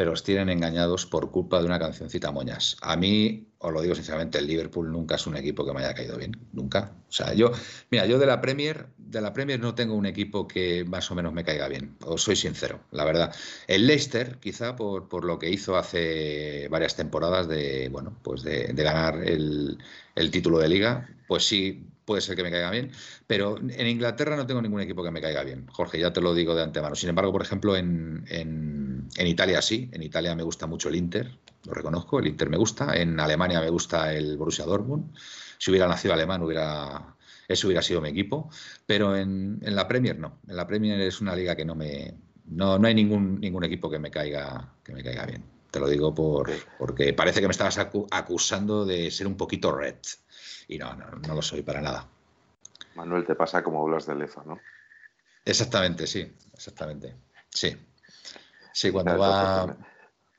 pero 0.00 0.12
os 0.12 0.22
tienen 0.22 0.48
engañados 0.48 1.04
por 1.04 1.30
culpa 1.30 1.58
de 1.58 1.66
una 1.66 1.78
cancioncita 1.78 2.30
moñas. 2.32 2.78
A 2.80 2.96
mí, 2.96 3.48
os 3.58 3.70
lo 3.70 3.82
digo 3.82 3.94
sinceramente, 3.94 4.38
el 4.38 4.46
Liverpool 4.46 4.90
nunca 4.90 5.16
es 5.16 5.26
un 5.26 5.36
equipo 5.36 5.66
que 5.66 5.74
me 5.74 5.80
haya 5.80 5.92
caído 5.92 6.16
bien, 6.16 6.38
nunca. 6.54 6.94
O 7.06 7.12
sea, 7.12 7.34
yo, 7.34 7.52
mira, 7.90 8.06
yo 8.06 8.18
de 8.18 8.24
la 8.24 8.40
Premier, 8.40 8.86
de 8.96 9.20
la 9.20 9.34
Premier 9.34 9.60
no 9.60 9.74
tengo 9.74 9.94
un 9.94 10.06
equipo 10.06 10.48
que 10.48 10.86
más 10.86 11.10
o 11.10 11.14
menos 11.14 11.34
me 11.34 11.44
caiga 11.44 11.68
bien, 11.68 11.98
os 12.02 12.22
soy 12.22 12.34
sincero, 12.34 12.80
la 12.92 13.04
verdad. 13.04 13.34
El 13.66 13.86
Leicester, 13.86 14.38
quizá 14.40 14.74
por, 14.74 15.10
por 15.10 15.26
lo 15.26 15.38
que 15.38 15.50
hizo 15.50 15.76
hace 15.76 16.66
varias 16.70 16.96
temporadas 16.96 17.46
de, 17.46 17.90
bueno, 17.90 18.16
pues 18.22 18.42
de, 18.42 18.72
ganar 18.72 19.22
el, 19.22 19.76
el 20.14 20.30
título 20.30 20.60
de 20.60 20.68
liga, 20.70 21.10
pues 21.28 21.46
sí, 21.46 21.84
puede 22.10 22.22
ser 22.22 22.34
que 22.34 22.42
me 22.42 22.50
caiga 22.50 22.72
bien, 22.72 22.90
pero 23.28 23.56
en 23.56 23.86
Inglaterra 23.86 24.34
no 24.34 24.44
tengo 24.44 24.60
ningún 24.60 24.80
equipo 24.80 25.04
que 25.04 25.12
me 25.12 25.20
caiga 25.20 25.44
bien, 25.44 25.68
Jorge, 25.68 26.00
ya 26.00 26.12
te 26.12 26.20
lo 26.20 26.34
digo 26.34 26.56
de 26.56 26.64
antemano. 26.64 26.96
Sin 26.96 27.08
embargo, 27.08 27.30
por 27.30 27.40
ejemplo, 27.40 27.76
en, 27.76 28.24
en, 28.26 29.26
Italia 29.28 29.62
sí, 29.62 29.88
en 29.92 30.02
Italia 30.02 30.34
me 30.34 30.42
gusta 30.42 30.66
mucho 30.66 30.88
el 30.88 30.96
Inter, 30.96 31.30
lo 31.62 31.72
reconozco, 31.72 32.18
el 32.18 32.26
Inter 32.26 32.50
me 32.50 32.56
gusta, 32.56 32.96
en 32.96 33.20
Alemania 33.20 33.60
me 33.60 33.70
gusta 33.70 34.12
el 34.12 34.36
Borussia 34.36 34.64
Dortmund, 34.64 35.16
si 35.56 35.70
hubiera 35.70 35.86
nacido 35.86 36.12
alemán 36.12 36.42
hubiera, 36.42 37.14
ese 37.46 37.68
hubiera 37.68 37.80
sido 37.80 38.00
mi 38.00 38.08
equipo, 38.08 38.50
pero 38.84 39.14
en, 39.14 39.60
la 39.62 39.86
Premier 39.86 40.18
no, 40.18 40.40
en 40.48 40.56
la 40.56 40.66
Premier 40.66 41.00
es 41.02 41.20
una 41.20 41.36
liga 41.36 41.54
que 41.54 41.64
no 41.64 41.76
me... 41.76 42.12
No, 42.46 42.76
no 42.76 42.88
hay 42.88 42.94
ningún, 42.96 43.38
ningún 43.38 43.62
equipo 43.62 43.88
que 43.88 44.00
me 44.00 44.10
caiga, 44.10 44.72
que 44.82 44.92
me 44.92 45.04
caiga 45.04 45.26
bien. 45.26 45.44
Te 45.70 45.78
lo 45.78 45.86
digo 45.86 46.12
por, 46.12 46.50
porque 46.76 47.12
parece 47.12 47.40
que 47.40 47.46
me 47.46 47.52
estabas 47.52 47.78
acusando 47.78 48.84
de 48.84 49.12
ser 49.12 49.28
un 49.28 49.36
poquito 49.36 49.70
red. 49.70 49.94
Y 50.70 50.78
no, 50.78 50.94
no, 50.94 51.10
no 51.10 51.34
lo 51.34 51.42
soy 51.42 51.62
para 51.62 51.80
nada. 51.80 52.06
Manuel, 52.94 53.26
te 53.26 53.34
pasa 53.34 53.60
como 53.60 53.82
hablas 53.82 54.06
de 54.06 54.14
Lefa, 54.14 54.44
¿no? 54.44 54.60
Exactamente, 55.44 56.06
sí, 56.06 56.32
exactamente. 56.54 57.16
Sí. 57.48 57.76
Sí, 58.72 58.92
cuando 58.92 59.18
va, 59.18 59.76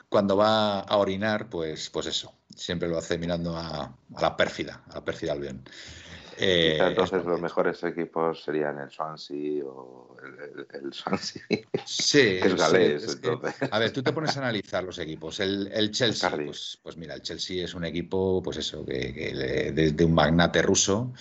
cuando 0.08 0.38
va 0.38 0.80
a 0.80 0.98
orinar, 0.98 1.50
pues, 1.50 1.90
pues 1.90 2.06
eso. 2.06 2.34
Siempre 2.56 2.88
lo 2.88 2.98
hace 2.98 3.18
mirando 3.18 3.58
a, 3.58 3.94
la 4.20 4.38
pérfida, 4.38 4.84
a 4.90 4.96
la 4.96 5.04
pérfida 5.04 5.34
Albion. 5.34 5.64
Eh, 6.44 6.80
entonces 6.82 7.24
los 7.24 7.40
mejores 7.40 7.84
equipos 7.84 8.44
serían 8.44 8.80
el 8.80 8.90
Swansea 8.90 9.64
o 9.64 10.18
el, 10.74 10.92
Swansea. 10.92 11.44
Sí, 11.86 12.20
es 12.42 12.56
galés. 12.56 13.20
a 13.70 13.78
ver, 13.78 13.92
tú 13.92 14.02
te 14.02 14.12
pones 14.12 14.36
a 14.36 14.40
analizar 14.40 14.84
los 14.84 14.98
equipos. 14.98 15.40
El, 15.40 15.70
Chelsea, 15.92 16.32
pues, 16.32 16.80
pues, 16.82 16.98
mira, 16.98 17.14
el 17.14 17.22
Chelsea 17.22 17.64
es 17.64 17.76
un 17.76 17.86
equipo, 17.86 18.42
pues 18.42 18.58
eso, 18.58 18.84
que, 18.84 19.94
de, 19.96 20.04
un 20.04 20.14
magnate 20.16 20.64
ruso 20.64 21.14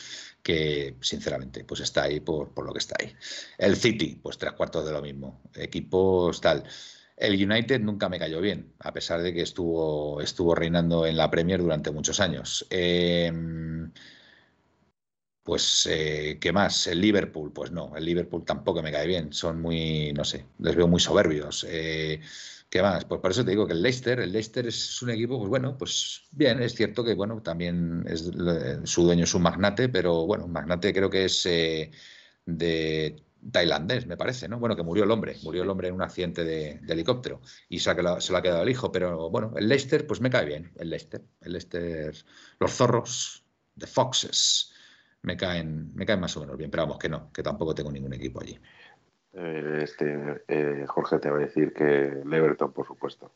que 0.43 0.97
sinceramente 1.03 1.65
pues 1.65 1.81
está 1.81 2.05
ahí 2.05 2.21
por, 2.21 2.55
por, 2.55 2.65
lo 2.65 2.73
que 2.73 2.79
está 2.79 2.97
ahí. 2.99 3.15
El 3.59 3.77
City, 3.77 4.19
pues 4.23 4.39
tres 4.39 4.55
cuartos 4.55 4.87
de 4.87 4.93
lo 4.93 5.03
mismo. 5.03 5.43
Equipos 5.55 6.41
tal. 6.41 6.65
El 7.15 7.35
United 7.35 7.79
nunca 7.81 8.09
me 8.09 8.19
cayó 8.19 8.41
bien, 8.41 8.73
a 8.79 8.95
pesar 8.95 9.21
de 9.21 9.35
que 9.35 9.43
estuvo, 9.43 10.23
estuvo 10.23 10.55
reinando 10.55 11.05
en 11.05 11.19
la 11.19 11.31
Premier 11.31 11.61
durante 11.61 11.91
muchos 11.91 12.21
años. 12.21 12.67
Eh, 12.71 13.31
pues, 15.43 15.87
eh, 15.91 16.39
¿qué 16.41 16.53
más? 16.53 16.87
El 16.87 17.01
Liverpool, 17.01 17.53
pues 17.53 17.71
no, 17.73 17.97
el 17.97 18.05
Liverpool 18.05 18.45
tampoco 18.45 18.83
me 18.83 18.93
cae 18.93 19.07
bien, 19.07 19.33
son 19.33 19.61
muy, 19.61 20.13
no 20.13 20.25
sé, 20.25 20.47
les 20.59 20.77
veo 20.77 20.89
muy 20.89 21.01
soberbios. 21.01 21.67
Eh, 21.69 22.21
¿Qué 22.71 22.83
más? 22.83 23.05
Pues 23.05 23.21
por 23.21 23.33
eso 23.33 23.45
te 23.45 23.51
digo 23.51 23.67
que 23.67 23.73
el 23.73 23.83
Leicester, 23.83 24.21
el 24.21 24.31
Leicester 24.33 24.67
es 24.67 25.03
un 25.03 25.11
equipo, 25.11 25.39
pues 25.39 25.51
bueno, 25.51 25.77
pues 25.77 26.23
bien, 26.31 26.63
es 26.63 26.75
cierto 26.75 27.03
que, 27.03 27.15
bueno, 27.15 27.43
también 27.43 28.05
es 28.07 28.31
su 28.85 29.03
dueño 29.03 29.25
es 29.25 29.35
un 29.35 29.43
magnate, 29.43 29.89
pero 29.89 30.25
bueno, 30.27 30.45
un 30.45 30.53
magnate 30.53 30.93
creo 30.95 31.11
que 31.11 31.25
es 31.25 31.45
eh, 31.47 31.91
de 32.47 33.25
tailandés, 33.51 34.07
me 34.07 34.17
parece, 34.17 34.49
¿no? 34.49 34.59
Bueno, 34.61 34.77
que 34.77 34.83
murió 34.83 35.05
el 35.05 35.11
hombre, 35.11 35.37
murió 35.43 35.63
el 35.63 35.71
hombre 35.71 35.89
en 35.89 35.95
un 35.95 36.03
accidente 36.03 36.45
de, 36.45 36.81
helicóptero 36.89 37.41
y 37.69 37.81
se, 37.81 37.93
lo 37.95 38.37
ha 38.37 38.43
quedado 38.43 38.63
el 38.63 38.69
hijo, 38.69 38.93
pero 38.93 39.31
bueno, 39.31 39.53
el 39.57 39.69
Leicester, 39.69 40.07
pues 40.07 40.21
me 40.21 40.31
cae 40.31 40.45
bien, 40.47 40.73
el 40.79 40.91
Leicester, 40.91 41.23
el 41.41 41.53
Leicester, 41.53 42.15
los 42.61 42.73
zorros, 42.73 43.45
the 43.77 43.87
Foxes, 43.87 44.73
me 45.23 45.37
caen, 45.37 45.95
me 45.95 46.07
caen 46.07 46.21
más 46.21 46.37
o 46.37 46.41
menos 46.41 46.57
bien, 46.57 46.71
pero 46.71 46.85
vamos, 46.85 46.99
que 46.99 47.09
no, 47.09 47.33
que 47.33 47.43
tampoco 47.43 47.75
tengo 47.75 47.93
ningún 47.93 48.13
equipo 48.15 48.41
allí. 48.41 48.59
Eh, 49.33 49.81
este, 49.83 50.43
eh, 50.49 50.85
Jorge 50.89 51.19
te 51.19 51.31
va 51.31 51.37
a 51.37 51.41
decir 51.41 51.73
que 51.73 52.23
el 52.23 52.33
Everton, 52.33 52.73
por 52.73 52.87
supuesto. 52.87 53.33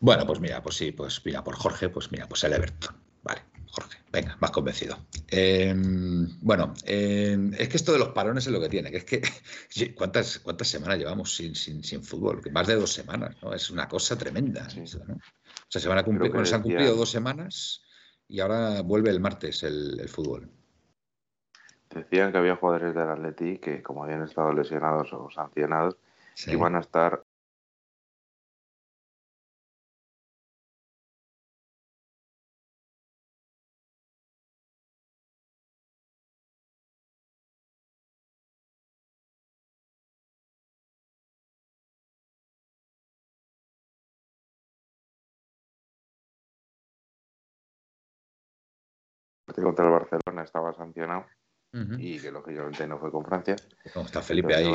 Bueno, 0.00 0.26
pues 0.26 0.40
mira, 0.40 0.62
pues 0.62 0.76
sí, 0.76 0.92
pues 0.92 1.24
mira, 1.24 1.42
por 1.42 1.56
Jorge, 1.56 1.88
pues 1.88 2.12
mira, 2.12 2.28
pues 2.28 2.44
el 2.44 2.52
Everton. 2.52 2.94
Vale, 3.22 3.42
Jorge, 3.70 3.98
venga, 4.12 4.36
más 4.40 4.50
convencido. 4.50 4.98
Em, 5.28 6.28
bueno, 6.40 6.74
em, 6.84 7.52
es 7.54 7.68
que 7.68 7.76
esto 7.76 7.92
de 7.92 7.98
los 7.98 8.10
parones 8.10 8.46
es 8.46 8.52
lo 8.52 8.60
que 8.60 8.68
tiene, 8.68 8.90
que 8.90 8.98
es 8.98 9.04
que 9.04 9.22
¿cuántas, 9.94 10.38
cuántas 10.38 10.68
semanas 10.68 10.98
llevamos 10.98 11.34
sin, 11.34 11.54
sin, 11.54 11.82
sin 11.82 12.02
fútbol? 12.02 12.40
Más 12.52 12.66
de 12.66 12.76
dos 12.76 12.92
semanas, 12.92 13.36
¿no? 13.42 13.52
Es 13.52 13.70
una 13.70 13.88
cosa 13.88 14.16
tremenda. 14.16 14.68
O 14.68 14.86
sea, 14.86 15.80
se 15.80 15.88
van 15.88 15.98
a 15.98 16.04
cumplir, 16.04 16.46
se 16.46 16.54
han 16.54 16.62
cumplido 16.62 16.94
dos 16.94 17.10
semanas 17.10 17.82
y 18.30 18.40
ahora 18.40 18.80
vuelve 18.82 19.10
el 19.10 19.20
martes 19.20 19.64
el, 19.64 20.08
fútbol. 20.08 20.48
Decían 21.90 22.30
que 22.30 22.38
había 22.38 22.54
jugadores 22.54 22.94
del 22.94 23.08
Atleti 23.08 23.58
que, 23.58 23.82
como 23.82 24.04
habían 24.04 24.22
estado 24.22 24.52
lesionados 24.52 25.12
o 25.12 25.28
sancionados, 25.30 25.96
iban 26.46 26.76
a 26.76 26.80
estar 26.80 27.24
contra 49.62 49.84
el 49.84 49.90
Barcelona 49.92 50.42
estaba 50.44 50.72
sancionado 50.74 51.26
y 51.72 52.18
que 52.18 52.32
lógicamente 52.32 52.86
no 52.86 52.98
fue 52.98 53.10
con 53.10 53.24
Francia. 53.24 53.56
está 53.84 54.22
Felipe 54.22 54.54
ahí. 54.54 54.66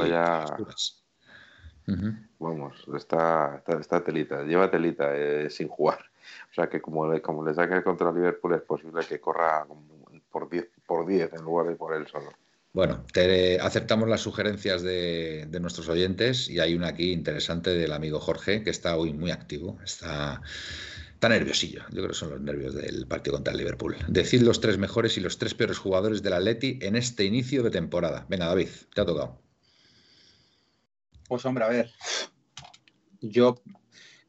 Vamos, 2.39 2.85
está, 2.95 3.63
está, 3.79 4.03
telita, 4.03 4.43
lleva 4.43 4.71
telita 4.71 5.15
eh, 5.15 5.49
sin 5.49 5.67
jugar. 5.67 5.99
O 6.51 6.53
sea 6.53 6.67
que 6.67 6.81
como 6.81 7.11
le, 7.11 7.21
como 7.21 7.45
le 7.45 7.53
saque 7.53 7.83
contra 7.83 8.11
Liverpool 8.11 8.55
es 8.55 8.61
posible 8.61 9.05
que 9.07 9.19
corra 9.19 9.65
por 10.31 10.49
10 10.49 10.67
por 10.87 11.05
diez 11.05 11.31
en 11.33 11.43
lugar 11.43 11.67
de 11.67 11.75
por 11.75 11.93
él 11.93 12.07
solo. 12.07 12.31
Bueno, 12.73 13.05
te, 13.13 13.59
aceptamos 13.59 14.09
las 14.09 14.21
sugerencias 14.21 14.81
de, 14.81 15.45
de, 15.47 15.59
nuestros 15.59 15.87
oyentes 15.87 16.49
y 16.49 16.59
hay 16.59 16.75
una 16.75 16.87
aquí 16.87 17.13
interesante 17.13 17.69
del 17.69 17.93
amigo 17.93 18.19
Jorge 18.19 18.63
que 18.63 18.69
está 18.69 18.97
hoy 18.97 19.13
muy 19.13 19.31
activo. 19.31 19.77
Está 19.83 20.41
Está 21.25 21.39
nerviosillo. 21.39 21.81
Yo 21.89 21.95
creo 21.95 22.09
que 22.09 22.13
son 22.13 22.29
los 22.29 22.39
nervios 22.39 22.75
del 22.75 23.07
partido 23.07 23.37
contra 23.37 23.51
el 23.51 23.57
Liverpool. 23.57 23.95
Decid 24.07 24.43
los 24.43 24.61
tres 24.61 24.77
mejores 24.77 25.17
y 25.17 25.21
los 25.21 25.39
tres 25.39 25.55
peores 25.55 25.79
jugadores 25.79 26.21
del 26.21 26.33
Atleti 26.33 26.77
en 26.83 26.95
este 26.95 27.23
inicio 27.23 27.63
de 27.63 27.71
temporada. 27.71 28.27
Venga, 28.29 28.45
David, 28.45 28.67
te 28.93 29.01
ha 29.01 29.05
tocado. 29.07 29.41
Pues 31.27 31.43
hombre, 31.45 31.63
a 31.63 31.69
ver. 31.69 31.91
Yo 33.21 33.59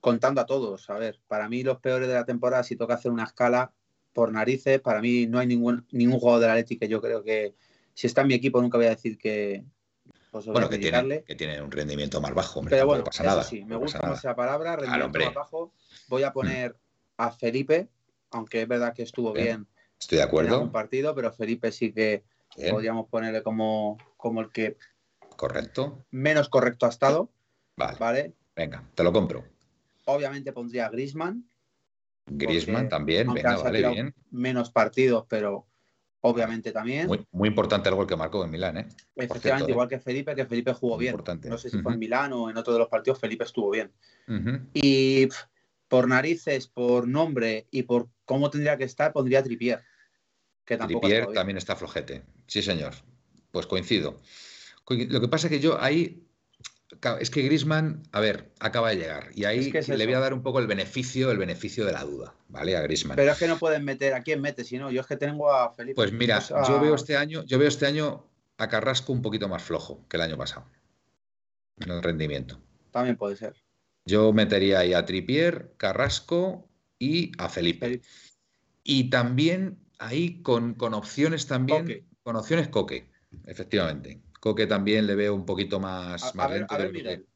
contando 0.00 0.40
a 0.40 0.46
todos, 0.46 0.88
a 0.88 0.94
ver, 0.94 1.20
para 1.28 1.50
mí 1.50 1.62
los 1.62 1.80
peores 1.80 2.08
de 2.08 2.14
la 2.14 2.24
temporada, 2.24 2.62
si 2.62 2.76
toca 2.76 2.94
hacer 2.94 3.12
una 3.12 3.24
escala 3.24 3.74
por 4.14 4.32
narices, 4.32 4.80
para 4.80 5.02
mí 5.02 5.26
no 5.26 5.38
hay 5.38 5.46
ningún, 5.46 5.86
ningún 5.90 6.18
jugador 6.18 6.40
del 6.40 6.50
Atleti 6.52 6.78
que 6.78 6.88
yo 6.88 7.02
creo 7.02 7.22
que 7.22 7.56
si 7.92 8.06
está 8.06 8.22
en 8.22 8.28
mi 8.28 8.34
equipo 8.34 8.62
nunca 8.62 8.78
voy 8.78 8.86
a 8.86 8.90
decir 8.96 9.18
que, 9.18 9.66
pues 10.30 10.46
bueno, 10.46 10.70
que 10.70 10.78
tiene, 10.78 11.24
que 11.24 11.34
tiene, 11.34 11.60
un 11.60 11.70
rendimiento 11.70 12.22
más 12.22 12.32
bajo. 12.32 12.60
Hombre, 12.60 12.74
Pero 12.74 12.86
bueno, 12.86 13.04
pasa 13.04 13.22
nada, 13.22 13.42
sí, 13.42 13.66
me 13.66 13.76
gusta 13.76 14.00
más 14.00 14.20
esa 14.20 14.34
palabra, 14.34 14.76
rendimiento 14.76 15.18
más 15.18 15.34
bajo. 15.34 15.74
Voy 16.08 16.22
a 16.22 16.32
poner 16.32 16.72
mm. 16.72 16.85
A 17.16 17.30
Felipe, 17.30 17.88
aunque 18.30 18.62
es 18.62 18.68
verdad 18.68 18.94
que 18.94 19.02
estuvo 19.02 19.32
bien. 19.32 19.66
Estoy 19.98 20.18
de 20.18 20.24
acuerdo. 20.24 20.56
En 20.56 20.62
un 20.64 20.72
partido, 20.72 21.14
pero 21.14 21.32
Felipe 21.32 21.72
sí 21.72 21.92
que 21.92 22.24
podríamos 22.70 23.08
ponerle 23.08 23.42
como, 23.42 23.98
como 24.16 24.40
el 24.40 24.50
que. 24.50 24.76
Correcto. 25.36 26.04
Menos 26.10 26.48
correcto 26.48 26.86
ha 26.86 26.90
estado. 26.90 27.30
Vale. 27.76 28.34
Venga, 28.54 28.88
te 28.94 29.02
lo 29.02 29.12
compro. 29.12 29.44
Obviamente 30.06 30.52
pondría 30.52 30.86
a 30.86 30.90
Grisman. 30.90 31.48
Grisman 32.26 32.88
también, 32.88 33.32
venga, 33.32 33.56
vale, 33.58 33.88
bien. 33.88 34.14
Menos 34.30 34.70
partidos, 34.70 35.26
pero 35.28 35.66
obviamente 36.22 36.72
también. 36.72 37.06
Muy, 37.30 37.48
importante 37.48 37.88
el 37.88 37.94
gol 37.94 38.06
que 38.06 38.16
marcó 38.16 38.44
en 38.44 38.50
Milán, 38.50 38.78
¿eh? 38.78 38.88
Efectivamente, 39.14 39.70
igual 39.70 39.88
que 39.88 40.00
Felipe, 40.00 40.34
que 40.34 40.46
Felipe 40.46 40.72
jugó 40.72 40.96
bien. 40.96 41.16
No 41.44 41.58
sé 41.58 41.70
si 41.70 41.78
fue 41.80 41.92
en 41.92 41.98
Milán 41.98 42.32
o 42.32 42.50
en 42.50 42.56
otro 42.56 42.72
de 42.72 42.80
los 42.80 42.88
partidos, 42.88 43.20
Felipe 43.20 43.44
estuvo 43.44 43.70
bien. 43.70 43.92
Y 44.74 45.28
por 45.88 46.08
narices, 46.08 46.66
por 46.66 47.06
nombre 47.08 47.66
y 47.70 47.82
por 47.82 48.08
cómo 48.24 48.50
tendría 48.50 48.76
que 48.76 48.84
estar, 48.84 49.12
pondría 49.12 49.42
Tripier. 49.42 49.82
Que 50.64 50.76
Tripier 50.76 51.26
también 51.32 51.56
está 51.56 51.76
flojete. 51.76 52.24
Sí, 52.46 52.62
señor. 52.62 52.94
Pues 53.50 53.66
coincido. 53.66 54.20
Lo 54.88 55.20
que 55.20 55.28
pasa 55.28 55.46
es 55.46 55.52
que 55.52 55.60
yo 55.60 55.80
ahí 55.80 56.26
es 57.20 57.30
que 57.30 57.42
Grisman, 57.42 58.02
a 58.12 58.20
ver, 58.20 58.52
acaba 58.60 58.90
de 58.90 58.96
llegar. 58.96 59.30
Y 59.34 59.44
ahí 59.44 59.72
le 59.72 60.06
voy 60.06 60.14
a 60.14 60.20
dar 60.20 60.32
un 60.34 60.42
poco 60.42 60.60
el 60.60 60.66
beneficio, 60.66 61.30
el 61.30 61.38
beneficio 61.38 61.84
de 61.84 61.92
la 61.92 62.04
duda, 62.04 62.34
¿vale? 62.48 62.76
A 62.76 62.82
Grisman. 62.82 63.16
Pero 63.16 63.32
es 63.32 63.38
que 63.38 63.48
no 63.48 63.58
pueden 63.58 63.84
meter, 63.84 64.14
¿a 64.14 64.22
quién 64.22 64.40
mete? 64.40 64.64
Si 64.64 64.78
no, 64.78 64.90
yo 64.90 65.00
es 65.00 65.06
que 65.06 65.16
tengo 65.16 65.50
a 65.50 65.72
Felipe. 65.72 65.96
Pues 65.96 66.12
mira, 66.12 66.40
yo 66.40 66.80
veo 66.80 66.94
este 66.94 67.16
año, 67.16 67.44
yo 67.44 67.58
veo 67.58 67.68
este 67.68 67.86
año 67.86 68.24
a 68.58 68.68
Carrasco 68.68 69.12
un 69.12 69.22
poquito 69.22 69.48
más 69.48 69.62
flojo 69.62 70.06
que 70.08 70.16
el 70.16 70.22
año 70.22 70.36
pasado. 70.36 70.66
En 71.78 71.90
el 71.90 72.02
rendimiento. 72.02 72.60
También 72.90 73.16
puede 73.16 73.36
ser. 73.36 73.54
Yo 74.06 74.32
metería 74.32 74.80
ahí 74.80 74.94
a 74.94 75.04
Tripier, 75.04 75.74
Carrasco 75.76 76.68
y 76.98 77.32
a 77.38 77.48
Felipe. 77.48 78.00
Y 78.82 79.10
también 79.10 79.78
ahí 79.98 80.42
con, 80.42 80.74
con 80.74 80.94
opciones 80.94 81.46
también, 81.46 82.06
con 82.22 82.36
opciones 82.36 82.68
Coque, 82.68 83.10
efectivamente 83.44 84.22
que 84.54 84.66
también 84.66 85.06
le 85.06 85.14
veo 85.14 85.34
un 85.34 85.44
poquito 85.44 85.80
más, 85.80 86.34
a, 86.36 86.46
ver, 86.46 86.66
a 86.68 86.76
ver, 86.76 86.92
Miguel. 86.92 87.26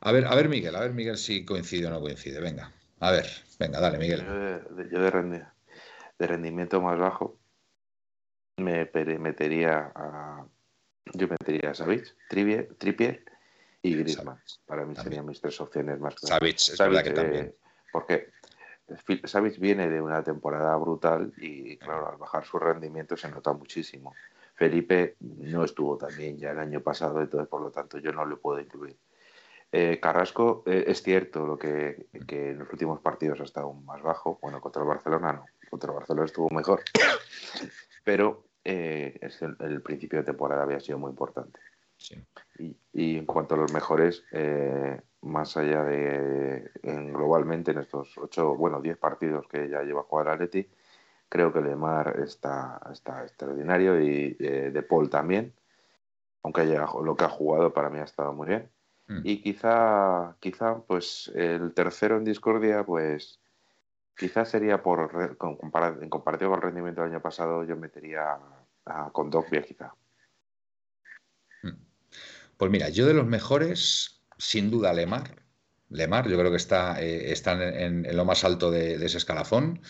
A 0.00 0.12
ver, 0.12 0.26
a 0.26 0.34
ver, 0.34 0.48
Miguel, 0.48 0.74
a 0.74 0.80
ver, 0.80 0.92
Miguel, 0.92 1.16
si 1.16 1.44
coincide 1.44 1.86
o 1.86 1.90
no 1.90 2.00
coincide. 2.00 2.40
Venga, 2.40 2.72
a 3.00 3.10
ver, 3.12 3.26
venga, 3.58 3.80
dale, 3.80 3.98
Miguel. 3.98 4.24
Yo 4.90 5.00
de, 5.00 6.26
rendimiento 6.26 6.80
más 6.80 6.98
bajo 6.98 7.38
me 8.58 8.90
metería 9.18 9.92
a. 9.94 10.46
Yo 11.14 11.28
metería 11.28 11.70
a 11.70 11.74
Savage, 11.74 12.14
Tripier, 12.28 13.24
y 13.86 13.96
Griezmann. 13.96 14.40
Para 14.66 14.84
mí 14.84 14.94
serían 14.96 15.26
mis 15.26 15.40
tres 15.40 15.60
opciones 15.60 16.00
más 16.00 16.14
claras. 16.14 16.38
Savage, 16.38 16.72
es 16.72 16.78
verdad 16.78 17.04
que 17.04 17.10
también. 17.10 17.46
Eh, 17.46 17.54
porque 17.92 18.30
Savage 19.24 19.58
viene 19.58 19.88
de 19.88 20.00
una 20.00 20.22
temporada 20.22 20.76
brutal 20.76 21.32
y, 21.36 21.76
claro, 21.78 22.10
al 22.10 22.16
bajar 22.16 22.44
su 22.44 22.58
rendimiento 22.58 23.16
se 23.16 23.28
nota 23.28 23.52
muchísimo. 23.52 24.14
Felipe 24.54 25.16
no 25.20 25.64
estuvo 25.64 25.98
también 25.98 26.38
ya 26.38 26.50
el 26.50 26.58
año 26.58 26.80
pasado, 26.80 27.20
entonces 27.20 27.48
por 27.48 27.60
lo 27.60 27.70
tanto 27.70 27.98
yo 27.98 28.12
no 28.12 28.24
le 28.24 28.36
puedo 28.36 28.58
incluir. 28.58 28.96
Eh, 29.72 29.98
Carrasco 30.00 30.62
eh, 30.66 30.84
es 30.86 31.02
cierto 31.02 31.44
lo 31.46 31.58
que, 31.58 32.06
en 32.12 32.58
los 32.58 32.70
últimos 32.72 33.00
partidos 33.00 33.40
ha 33.40 33.44
estado 33.44 33.72
más 33.72 34.02
bajo. 34.02 34.38
Bueno, 34.40 34.60
contra 34.60 34.82
el 34.82 34.88
Barcelona 34.88 35.32
no, 35.32 35.44
contra 35.68 35.90
el 35.90 35.96
Barcelona 35.96 36.26
estuvo 36.26 36.48
mejor, 36.50 36.82
pero 38.04 38.44
eh, 38.64 39.18
el, 39.60 39.82
principio 39.82 40.20
de 40.20 40.24
temporada 40.24 40.62
había 40.62 40.80
sido 40.80 40.98
muy 40.98 41.10
importante. 41.10 41.60
Y, 42.58 43.18
en 43.18 43.26
cuanto 43.26 43.54
a 43.54 43.58
los 43.58 43.72
mejores, 43.72 44.24
más 45.22 45.56
allá 45.56 45.84
de 45.84 46.70
globalmente 46.82 47.72
en 47.72 47.78
estos 47.78 48.16
ocho, 48.18 48.54
bueno, 48.54 48.80
diez 48.80 48.96
partidos 48.96 49.46
que 49.48 49.68
ya 49.68 49.82
lleva 49.82 50.00
a 50.00 50.04
jugar 50.04 50.28
Atleti, 50.28 50.68
Creo 51.28 51.52
que 51.52 51.60
Lemar 51.60 52.20
está, 52.20 52.80
está 52.92 53.22
extraordinario 53.24 54.00
y 54.00 54.36
eh, 54.38 54.70
De 54.72 54.82
Paul 54.82 55.10
también, 55.10 55.54
aunque 56.42 56.60
haya, 56.62 56.86
lo 57.02 57.16
que 57.16 57.24
ha 57.24 57.28
jugado 57.28 57.72
para 57.72 57.90
mí 57.90 57.98
ha 57.98 58.04
estado 58.04 58.32
muy 58.32 58.46
bien. 58.46 58.70
Mm. 59.08 59.20
Y 59.24 59.42
quizá, 59.42 60.36
quizá, 60.38 60.78
pues 60.86 61.32
el 61.34 61.74
tercero 61.74 62.16
en 62.16 62.24
discordia, 62.24 62.84
pues 62.84 63.40
quizá 64.16 64.44
sería 64.44 64.82
por, 64.82 65.10
en 66.00 66.08
comparación 66.08 66.50
con 66.50 66.58
el 66.58 66.62
rendimiento 66.62 67.02
del 67.02 67.10
año 67.10 67.22
pasado, 67.22 67.64
yo 67.64 67.76
metería 67.76 68.38
a 68.84 69.10
Kondogbia 69.10 69.62
quizá. 69.62 69.94
Pues 72.56 72.70
mira, 72.70 72.88
yo 72.88 73.06
de 73.06 73.14
los 73.14 73.26
mejores, 73.26 74.22
sin 74.38 74.70
duda 74.70 74.92
Lemar. 74.92 75.42
Lemar, 75.90 76.28
yo 76.28 76.38
creo 76.38 76.50
que 76.50 76.56
está, 76.56 77.00
eh, 77.02 77.32
en, 77.32 78.16
lo 78.16 78.24
más 78.24 78.44
alto 78.44 78.70
de, 78.70 78.94
ese 79.04 79.18
escalafón. 79.18 79.80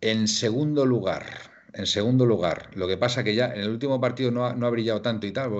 En 0.00 0.28
segundo 0.28 0.84
lugar, 0.84 1.24
en 1.72 1.86
segundo 1.86 2.26
lugar, 2.26 2.70
lo 2.74 2.86
que 2.86 2.96
pasa 2.96 3.24
que 3.24 3.34
ya 3.34 3.46
en 3.46 3.60
el 3.60 3.70
último 3.70 4.00
partido 4.00 4.30
no 4.30 4.46
ha, 4.46 4.54
no 4.54 4.66
ha 4.66 4.70
brillado 4.70 5.02
tanto 5.02 5.26
y 5.26 5.32
tal, 5.32 5.50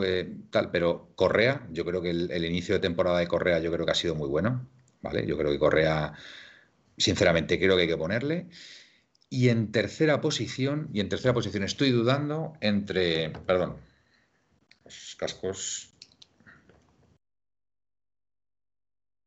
tal, 0.50 0.70
pero 0.70 1.12
Correa, 1.14 1.66
yo 1.72 1.84
creo 1.84 2.02
que 2.02 2.10
el, 2.10 2.44
inicio 2.44 2.74
de 2.74 2.80
temporada 2.80 3.18
de 3.18 3.28
Correa 3.28 3.58
yo 3.60 3.72
creo 3.72 3.86
que 3.86 3.92
ha 3.92 3.94
sido 3.94 4.14
muy 4.14 4.28
bueno, 4.28 4.68
¿vale? 5.02 5.26
Yo 5.26 5.38
creo 5.38 5.50
que 5.50 5.58
Correa, 5.58 6.12
sinceramente, 6.98 7.58
creo 7.58 7.76
que 7.76 7.82
hay 7.82 7.88
que 7.88 7.96
ponerle. 7.96 8.48
Y 9.30 9.48
en 9.48 9.72
tercera 9.72 10.20
posición, 10.20 10.88
y 10.92 11.00
en 11.00 11.08
tercera 11.08 11.34
posición 11.34 11.64
estoy 11.64 11.90
dudando 11.90 12.52
entre, 12.60 13.30
perdón, 13.46 13.76
Los 14.86 15.16
cascos. 15.16 15.90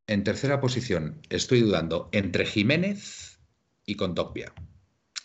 En 0.08 0.24
tercera 0.24 0.62
posición, 0.62 1.22
estoy 1.30 1.60
dudando 1.60 2.08
entre 2.14 2.46
Jiménez 2.46 3.40
y 3.86 3.96
Contopia. 3.96 4.54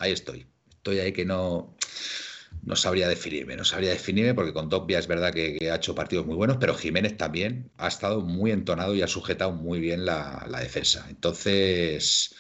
Ahí 0.00 0.10
estoy. 0.10 0.48
Estoy 0.70 0.98
ahí 0.98 1.12
que 1.12 1.24
no, 1.24 1.76
no 2.64 2.74
sabría 2.74 3.08
definirme, 3.08 3.54
no 3.54 3.64
sabría 3.64 3.90
definirme 3.90 4.34
porque 4.34 4.52
Contopia 4.52 4.98
es 4.98 5.06
verdad 5.06 5.32
que, 5.32 5.70
ha 5.70 5.76
hecho 5.76 5.94
partidos 5.94 6.26
muy 6.26 6.34
buenos, 6.34 6.56
pero 6.56 6.74
Jiménez 6.74 7.16
también 7.16 7.70
ha 7.78 7.86
estado 7.86 8.20
muy 8.20 8.50
entonado 8.50 8.92
y 8.96 9.02
ha 9.02 9.06
sujetado 9.06 9.52
muy 9.52 9.78
bien 9.78 10.04
la, 10.04 10.44
la 10.50 10.58
defensa. 10.58 11.06
Entonces, 11.08 12.34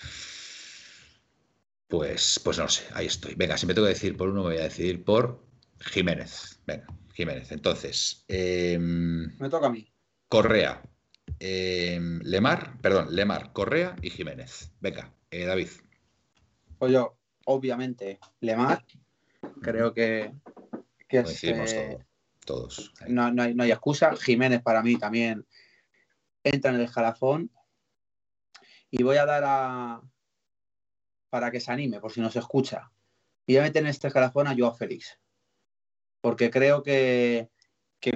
pues, 1.86 2.40
pues 2.42 2.58
no 2.58 2.68
sé, 2.68 2.82
ahí 2.92 3.06
estoy. 3.06 3.36
Venga, 3.36 3.56
si 3.56 3.66
me 3.66 3.74
tengo 3.74 3.86
que 3.86 3.94
decir 3.94 4.16
por 4.16 4.30
uno, 4.30 4.42
me 4.42 4.54
voy 4.54 4.58
a 4.58 4.64
decidir 4.64 5.04
por 5.04 5.46
Jiménez. 5.78 6.58
Venga, 6.66 6.86
Jiménez. 7.14 7.52
Entonces, 7.52 8.24
em, 8.28 9.36
me 9.38 9.48
toca 9.48 9.68
a 9.68 9.70
mí. 9.70 9.90
Correa, 10.28 10.82
em, 11.38 12.20
Lemar, 12.22 12.80
perdón, 12.80 13.14
Lemar, 13.14 13.52
Correa 13.52 13.94
y 14.02 14.10
Jiménez. 14.10 14.72
Venga, 14.80 15.14
eh, 15.30 15.46
David. 15.46 15.68
Pues 16.78 16.92
yo, 16.92 17.16
obviamente, 17.46 18.18
Lemar, 18.40 18.84
creo 19.62 19.94
que, 19.94 20.34
que 21.08 21.18
eh, 21.20 21.98
todos. 22.44 22.92
No, 23.06 23.30
no, 23.30 23.44
hay, 23.44 23.54
no 23.54 23.62
hay 23.62 23.70
excusa. 23.70 24.16
Jiménez 24.16 24.60
para 24.60 24.82
mí 24.82 24.96
también 24.96 25.46
entra 26.42 26.70
en 26.70 26.76
el 26.76 26.82
escalafón. 26.82 27.50
Y 28.90 29.02
voy 29.02 29.16
a 29.16 29.26
dar 29.26 29.42
a, 29.46 30.02
para 31.30 31.50
que 31.50 31.60
se 31.60 31.70
anime, 31.70 32.00
por 32.00 32.12
si 32.12 32.20
no 32.20 32.30
se 32.30 32.40
escucha. 32.40 32.90
Y 33.46 33.54
voy 33.54 33.60
a 33.60 33.62
meter 33.62 33.82
en 33.82 33.88
este 33.88 34.08
escalafón 34.08 34.48
a 34.48 34.54
Joao 34.56 34.74
Félix. 34.74 35.18
Porque 36.24 36.50
creo 36.50 36.82
que, 36.82 37.50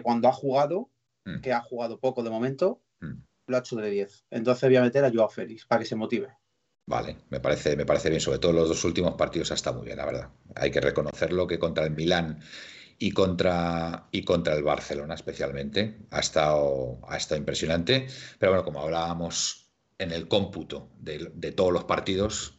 cuando 0.02 0.28
ha 0.28 0.32
jugado, 0.32 0.90
mm. 1.26 1.42
que 1.42 1.52
ha 1.52 1.60
jugado 1.60 2.00
poco 2.00 2.22
de 2.22 2.30
momento, 2.30 2.80
mm. 3.00 3.12
lo 3.48 3.56
ha 3.58 3.60
hecho 3.60 3.76
de 3.76 3.90
10. 3.90 4.24
Entonces 4.30 4.66
voy 4.66 4.76
a 4.76 4.82
meter 4.82 5.04
a 5.04 5.12
Joao 5.12 5.28
Félix 5.28 5.66
para 5.66 5.80
que 5.80 5.84
se 5.84 5.94
motive. 5.94 6.34
Vale, 6.86 7.18
me 7.28 7.38
parece, 7.38 7.76
me 7.76 7.84
parece 7.84 8.08
bien. 8.08 8.22
Sobre 8.22 8.38
todo 8.38 8.54
los 8.54 8.66
dos 8.66 8.82
últimos 8.84 9.12
partidos 9.12 9.50
ha 9.50 9.56
estado 9.56 9.76
muy 9.76 9.84
bien, 9.84 9.98
la 9.98 10.06
verdad. 10.06 10.30
Hay 10.54 10.70
que 10.70 10.80
reconocerlo 10.80 11.46
que 11.46 11.58
contra 11.58 11.84
el 11.84 11.90
Milán 11.90 12.40
y 12.98 13.10
contra, 13.10 14.08
y 14.10 14.24
contra 14.24 14.54
el 14.54 14.62
Barcelona 14.62 15.12
especialmente 15.12 15.98
ha 16.10 16.20
estado, 16.20 17.00
ha 17.06 17.18
estado 17.18 17.38
impresionante. 17.38 18.06
Pero 18.38 18.52
bueno, 18.52 18.64
como 18.64 18.80
hablábamos 18.80 19.68
en 19.98 20.12
el 20.12 20.28
cómputo 20.28 20.88
de, 20.98 21.30
de 21.34 21.52
todos 21.52 21.74
los 21.74 21.84
partidos, 21.84 22.57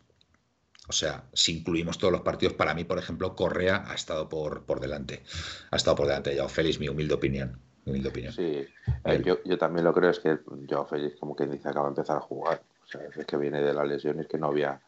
o 0.90 0.92
sea, 0.92 1.24
si 1.34 1.60
incluimos 1.60 2.00
todos 2.00 2.12
los 2.12 2.22
partidos, 2.22 2.56
para 2.56 2.74
mí, 2.74 2.84
por 2.84 2.98
ejemplo, 2.98 3.36
Correa 3.36 3.84
ha 3.88 3.94
estado 3.94 4.28
por, 4.28 4.64
por 4.64 4.80
delante. 4.80 5.24
Ha 5.70 5.76
estado 5.76 5.96
por 5.96 6.08
delante 6.08 6.32
de 6.32 6.38
Joao 6.38 6.50
Félix, 6.50 6.80
mi 6.80 6.90
humilde 6.90 7.14
opinión. 7.14 7.60
humilde 7.86 8.10
opinión. 8.10 8.34
Sí, 8.34 8.66
eh, 9.06 9.22
yo, 9.24 9.38
yo, 9.44 9.58
también 9.60 9.86
lo 9.86 9.94
creo, 9.94 10.10
es 10.10 10.20
que 10.20 10.40
Joao 10.68 10.88
Félix, 10.88 11.20
como 11.20 11.36
quien 11.36 11.52
dice, 11.52 11.70
acaba 11.70 11.86
de 11.86 11.92
empezar 11.92 12.18
a 12.18 12.22
jugar. 12.22 12.64
O 12.84 12.88
sea, 12.88 13.02
es 13.16 13.24
que 13.24 13.38
viene 13.38 13.62
de 13.62 13.72
las 13.72 13.88
lesiones 13.88 14.28
que 14.28 14.40
no 14.40 14.48
había 14.48 14.82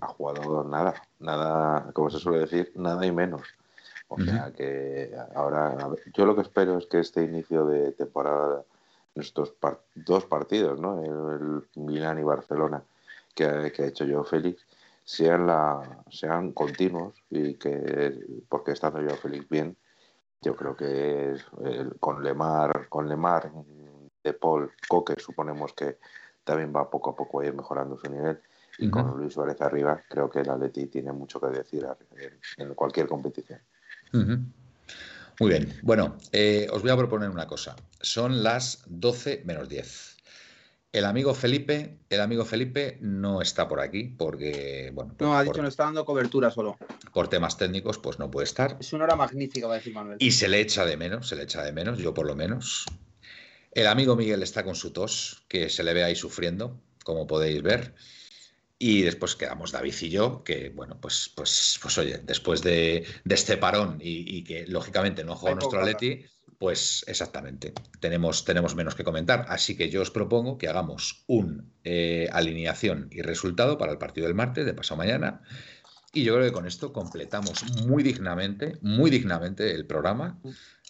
ha 0.00 0.06
jugado 0.06 0.62
nada, 0.62 0.94
nada, 1.18 1.90
como 1.92 2.10
se 2.10 2.18
suele 2.18 2.38
decir, 2.38 2.72
nada 2.76 3.04
y 3.04 3.10
menos. 3.10 3.42
O 4.06 4.20
sea 4.20 4.52
que 4.56 5.10
ahora, 5.34 5.76
yo 6.14 6.26
lo 6.26 6.36
que 6.36 6.42
espero 6.42 6.78
es 6.78 6.86
que 6.86 7.00
este 7.00 7.24
inicio 7.24 7.66
de 7.66 7.90
temporada, 7.92 8.62
estos 9.16 9.54
dos 9.94 10.24
partidos, 10.26 10.78
¿no? 10.78 11.02
El, 11.02 11.64
Milán 11.74 12.20
y 12.20 12.22
Barcelona, 12.22 12.84
que, 13.34 13.72
que 13.74 13.82
ha 13.82 13.86
hecho 13.86 14.06
Joao 14.06 14.22
Félix, 14.22 14.64
sean, 15.04 15.46
la, 15.46 16.02
sean 16.10 16.52
continuos 16.52 17.22
y 17.30 17.54
que, 17.54 18.18
porque 18.48 18.72
estando 18.72 19.00
yo 19.02 19.14
feliz 19.16 19.46
bien, 19.48 19.76
yo 20.40 20.56
creo 20.56 20.76
que 20.76 21.36
con 22.00 22.22
Lemar, 22.22 22.88
con 22.88 23.08
Lemar, 23.08 23.50
De 24.22 24.32
Paul, 24.34 24.72
Coque, 24.88 25.14
suponemos 25.18 25.72
que 25.72 25.98
también 26.44 26.72
va 26.74 26.90
poco 26.90 27.10
a 27.10 27.16
poco 27.16 27.40
a 27.40 27.46
ir 27.46 27.54
mejorando 27.54 27.96
su 27.96 28.10
nivel. 28.10 28.40
Y 28.76 28.90
con 28.90 29.16
Luis 29.16 29.34
Suárez 29.34 29.60
arriba, 29.60 30.02
creo 30.08 30.28
que 30.28 30.40
el 30.40 30.50
Atleti 30.50 30.86
tiene 30.86 31.12
mucho 31.12 31.40
que 31.40 31.46
decir 31.46 31.86
en 32.56 32.74
cualquier 32.74 33.06
competición. 33.06 33.60
Muy 35.40 35.50
bien. 35.50 35.72
Bueno, 35.82 36.16
eh, 36.32 36.66
os 36.72 36.82
voy 36.82 36.90
a 36.90 36.96
proponer 36.96 37.30
una 37.30 37.46
cosa. 37.46 37.76
Son 38.00 38.42
las 38.42 38.82
12 38.86 39.42
menos 39.44 39.68
10. 39.68 40.13
El 40.94 41.06
amigo 41.06 41.34
Felipe, 41.34 41.98
el 42.08 42.20
amigo 42.20 42.44
Felipe 42.44 42.98
no 43.00 43.42
está 43.42 43.66
por 43.66 43.80
aquí 43.80 44.14
porque, 44.16 44.92
bueno. 44.94 45.16
no, 45.18 45.36
ha 45.36 45.42
dicho 45.42 45.60
no 45.60 45.66
está 45.66 45.86
dando 45.86 46.04
cobertura 46.04 46.52
solo. 46.52 46.78
Por 47.12 47.26
temas 47.26 47.58
técnicos, 47.58 47.98
pues 47.98 48.20
no 48.20 48.30
puede 48.30 48.44
estar. 48.44 48.76
Es 48.78 48.92
una 48.92 49.02
hora 49.02 49.16
magnífica, 49.16 49.66
va 49.66 49.74
a 49.74 49.78
decir 49.78 49.92
Manuel. 49.92 50.18
Y 50.20 50.30
se 50.30 50.46
le 50.46 50.60
echa 50.60 50.86
de 50.86 50.96
menos, 50.96 51.26
se 51.26 51.34
le 51.34 51.42
echa 51.42 51.64
de 51.64 51.72
menos, 51.72 51.98
yo 51.98 52.14
por 52.14 52.28
lo 52.28 52.36
menos. 52.36 52.86
El 53.72 53.88
amigo 53.88 54.14
Miguel 54.14 54.44
está 54.44 54.62
con 54.62 54.76
su 54.76 54.92
tos, 54.92 55.42
que 55.48 55.68
se 55.68 55.82
le 55.82 55.94
ve 55.94 56.04
ahí 56.04 56.14
sufriendo, 56.14 56.80
como 57.02 57.26
podéis 57.26 57.60
ver. 57.60 57.96
Y 58.78 59.02
después 59.02 59.34
quedamos 59.34 59.72
David 59.72 59.94
y 60.00 60.10
yo, 60.10 60.44
que 60.44 60.68
bueno, 60.68 61.00
pues, 61.00 61.28
pues, 61.34 61.76
pues 61.82 61.98
oye, 61.98 62.18
después 62.18 62.62
de, 62.62 63.04
este 63.28 63.56
parón 63.56 63.98
y, 64.00 64.44
que 64.44 64.64
lógicamente 64.68 65.24
no 65.24 65.34
juega 65.34 65.56
nuestro 65.56 65.80
Atleti, 65.80 66.24
pues 66.58 67.04
exactamente, 67.08 67.72
tenemos, 68.00 68.44
tenemos 68.44 68.74
menos 68.74 68.94
que 68.94 69.04
comentar. 69.04 69.46
Así 69.48 69.76
que 69.76 69.90
yo 69.90 70.02
os 70.02 70.10
propongo 70.10 70.58
que 70.58 70.68
hagamos 70.68 71.24
un 71.26 71.72
eh, 71.84 72.28
alineación 72.32 73.08
y 73.10 73.22
resultado 73.22 73.78
para 73.78 73.92
el 73.92 73.98
partido 73.98 74.26
del 74.26 74.34
martes 74.34 74.64
de 74.64 74.74
pasado 74.74 74.98
mañana. 74.98 75.42
Y 76.12 76.22
yo 76.22 76.34
creo 76.34 76.46
que 76.46 76.52
con 76.52 76.66
esto 76.66 76.92
completamos 76.92 77.64
muy 77.86 78.02
dignamente, 78.02 78.78
muy 78.82 79.10
dignamente 79.10 79.74
el 79.74 79.84
programa. 79.84 80.40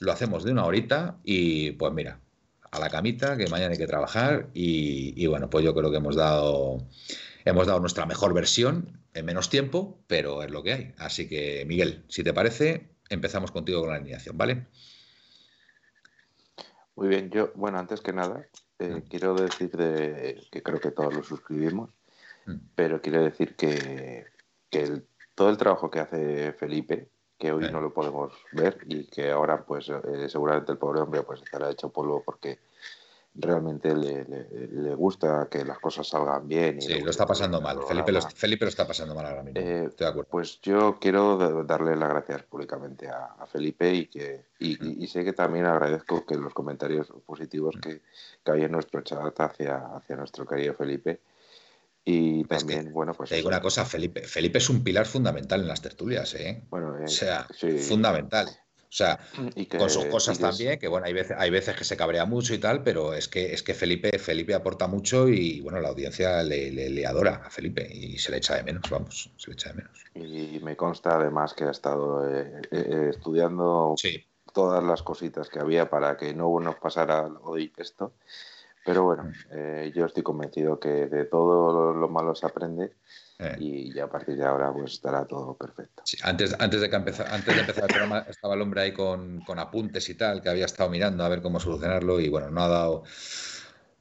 Lo 0.00 0.12
hacemos 0.12 0.44
de 0.44 0.52
una 0.52 0.66
horita 0.66 1.18
y 1.24 1.72
pues 1.72 1.92
mira, 1.94 2.20
a 2.70 2.78
la 2.78 2.90
camita, 2.90 3.36
que 3.36 3.46
mañana 3.48 3.72
hay 3.72 3.78
que 3.78 3.86
trabajar. 3.86 4.50
Y, 4.52 5.14
y 5.16 5.26
bueno, 5.26 5.48
pues 5.48 5.64
yo 5.64 5.74
creo 5.74 5.90
que 5.90 5.96
hemos 5.96 6.16
dado, 6.16 6.86
hemos 7.44 7.66
dado 7.66 7.80
nuestra 7.80 8.04
mejor 8.04 8.34
versión 8.34 9.00
en 9.14 9.24
menos 9.24 9.48
tiempo, 9.48 9.98
pero 10.06 10.42
es 10.42 10.50
lo 10.50 10.62
que 10.62 10.72
hay. 10.72 10.94
Así 10.98 11.28
que, 11.28 11.64
Miguel, 11.66 12.04
si 12.08 12.22
te 12.22 12.34
parece, 12.34 12.90
empezamos 13.08 13.50
contigo 13.50 13.80
con 13.80 13.90
la 13.90 13.96
alineación, 13.96 14.36
¿vale? 14.36 14.66
Muy 16.96 17.08
bien, 17.08 17.30
yo, 17.30 17.50
bueno, 17.54 17.78
antes 17.78 18.00
que 18.00 18.12
nada, 18.12 18.46
eh, 18.78 18.96
mm. 18.96 19.08
quiero 19.08 19.34
decir 19.34 19.70
de, 19.76 20.46
que 20.50 20.62
creo 20.62 20.80
que 20.80 20.92
todos 20.92 21.14
lo 21.14 21.22
suscribimos, 21.22 21.90
mm. 22.46 22.56
pero 22.74 23.00
quiero 23.00 23.22
decir 23.22 23.56
que, 23.56 24.26
todo 25.34 25.50
el 25.50 25.56
trabajo 25.56 25.90
que 25.90 26.00
hace 26.00 26.52
Felipe, 26.52 27.08
que 27.38 27.52
hoy 27.52 27.70
no 27.70 27.80
lo 27.80 27.92
podemos 27.92 28.32
ver 28.52 28.78
y 28.88 29.06
que 29.06 29.30
ahora 29.30 29.64
pues 29.64 29.88
eh, 29.88 30.28
seguramente 30.28 30.72
el 30.72 30.78
pobre 30.78 31.00
hombre 31.00 31.22
pues 31.22 31.42
estará 31.42 31.70
hecho 31.70 31.90
polvo 31.90 32.22
porque 32.24 32.58
realmente 33.34 33.94
le, 33.94 34.94
gusta 34.94 35.48
que 35.50 35.64
las 35.64 35.78
cosas 35.78 36.08
salgan 36.08 36.46
bien. 36.46 36.78
Y 36.78 36.82
sí, 36.82 37.00
lo 37.00 37.10
está 37.10 37.26
pasando 37.26 37.60
mal. 37.60 37.78
Felipe 37.86 38.12
lo, 38.12 38.22
Felipe 38.22 38.64
lo, 38.64 38.68
está 38.68 38.86
pasando 38.86 39.14
mal 39.14 39.26
ahora 39.26 39.42
mismo. 39.42 39.60
Eh, 39.60 39.86
Estoy 39.88 40.04
de 40.04 40.10
acuerdo. 40.10 40.30
Pues 40.30 40.60
yo 40.60 40.98
quiero 41.00 41.64
darle 41.64 41.96
las 41.96 42.10
gracias 42.10 42.42
públicamente 42.44 43.08
a, 43.08 43.46
Felipe 43.46 43.92
y 43.92 44.06
que 44.06 44.46
y, 44.58 45.06
sé 45.06 45.24
que 45.24 45.32
también 45.32 45.66
agradezco 45.66 46.24
que 46.24 46.36
los 46.36 46.54
comentarios 46.54 47.08
positivos 47.26 47.76
que, 47.80 48.00
que 48.44 48.52
hay 48.52 48.62
en 48.62 48.72
nuestro 48.72 49.02
chat 49.02 49.38
hacia, 49.38 49.76
hacia 49.96 50.16
nuestro 50.16 50.46
querido 50.46 50.74
Felipe. 50.74 51.20
Y 52.04 52.44
también, 52.44 52.92
bueno, 52.92 53.14
pues. 53.14 53.30
Te 53.30 53.36
digo 53.36 53.48
una 53.48 53.62
cosa, 53.62 53.84
Felipe. 53.86 54.22
Felipe 54.22 54.58
es 54.58 54.68
un 54.68 54.84
pilar 54.84 55.06
fundamental 55.06 55.62
en 55.62 55.68
las 55.68 55.80
tertulias, 55.80 56.34
¿eh? 56.34 56.62
Bueno, 56.68 56.98
eh, 56.98 57.04
o 57.04 57.08
sea, 57.08 57.46
fundamental. 57.88 58.48
O 58.94 58.96
sea, 58.96 59.18
con 59.76 59.90
sus 59.90 60.04
cosas 60.04 60.38
también, 60.38 60.78
que 60.78 60.86
bueno, 60.86 61.08
hay 61.08 61.12
veces, 61.12 61.36
hay 61.36 61.50
veces 61.50 61.74
que 61.74 61.82
se 61.82 61.96
cabrea 61.96 62.26
mucho 62.26 62.54
y 62.54 62.58
tal, 62.58 62.84
pero 62.84 63.12
es 63.12 63.26
que, 63.26 63.52
es 63.52 63.64
que 63.64 63.74
Felipe, 63.74 64.20
Felipe 64.20 64.54
aporta 64.54 64.86
mucho 64.86 65.28
y 65.28 65.60
bueno, 65.62 65.80
la 65.80 65.88
audiencia 65.88 66.44
le, 66.44 67.04
adora 67.04 67.42
a 67.44 67.50
Felipe 67.50 67.88
y 67.92 68.18
se 68.18 68.30
le 68.30 68.36
echa 68.36 68.54
de 68.54 68.62
menos, 68.62 68.88
vamos, 68.88 69.32
se 69.36 69.50
le 69.50 69.54
echa 69.54 69.70
de 69.70 69.74
menos. 69.74 70.04
Y 70.14 70.60
me 70.60 70.76
consta 70.76 71.16
además 71.16 71.54
que 71.54 71.64
ha 71.64 71.72
estado 71.72 72.32
eh, 72.32 72.62
eh, 72.70 73.08
estudiando 73.10 73.96
todas 74.52 74.84
las 74.84 75.02
cositas 75.02 75.48
que 75.48 75.58
había 75.58 75.90
para 75.90 76.16
que 76.16 76.32
no 76.32 76.60
nos 76.60 76.76
pasara 76.76 77.26
hoy 77.42 77.72
esto. 77.76 78.12
Pero 78.86 79.02
bueno, 79.02 79.24
mm. 79.24 79.32
eh, 79.50 79.92
yo 79.92 80.06
estoy 80.06 80.22
convencido 80.22 80.78
que 80.78 81.06
de 81.08 81.24
todo 81.24 81.92
lo 81.92 82.08
malo 82.08 82.36
se 82.36 82.46
aprende 82.46 82.92
eh. 83.38 83.56
Y 83.58 83.98
a 83.98 84.08
partir 84.08 84.36
de 84.36 84.44
ahora 84.44 84.72
pues 84.72 84.92
estará 84.92 85.26
todo 85.26 85.56
perfecto. 85.56 86.04
antes, 86.22 86.54
antes, 86.58 86.80
de 86.80 86.88
que 86.88 86.96
empezar, 86.96 87.26
antes 87.30 87.54
de 87.54 87.60
empezar 87.60 87.84
el 87.84 87.88
programa 87.88 88.26
estaba 88.28 88.54
el 88.54 88.62
hombre 88.62 88.82
ahí 88.82 88.92
con, 88.92 89.40
con, 89.40 89.58
apuntes 89.58 90.08
y 90.08 90.14
tal, 90.14 90.40
que 90.40 90.48
había 90.48 90.66
estado 90.66 90.88
mirando 90.90 91.24
a 91.24 91.28
ver 91.28 91.42
cómo 91.42 91.58
solucionarlo 91.58 92.20
y 92.20 92.28
bueno, 92.28 92.50
no 92.50 92.62
ha 92.62 92.68
dado 92.68 93.04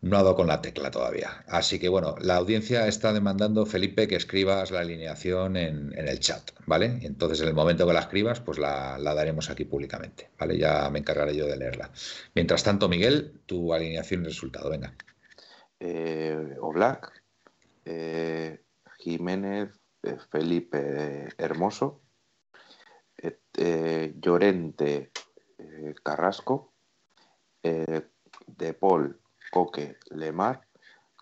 no 0.03 0.17
ha 0.17 0.23
dado 0.23 0.35
con 0.35 0.47
la 0.47 0.61
tecla 0.61 0.91
todavía. 0.91 1.43
Así 1.47 1.79
que 1.79 1.87
bueno, 1.87 2.15
la 2.19 2.35
audiencia 2.35 2.87
está 2.87 3.13
demandando, 3.13 3.65
Felipe, 3.65 4.07
que 4.07 4.17
escribas 4.17 4.69
la 4.69 4.81
alineación 4.81 5.55
en, 5.55 5.97
en 5.97 6.07
el 6.09 6.19
chat, 6.19 6.51
¿vale? 6.65 6.99
Y 7.01 7.05
entonces 7.05 7.41
en 7.41 7.47
el 7.47 7.53
momento 7.53 7.87
que 7.87 7.93
la 7.93 8.01
escribas, 8.01 8.41
pues 8.41 8.59
la, 8.59 8.97
la, 8.99 9.15
daremos 9.15 9.49
aquí 9.49 9.63
públicamente, 9.63 10.29
¿vale? 10.37 10.57
Ya 10.57 10.89
me 10.89 10.99
encargaré 10.99 11.35
yo 11.35 11.47
de 11.47 11.55
leerla. 11.55 11.89
Mientras 12.35 12.63
tanto, 12.63 12.89
Miguel, 12.89 13.39
tu 13.45 13.73
alineación 13.73 14.23
y 14.23 14.25
resultado, 14.25 14.69
venga. 14.69 14.93
Eh, 15.79 16.57
o 16.59 16.73
Black, 16.73 17.23
eh, 17.85 18.62
Jiménez, 19.03 19.69
eh, 20.01 20.17
Felipe 20.31 21.27
Hermoso, 21.37 22.01
eh, 23.55 24.13
Llorente, 24.15 25.11
eh, 25.57 25.93
Carrasco, 26.01 26.73
eh, 27.61 28.01
De 28.47 28.73
Paul, 28.73 29.19
Coque, 29.51 29.97
Lemar, 30.11 30.67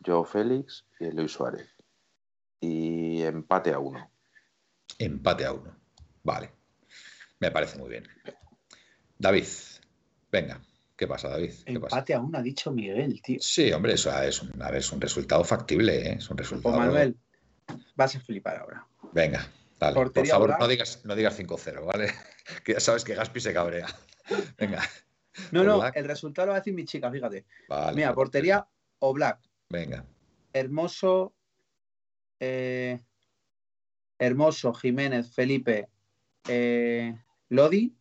Joe 0.06 0.26
Félix 0.26 0.86
y 1.00 1.12
Luis 1.12 1.32
Suárez. 1.32 1.70
Y 2.60 3.24
empate 3.24 3.74
a 3.74 3.80
uno. 3.80 4.12
Empate 5.00 5.46
a 5.46 5.54
uno. 5.54 5.76
Vale. 6.24 6.52
Me 7.40 7.50
parece 7.50 7.80
muy 7.80 7.90
bien. 7.90 8.08
David, 9.18 9.46
venga. 10.32 10.62
¿Qué 10.96 11.08
pasa, 11.08 11.30
David? 11.30 11.54
Empate 11.66 12.14
a 12.14 12.20
uno, 12.22 12.38
ha 12.38 12.44
dicho 12.44 12.72
Miguel, 12.72 13.20
tío. 13.24 13.40
Sí, 13.42 13.72
hombre, 13.74 13.94
eso 13.94 14.16
es 14.22 14.44
un, 14.44 14.62
a 14.62 14.70
ver, 14.70 14.82
es 14.82 14.92
un 14.92 15.02
resultado 15.02 15.44
factible, 15.44 16.12
¿eh? 16.12 16.16
Es 16.20 16.30
un 16.30 16.38
resultado. 16.38 16.78
Manuel, 16.78 17.18
vas 17.96 18.16
a 18.16 18.20
flipar 18.20 18.58
ahora. 18.58 18.88
Venga, 19.14 19.48
dale. 19.80 19.96
Por 19.96 20.28
favor, 20.28 20.60
no 20.60 20.68
digas, 20.68 21.02
no 21.06 21.16
digas 21.16 21.40
5-0, 21.40 21.86
¿vale? 21.86 22.14
que 22.64 22.74
ya 22.74 22.80
sabes 22.80 23.04
que 23.04 23.16
Gaspi 23.16 23.40
se 23.40 23.54
cabrea. 23.54 23.88
Venga. 24.58 24.82
No, 25.52 25.64
no, 25.64 25.86
el 25.94 26.06
resultado 26.06 26.48
lo 26.48 26.52
va 26.52 26.58
a 26.58 26.60
decir 26.60 26.74
mi 26.74 26.86
chica, 26.86 27.10
fíjate. 27.10 27.46
Vale, 27.70 27.96
Mira, 27.96 28.14
portería 28.14 28.68
o 29.00 29.14
Black. 29.14 29.40
Venga. 29.70 30.06
Hermoso. 30.54 31.34
Eh, 32.40 33.00
Hermoso, 34.20 34.74
Jiménez, 34.74 35.34
Felipe, 35.34 35.90
eh, 36.48 37.16
Lodi. 37.50 37.96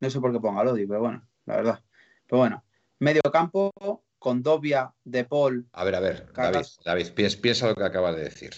No 0.00 0.10
sé 0.10 0.20
por 0.20 0.32
qué 0.32 0.40
ponga 0.40 0.64
Lodi, 0.64 0.86
pero 0.86 1.00
bueno, 1.00 1.26
la 1.46 1.56
verdad. 1.56 1.84
Pero 2.26 2.38
bueno, 2.38 2.64
medio 2.98 3.22
campo 3.32 3.72
con 4.18 4.42
Dobia, 4.42 4.94
De 5.04 5.24
Paul. 5.24 5.68
A 5.72 5.84
ver, 5.84 5.94
a 5.94 6.00
ver, 6.00 6.32
David, 6.32 6.66
David 6.84 7.06
piensa, 7.40 7.68
lo 7.68 7.74
que 7.74 7.84
acabas 7.84 8.16
de 8.16 8.24
decir. 8.24 8.52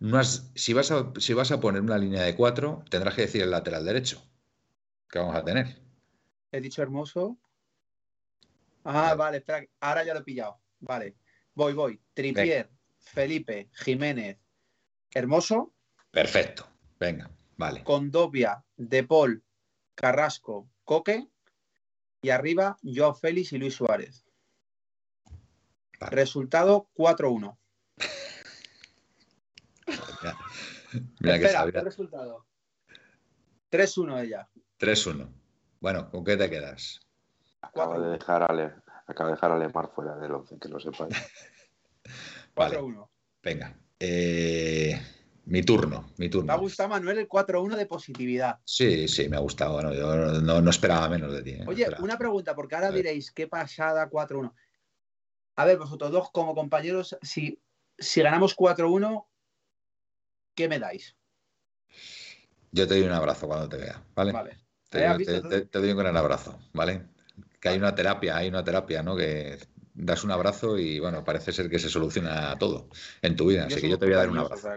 No 0.00 0.22
si, 0.22 0.72
vas 0.72 0.90
a, 0.90 1.12
si 1.18 1.32
vas 1.32 1.50
a 1.52 1.60
poner 1.60 1.80
una 1.80 1.98
línea 1.98 2.22
de 2.22 2.34
cuatro, 2.34 2.84
tendrás 2.90 3.14
que 3.14 3.22
decir 3.22 3.42
el 3.42 3.50
lateral 3.50 3.84
derecho. 3.84 4.22
¿Qué 5.08 5.18
vamos 5.18 5.36
a 5.36 5.44
tener? 5.44 5.80
He 6.52 6.60
dicho 6.60 6.82
hermoso. 6.82 7.38
Ah, 8.84 9.14
vale, 9.14 9.38
espera, 9.38 9.66
ahora 9.80 10.04
ya 10.04 10.14
lo 10.14 10.20
he 10.20 10.24
pillado. 10.24 10.60
Vale, 10.80 11.16
voy, 11.54 11.72
voy. 11.72 12.00
Tripier, 12.14 12.70
Felipe, 12.98 13.68
Jiménez, 13.72 14.38
Hermoso. 15.12 15.72
Perfecto, 16.10 16.68
venga, 17.00 17.30
vale. 17.56 17.82
Condovia, 17.82 18.64
De 18.76 19.02
Paul, 19.02 19.42
Carrasco, 19.94 20.68
Coque. 20.84 21.26
Y 22.22 22.30
arriba, 22.30 22.76
Joao 22.82 23.14
Félix 23.14 23.52
y 23.52 23.58
Luis 23.58 23.74
Suárez. 23.74 24.25
Resultado 26.00 26.88
4-1. 26.94 27.56
Mira, 31.20 31.36
Espera, 31.36 31.70
¿qué 31.70 31.80
resultado? 31.80 32.46
3-1 33.70 34.24
ella. 34.24 34.48
3-1. 34.78 35.28
Bueno, 35.80 36.10
¿con 36.10 36.24
qué 36.24 36.36
te 36.36 36.48
quedas? 36.48 37.00
Acaba 37.60 37.98
de 37.98 38.10
dejar 38.10 38.50
a, 38.50 38.54
Le, 38.54 38.72
acaba 39.06 39.30
de 39.30 39.34
dejar 39.34 39.52
a 39.52 39.58
Lemar 39.58 39.90
fuera 39.94 40.16
del 40.16 40.32
11, 40.32 40.58
que 40.58 40.68
lo 40.68 40.80
sepáis. 40.80 41.14
4-1. 42.54 43.08
Venga. 43.42 43.76
Eh, 43.98 45.00
mi 45.46 45.62
turno, 45.62 46.12
mi 46.16 46.28
turno. 46.28 46.46
¿Te 46.46 46.52
ha 46.52 46.60
gustado, 46.60 46.88
Manuel, 46.88 47.18
el 47.18 47.28
4-1 47.28 47.76
de 47.76 47.86
positividad? 47.86 48.58
Sí, 48.64 49.06
sí, 49.08 49.28
me 49.28 49.36
ha 49.36 49.40
gustado. 49.40 49.74
Bueno, 49.74 49.92
yo 49.94 50.40
no, 50.40 50.70
esperaba 50.70 51.08
menos 51.08 51.32
de 51.32 51.42
ti. 51.42 51.50
¿eh? 51.50 51.64
Oye, 51.66 51.86
una 52.00 52.18
pregunta, 52.18 52.54
porque 52.54 52.74
ahora 52.74 52.90
diréis, 52.90 53.30
qué 53.30 53.46
pasada 53.46 54.10
4-1. 54.10 54.52
A 55.56 55.64
ver, 55.64 55.78
vosotros 55.78 56.10
dos 56.10 56.30
como 56.30 56.54
compañeros, 56.54 57.16
si, 57.22 57.60
si 57.98 58.22
ganamos 58.22 58.54
4-1, 58.56 59.26
¿qué 60.54 60.68
me 60.68 60.78
dais? 60.78 61.16
Yo 62.72 62.86
te 62.86 62.94
doy 62.94 63.04
un 63.04 63.12
abrazo 63.12 63.46
cuando 63.46 63.68
te 63.68 63.78
vea, 63.78 64.04
¿vale? 64.14 64.32
Vale. 64.32 64.58
Te, 64.90 65.00
doy 65.72 65.90
un 65.90 65.98
gran 65.98 66.16
abrazo, 66.16 66.58
¿vale? 66.72 67.08
Que 67.60 67.70
hay 67.70 67.78
una 67.78 67.94
terapia, 67.94 68.36
hay 68.36 68.48
una 68.48 68.62
terapia, 68.62 69.02
¿no? 69.02 69.16
Que 69.16 69.58
das 69.94 70.24
un 70.24 70.30
abrazo 70.30 70.78
y 70.78 71.00
bueno, 71.00 71.24
parece 71.24 71.52
ser 71.52 71.70
que 71.70 71.78
se 71.78 71.88
soluciona 71.88 72.56
todo 72.58 72.88
en 73.22 73.34
tu 73.34 73.46
vida. 73.46 73.64
Así 73.64 73.80
que 73.80 73.88
yo 73.88 73.98
te 73.98 74.04
voy 74.04 74.14
a 74.14 74.18
dar 74.18 74.30
un 74.30 74.38
abrazo. 74.38 74.68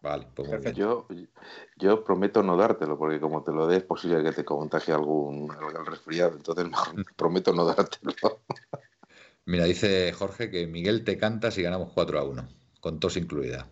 Vale, 0.00 0.26
pues 0.34 0.74
yo, 0.74 1.06
yo 1.76 2.04
prometo 2.04 2.42
no 2.42 2.58
dártelo, 2.58 2.98
porque 2.98 3.18
como 3.18 3.42
te 3.42 3.52
lo 3.52 3.66
des, 3.66 3.78
es 3.78 3.84
posible 3.84 4.22
que 4.22 4.32
te 4.32 4.44
contagie 4.44 4.92
algún, 4.92 5.48
resfriado. 5.86 6.36
Entonces, 6.36 6.66
prometo 7.16 7.54
no 7.54 7.64
dártelo. 7.64 8.12
Mira, 9.46 9.64
dice 9.64 10.12
Jorge 10.12 10.50
que 10.50 10.66
Miguel 10.66 11.04
te 11.04 11.18
canta 11.18 11.50
si 11.50 11.62
ganamos 11.62 11.92
4 11.92 12.18
a 12.18 12.24
1, 12.24 12.48
con 12.80 13.00
tos 13.00 13.16
incluida. 13.16 13.70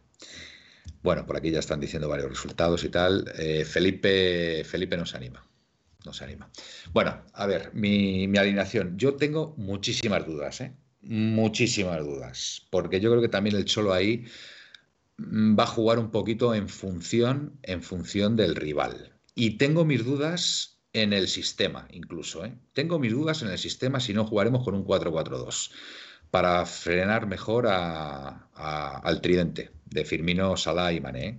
Bueno, 1.02 1.26
por 1.26 1.36
aquí 1.36 1.50
ya 1.50 1.58
están 1.58 1.80
diciendo 1.80 2.08
varios 2.08 2.30
resultados 2.30 2.84
y 2.84 2.88
tal. 2.88 3.32
Eh, 3.38 3.64
Felipe, 3.64 4.64
nos 4.96 5.14
anima. 5.14 5.44
Nos 6.04 6.20
anima. 6.22 6.50
Bueno, 6.92 7.24
a 7.32 7.46
ver, 7.46 7.70
mi, 7.74 8.28
mi 8.28 8.38
alineación. 8.38 8.98
Yo 8.98 9.14
tengo 9.14 9.54
muchísimas 9.56 10.26
dudas, 10.26 10.60
¿eh? 10.60 10.74
muchísimas 11.02 12.04
dudas, 12.04 12.66
porque 12.70 13.00
yo 13.00 13.10
creo 13.10 13.22
que 13.22 13.28
también 13.28 13.56
el 13.56 13.64
Cholo 13.64 13.92
ahí 13.92 14.24
mm, 15.18 15.58
va 15.58 15.64
a 15.64 15.66
jugar 15.66 15.98
un 15.98 16.10
poquito 16.10 16.54
en 16.54 16.68
función, 16.68 17.58
en 17.62 17.82
función 17.82 18.36
del 18.36 18.54
rival. 18.54 19.12
Y 19.34 19.58
tengo 19.58 19.84
mis 19.84 20.04
dudas 20.04 20.71
en 20.92 21.12
el 21.12 21.28
sistema, 21.28 21.86
incluso. 21.90 22.44
¿eh? 22.44 22.54
Tengo 22.72 22.98
mis 22.98 23.12
dudas 23.12 23.42
en 23.42 23.48
el 23.48 23.58
sistema 23.58 24.00
si 24.00 24.12
no 24.12 24.26
jugaremos 24.26 24.64
con 24.64 24.74
un 24.74 24.84
4-4-2 24.84 25.70
para 26.30 26.64
frenar 26.66 27.26
mejor 27.26 27.66
al 27.68 29.20
tridente 29.20 29.70
de 29.86 30.04
Firmino, 30.04 30.56
Salah 30.56 30.92
y 30.92 31.00
Mané. 31.00 31.26
¿eh? 31.26 31.38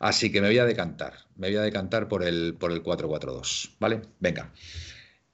Así 0.00 0.30
que 0.30 0.40
me 0.40 0.48
voy 0.48 0.58
a 0.58 0.64
decantar, 0.64 1.14
me 1.36 1.48
voy 1.48 1.56
a 1.56 1.62
decantar 1.62 2.08
por 2.08 2.24
el, 2.24 2.56
por 2.58 2.72
el 2.72 2.82
4-4-2, 2.82 3.76
¿vale? 3.78 4.02
Venga. 4.18 4.52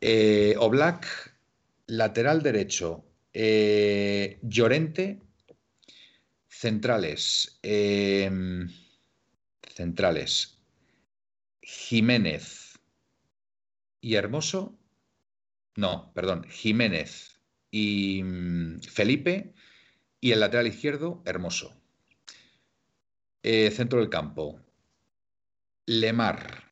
Eh, 0.00 0.54
Oblak, 0.58 1.06
lateral 1.86 2.42
derecho, 2.42 3.04
eh, 3.32 4.38
Llorente, 4.42 5.18
centrales. 6.48 7.58
Centrales. 9.74 10.58
Jiménez 11.62 12.69
y 14.00 14.14
Hermoso. 14.14 14.78
No, 15.76 16.12
perdón. 16.14 16.44
Jiménez 16.48 17.40
y 17.70 18.22
mm, 18.22 18.80
Felipe. 18.80 19.54
Y 20.20 20.32
el 20.32 20.40
lateral 20.40 20.66
izquierdo, 20.66 21.22
Hermoso. 21.24 21.74
Eh, 23.42 23.70
centro 23.70 24.00
del 24.00 24.10
campo. 24.10 24.60
Lemar, 25.86 26.70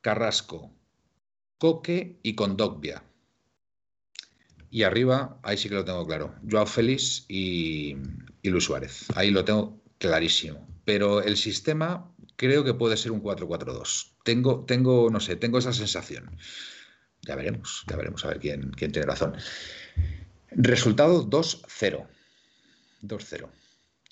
Carrasco, 0.00 0.72
Coque 1.58 2.20
y 2.22 2.34
Condogbia. 2.34 3.02
Y 4.70 4.84
arriba, 4.84 5.40
ahí 5.42 5.56
sí 5.56 5.68
que 5.68 5.74
lo 5.74 5.84
tengo 5.84 6.06
claro. 6.06 6.34
Joao 6.48 6.66
Félix 6.66 7.24
y, 7.28 7.96
Luis 8.42 8.64
Suárez. 8.64 9.06
Ahí 9.16 9.30
lo 9.30 9.44
tengo 9.44 9.82
clarísimo. 9.98 10.66
Pero 10.86 11.20
el 11.20 11.36
sistema 11.36 12.14
creo 12.36 12.62
que 12.62 12.72
puede 12.72 12.96
ser 12.96 13.10
un 13.10 13.20
4-4-2. 13.20 14.12
Tengo, 14.22 14.64
tengo, 14.64 15.10
no 15.10 15.18
sé, 15.18 15.34
tengo 15.34 15.58
esa 15.58 15.72
sensación. 15.72 16.38
Ya 17.22 17.34
veremos, 17.34 17.84
ya 17.88 17.96
veremos 17.96 18.24
a 18.24 18.28
ver 18.28 18.38
quién, 18.38 18.70
quién 18.70 18.92
tiene 18.92 19.06
razón. 19.06 19.34
Resultado 20.52 21.28
2-0. 21.28 22.06
2-0. 23.02 23.48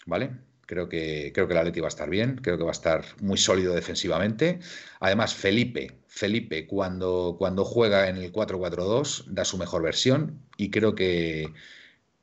¿Vale? 0.06 0.32
Creo 0.66 0.88
que, 0.88 1.30
creo 1.32 1.46
que 1.46 1.52
el 1.52 1.58
Atleti 1.60 1.78
va 1.78 1.86
a 1.86 1.94
estar 1.94 2.10
bien, 2.10 2.40
creo 2.42 2.58
que 2.58 2.64
va 2.64 2.70
a 2.70 2.72
estar 2.72 3.04
muy 3.20 3.38
sólido 3.38 3.72
defensivamente. 3.72 4.58
Además, 4.98 5.32
Felipe, 5.32 6.00
Felipe 6.08 6.66
cuando, 6.66 7.36
cuando 7.38 7.64
juega 7.64 8.08
en 8.08 8.16
el 8.16 8.32
4-4-2 8.32 9.26
da 9.28 9.44
su 9.44 9.58
mejor 9.58 9.82
versión 9.82 10.42
y 10.56 10.70
creo 10.70 10.96
que, 10.96 11.52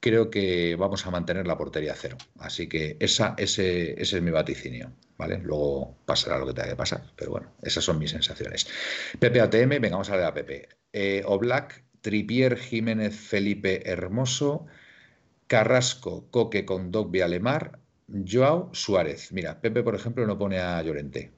creo 0.01 0.29
que 0.29 0.75
vamos 0.75 1.05
a 1.07 1.11
mantener 1.11 1.47
la 1.47 1.57
portería 1.57 1.95
cero. 1.95 2.17
Así 2.39 2.67
que 2.67 2.97
esa, 2.99 3.35
ese, 3.37 3.93
ese 4.01 4.17
es 4.17 4.23
mi 4.23 4.31
vaticinio. 4.31 4.91
¿vale? 5.21 5.37
Luego 5.37 5.97
pasará 6.03 6.39
lo 6.39 6.47
que 6.47 6.53
tenga 6.53 6.69
que 6.69 6.75
pasar, 6.75 7.03
pero 7.15 7.29
bueno, 7.31 7.51
esas 7.61 7.83
son 7.83 7.99
mis 7.99 8.09
sensaciones. 8.09 8.67
Pepe 9.19 9.39
ATM, 9.39 9.69
venga, 9.79 9.91
vamos 9.91 10.09
a 10.09 10.15
ver 10.15 10.25
a 10.25 10.33
Pepe. 10.33 10.67
Eh, 10.91 11.21
Oblak, 11.25 11.83
Tripier, 12.01 12.57
Jiménez, 12.57 13.15
Felipe, 13.15 13.87
Hermoso, 13.87 14.65
Carrasco, 15.45 16.25
Coque 16.31 16.65
con 16.65 16.91
Doc 16.91 17.15
Alemar, 17.17 17.79
Joao 18.27 18.71
Suárez. 18.73 19.31
Mira, 19.31 19.61
Pepe, 19.61 19.83
por 19.83 19.93
ejemplo, 19.93 20.25
no 20.25 20.39
pone 20.39 20.57
a 20.59 20.81
Llorente. 20.81 21.31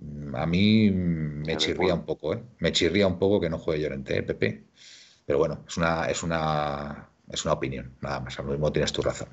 Mm, 0.00 0.36
a 0.36 0.44
mí 0.46 0.90
me 0.90 1.56
chirría 1.56 1.94
un 1.94 2.04
poco, 2.04 2.34
¿eh? 2.34 2.42
Me 2.58 2.72
chirría 2.72 3.06
un 3.06 3.18
poco 3.18 3.40
que 3.40 3.48
no 3.48 3.58
juegue 3.58 3.82
Llorente, 3.82 4.18
¿eh, 4.18 4.22
Pepe? 4.22 4.64
Pero 5.24 5.38
bueno, 5.38 5.64
es 5.66 5.76
una, 5.78 6.04
es 6.10 6.22
una, 6.22 7.11
es 7.28 7.44
una 7.44 7.54
opinión, 7.54 7.94
nada 8.00 8.20
más. 8.20 8.38
A 8.38 8.42
lo 8.42 8.50
mismo 8.50 8.72
tienes 8.72 8.92
tu 8.92 9.02
razón. 9.02 9.28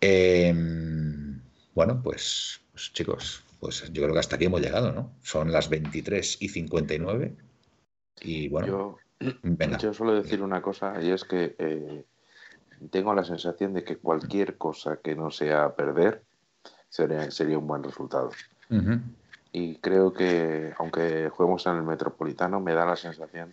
Em, 0.00 1.40
bueno, 1.74 2.00
pues, 2.02 2.60
pues, 2.72 2.92
chicos, 2.92 3.44
pues 3.60 3.90
yo 3.92 4.02
creo 4.02 4.12
que 4.12 4.20
hasta 4.20 4.36
aquí 4.36 4.46
hemos 4.46 4.60
llegado, 4.60 4.92
¿no? 4.92 5.12
Son 5.22 5.52
las 5.52 5.68
23 5.68 6.38
y 6.40 6.48
59. 6.48 7.34
Y 8.20 8.48
bueno, 8.48 8.66
yo, 8.66 8.98
venga. 9.42 9.78
Yo 9.78 9.92
suelo 9.92 10.14
decir 10.14 10.42
una 10.42 10.62
cosa 10.62 11.00
y 11.02 11.10
es 11.10 11.24
que 11.24 11.54
eh, 11.58 12.04
tengo 12.90 13.14
la 13.14 13.24
sensación 13.24 13.72
de 13.74 13.84
que 13.84 13.96
cualquier 13.96 14.56
cosa 14.56 14.98
que 15.02 15.14
no 15.14 15.30
sea 15.30 15.74
perder 15.74 16.22
sería, 16.88 17.30
sería 17.30 17.58
un 17.58 17.66
buen 17.66 17.82
resultado. 17.82 18.30
y 19.52 19.76
creo 19.76 20.12
que, 20.12 20.74
aunque 20.78 21.30
juguemos 21.30 21.66
en 21.66 21.76
el 21.76 21.82
Metropolitano, 21.82 22.60
me 22.60 22.74
da 22.74 22.84
la 22.84 22.96
sensación 22.96 23.52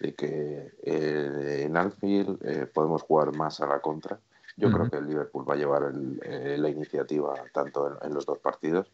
de 0.00 0.14
que 0.14 0.72
eh, 0.82 1.62
en 1.66 1.76
Anfield 1.76 2.38
eh, 2.42 2.66
podemos 2.66 3.02
jugar 3.02 3.36
más 3.36 3.60
a 3.60 3.66
la 3.66 3.80
contra. 3.80 4.18
Yo 4.56 4.70
creo 4.70 4.90
que 4.90 4.96
el 4.96 5.06
Liverpool 5.06 5.48
va 5.48 5.54
a 5.54 5.56
llevar 5.56 5.92
eh, 6.22 6.56
la 6.58 6.68
iniciativa 6.68 7.34
tanto 7.52 7.98
en, 8.02 8.12
los 8.12 8.26
dos 8.26 8.38
partidos, 8.38 8.90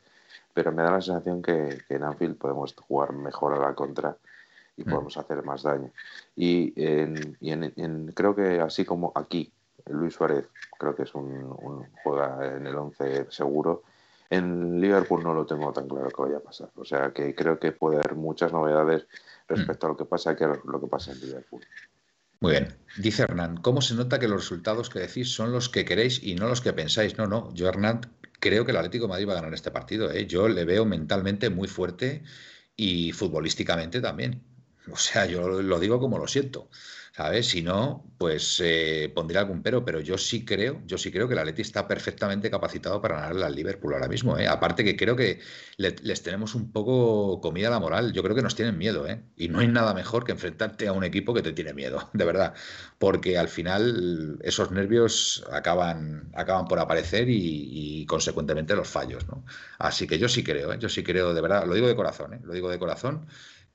pero 0.52 0.70
me 0.70 0.82
da 0.82 0.92
la 0.92 1.00
sensación 1.00 1.42
que, 1.42 1.78
en 1.88 2.04
Anfield 2.04 2.36
podemos 2.36 2.74
jugar 2.74 3.12
mejor 3.12 3.54
a 3.54 3.58
la 3.58 3.74
contra 3.74 4.16
y 4.76 4.82
mm. 4.82 4.84
podemos 4.84 5.16
hacer 5.16 5.42
más 5.44 5.62
daño. 5.62 5.90
Y, 6.36 6.72
en, 6.76 8.12
creo 8.14 8.34
que 8.34 8.60
así 8.60 8.84
como 8.84 9.12
aquí, 9.14 9.50
Luis 9.86 10.14
Suárez 10.14 10.46
creo 10.78 10.94
que 10.94 11.04
es 11.04 11.14
un, 11.14 11.26
un 11.62 11.86
juega 12.04 12.56
en 12.56 12.66
el 12.66 12.76
11 12.76 13.26
seguro 13.30 13.82
en 14.30 14.80
Liverpool 14.80 15.22
no 15.22 15.34
lo 15.34 15.46
tengo 15.46 15.72
tan 15.72 15.88
claro 15.88 16.08
que 16.08 16.22
vaya 16.22 16.38
a 16.38 16.40
pasar. 16.40 16.70
O 16.76 16.84
sea 16.84 17.12
que 17.12 17.34
creo 17.34 17.58
que 17.58 17.72
puede 17.72 17.96
haber 17.96 18.14
muchas 18.14 18.52
novedades 18.52 19.06
respecto 19.48 19.86
a 19.86 19.90
lo 19.90 19.96
que 19.96 20.04
pasa 20.04 20.30
aquí 20.30 20.44
lo 20.44 20.80
que 20.80 20.86
pasa 20.86 21.12
en 21.12 21.20
Liverpool. 21.20 21.62
Muy 22.40 22.52
bien. 22.52 22.76
Dice 22.98 23.22
Hernán, 23.22 23.56
¿cómo 23.56 23.80
se 23.80 23.94
nota 23.94 24.18
que 24.18 24.28
los 24.28 24.42
resultados 24.42 24.90
que 24.90 24.98
decís 24.98 25.32
son 25.32 25.52
los 25.52 25.68
que 25.68 25.84
queréis 25.84 26.22
y 26.22 26.34
no 26.34 26.48
los 26.48 26.60
que 26.60 26.72
pensáis? 26.72 27.16
No, 27.16 27.26
no. 27.26 27.52
Yo, 27.54 27.68
Hernán, 27.68 28.00
creo 28.40 28.64
que 28.64 28.72
el 28.72 28.76
Atlético 28.76 29.08
Madrid 29.08 29.28
va 29.28 29.32
a 29.32 29.36
ganar 29.36 29.54
este 29.54 29.70
partido. 29.70 30.10
¿eh? 30.10 30.26
Yo 30.26 30.48
le 30.48 30.64
veo 30.64 30.84
mentalmente 30.84 31.48
muy 31.48 31.68
fuerte 31.68 32.22
y 32.76 33.12
futbolísticamente 33.12 34.00
también. 34.00 34.42
O 34.92 34.96
sea, 34.96 35.26
yo 35.26 35.48
lo 35.48 35.78
digo 35.80 36.00
como 36.00 36.18
lo 36.18 36.26
siento. 36.26 36.68
¿sabes? 37.16 37.48
Si 37.48 37.62
no, 37.62 38.04
pues 38.18 38.60
eh, 38.62 39.10
pondría 39.14 39.40
algún 39.40 39.62
pero, 39.62 39.82
pero 39.86 40.00
yo 40.00 40.18
sí 40.18 40.44
creo, 40.44 40.82
yo 40.84 40.98
sí 40.98 41.10
creo 41.10 41.26
que 41.26 41.32
el 41.32 41.38
Atleti 41.38 41.62
está 41.62 41.88
perfectamente 41.88 42.50
capacitado 42.50 43.00
para 43.00 43.16
ganarle 43.16 43.46
al 43.46 43.54
Liverpool 43.54 43.94
ahora 43.94 44.06
mismo, 44.06 44.36
¿eh? 44.36 44.46
Aparte 44.46 44.84
que 44.84 44.96
creo 44.96 45.16
que 45.16 45.40
les 45.78 46.22
tenemos 46.22 46.54
un 46.54 46.72
poco 46.72 47.40
comida 47.40 47.70
la 47.70 47.80
moral, 47.80 48.12
yo 48.12 48.22
creo 48.22 48.36
que 48.36 48.42
nos 48.42 48.54
tienen 48.54 48.76
miedo, 48.76 49.06
¿eh? 49.06 49.22
Y 49.34 49.48
no 49.48 49.60
hay 49.60 49.68
nada 49.68 49.94
mejor 49.94 50.24
que 50.24 50.32
enfrentarte 50.32 50.88
a 50.88 50.92
un 50.92 51.04
equipo 51.04 51.32
que 51.32 51.40
te 51.40 51.52
tiene 51.52 51.72
miedo, 51.72 52.10
de 52.12 52.24
verdad, 52.26 52.52
porque 52.98 53.38
al 53.38 53.48
final 53.48 54.38
esos 54.42 54.70
nervios 54.70 55.42
acaban, 55.50 56.30
acaban 56.34 56.66
por 56.66 56.78
aparecer 56.80 57.28
y, 57.30 58.04
consecuentemente 58.06 58.76
los 58.76 58.88
fallos, 58.88 59.26
¿no? 59.26 59.42
Así 59.78 60.06
que 60.06 60.18
yo 60.18 60.28
sí 60.28 60.44
creo, 60.44 60.74
¿eh? 60.74 60.78
yo 60.78 60.90
sí 60.90 61.02
creo, 61.02 61.32
de 61.32 61.40
verdad, 61.40 61.66
lo 61.66 61.74
digo 61.74 61.88
de 61.88 61.96
corazón, 61.96 62.34
¿eh? 62.34 62.40
lo 62.44 62.52
digo 62.52 62.68
de 62.68 62.78
corazón 62.78 63.26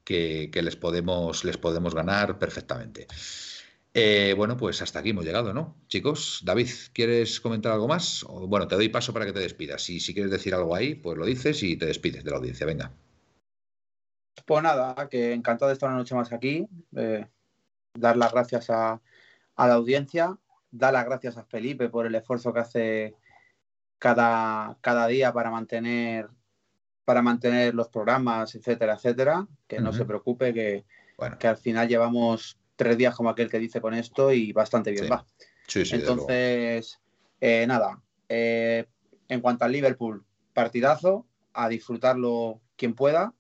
que, 0.04 0.50
les, 0.54 0.76
podemos, 0.76 1.44
les 1.44 1.58
podemos 1.58 1.96
ganar 1.96 2.40
perfectamente. 2.40 3.08
Eh, 3.94 4.34
bueno, 4.38 4.56
pues 4.56 4.82
hasta 4.82 5.00
aquí 5.00 5.10
hemos 5.10 5.26
llegado, 5.26 5.54
¿no? 5.54 5.76
Chicos, 5.88 6.42
David, 6.46 6.70
¿quieres 6.94 7.42
comentar 7.42 7.74
algo 7.74 7.88
más? 7.88 8.26
bueno, 8.48 8.68
te 8.68 8.76
doy 8.76 8.90
paso 8.90 9.12
para 9.14 9.26
que 9.26 9.34
te 9.34 9.40
despidas. 9.40 9.82
Si, 9.82 10.00
si 10.00 10.14
quieres 10.14 10.32
decir 10.32 10.54
algo 10.54 10.76
ahí, 10.76 10.96
pues 10.96 11.18
lo 11.18 11.26
dices 11.26 11.62
y 11.64 11.76
te 11.76 11.86
despides 11.86 12.24
de 12.24 12.32
la 12.32 12.38
audiencia. 12.38 12.66
Venga. 12.66 12.92
Pues 14.46 14.64
nada, 14.64 15.10
que 15.10 15.34
encantado 15.34 15.70
de 15.70 15.74
estar 15.74 15.90
una 15.90 15.98
noche 15.98 16.16
más 16.16 16.32
aquí. 16.32 16.68
Eh, 16.96 17.28
dar 17.94 18.16
las 18.16 18.32
gracias 18.32 18.70
a, 18.70 19.02
a, 19.56 19.68
la 19.68 19.74
audiencia. 19.74 20.38
Dar 20.72 20.94
las 20.94 21.06
gracias 21.06 21.36
a 21.36 21.44
Felipe 21.44 21.90
por 21.90 22.06
el 22.06 22.16
esfuerzo 22.16 22.54
que 22.54 22.60
hace 22.60 23.16
cada, 24.00 24.78
cada 24.82 25.08
día 25.08 25.34
para 25.34 25.52
mantener 25.52 26.30
para 27.12 27.22
mantener 27.22 27.76
los 27.76 27.90
programas, 27.90 28.56
etcétera, 28.56 28.94
etcétera. 28.94 29.46
Que 29.68 29.82
no 29.82 29.92
se 29.92 30.06
preocupe, 30.06 30.54
que, 30.54 30.86
que 31.38 31.48
al 31.50 31.58
final 31.58 31.90
llevamos 31.90 32.58
tres 32.78 32.98
días 32.98 33.14
como 33.14 33.30
aquel 33.30 33.50
que 33.50 33.60
dice 33.60 33.82
con 33.82 33.94
esto 33.94 34.32
y 34.32 34.54
bastante 34.54 34.92
bien 34.92 35.10
va. 35.12 35.26
Entonces, 35.76 37.02
eh, 37.42 37.66
nada, 37.68 38.02
eh, 38.30 38.86
en 39.28 39.42
cuanto 39.42 39.66
al 39.66 39.74
Liverpool, 39.74 40.24
partidazo, 40.54 41.28
a 41.52 41.68
disfrutarlo 41.68 42.62
quien 42.78 42.94
pueda 42.94 43.34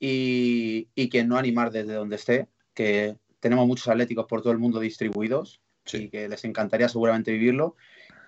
y, 0.00 0.88
y 0.96 1.08
quien 1.08 1.28
no 1.28 1.36
animar 1.36 1.70
desde 1.70 1.94
donde 1.94 2.16
esté, 2.16 2.48
que 2.74 3.16
tenemos 3.38 3.64
muchos 3.68 3.86
atléticos 3.86 4.26
por 4.26 4.42
todo 4.42 4.52
el 4.52 4.58
mundo 4.58 4.80
distribuidos 4.80 5.60
y 5.92 6.08
que 6.08 6.28
les 6.28 6.44
encantaría 6.44 6.88
seguramente 6.88 7.30
vivirlo. 7.30 7.76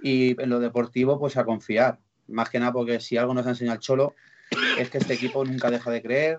Y 0.00 0.40
en 0.40 0.48
lo 0.48 0.60
deportivo, 0.60 1.18
pues 1.18 1.36
a 1.36 1.44
confiar. 1.44 1.98
Más 2.28 2.48
que 2.50 2.60
nada 2.60 2.72
porque 2.72 3.00
si 3.00 3.16
algo 3.16 3.34
nos 3.34 3.48
enseña 3.48 3.72
el 3.72 3.80
Cholo 3.80 4.14
es 4.78 4.90
que 4.90 4.98
este 4.98 5.14
equipo 5.14 5.44
nunca 5.44 5.70
deja 5.70 5.90
de 5.90 6.03
creer. 6.03 6.38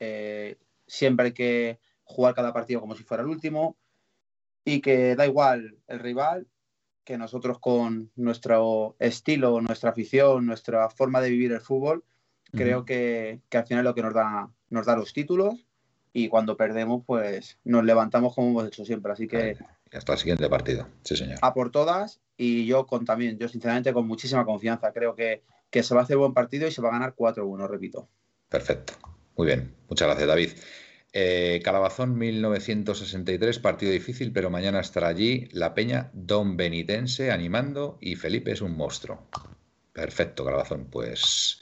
Eh, 0.00 0.56
siempre 0.86 1.26
hay 1.26 1.32
que 1.32 1.78
jugar 2.04 2.34
cada 2.34 2.52
partido 2.52 2.80
como 2.80 2.94
si 2.94 3.02
fuera 3.02 3.22
el 3.22 3.28
último. 3.28 3.76
Y 4.64 4.80
que 4.80 5.14
da 5.14 5.26
igual 5.26 5.76
el 5.86 6.00
rival, 6.00 6.48
que 7.04 7.16
nosotros 7.16 7.60
con 7.60 8.10
nuestro 8.16 8.96
estilo, 8.98 9.60
nuestra 9.60 9.90
afición, 9.90 10.44
nuestra 10.44 10.90
forma 10.90 11.20
de 11.20 11.30
vivir 11.30 11.52
el 11.52 11.60
fútbol, 11.60 12.04
creo 12.50 12.84
que, 12.84 13.40
al 13.52 13.66
final 13.66 13.84
lo 13.84 13.94
que 13.94 14.02
nos 14.02 14.14
da, 14.14 14.50
nos 14.70 14.86
da 14.86 14.96
los 14.96 15.12
títulos. 15.12 15.66
Y 16.12 16.28
cuando 16.28 16.56
perdemos, 16.56 17.04
pues 17.06 17.58
nos 17.62 17.84
levantamos 17.84 18.34
como 18.34 18.48
hemos 18.48 18.66
hecho 18.66 18.84
siempre. 18.84 19.12
Así 19.12 19.28
que. 19.28 19.56
Hasta 19.92 20.14
el 20.14 20.18
siguiente 20.18 20.48
partido. 20.48 20.88
Sí, 21.04 21.16
señor. 21.16 21.38
A 21.42 21.52
por 21.52 21.70
todas. 21.70 22.20
Y 22.36 22.66
yo 22.66 22.86
con 22.86 23.04
también, 23.04 23.38
yo 23.38 23.48
sinceramente 23.48 23.92
con 23.92 24.06
muchísima 24.06 24.44
confianza. 24.44 24.92
Creo 24.92 25.14
que 25.14 25.42
que 25.76 25.82
se 25.82 25.94
va 25.94 26.00
a 26.00 26.04
hacer 26.04 26.16
buen 26.16 26.32
partido 26.32 26.66
y 26.66 26.70
se 26.70 26.80
va 26.80 26.88
a 26.88 26.92
ganar 26.92 27.14
4-1, 27.14 27.68
repito. 27.68 28.08
Perfecto. 28.48 28.94
Muy 29.36 29.46
bien. 29.46 29.74
Muchas 29.90 30.08
gracias, 30.08 30.26
David. 30.26 30.50
Eh, 31.12 31.60
Calabazón 31.62 32.16
1963, 32.16 33.58
partido 33.58 33.92
difícil, 33.92 34.32
pero 34.32 34.48
mañana 34.48 34.80
estará 34.80 35.08
allí 35.08 35.48
la 35.52 35.74
Peña 35.74 36.10
Don 36.14 36.56
Benitense 36.56 37.30
animando 37.30 37.98
y 38.00 38.16
Felipe 38.16 38.52
es 38.52 38.62
un 38.62 38.74
monstruo. 38.74 39.26
Perfecto, 39.92 40.46
Calabazón. 40.46 40.86
Pues 40.86 41.60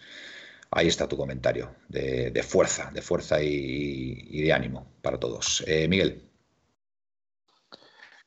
ahí 0.71 0.87
está 0.87 1.09
tu 1.09 1.17
comentario 1.17 1.75
de, 1.89 2.41
fuerza, 2.45 2.93
de 2.95 3.03
fuerza 3.03 3.43
y, 3.43 4.43
de 4.43 4.53
ánimo 4.53 4.93
para 5.03 5.19
todos. 5.19 5.65
Eh, 5.67 5.89
Miguel. 5.89 6.31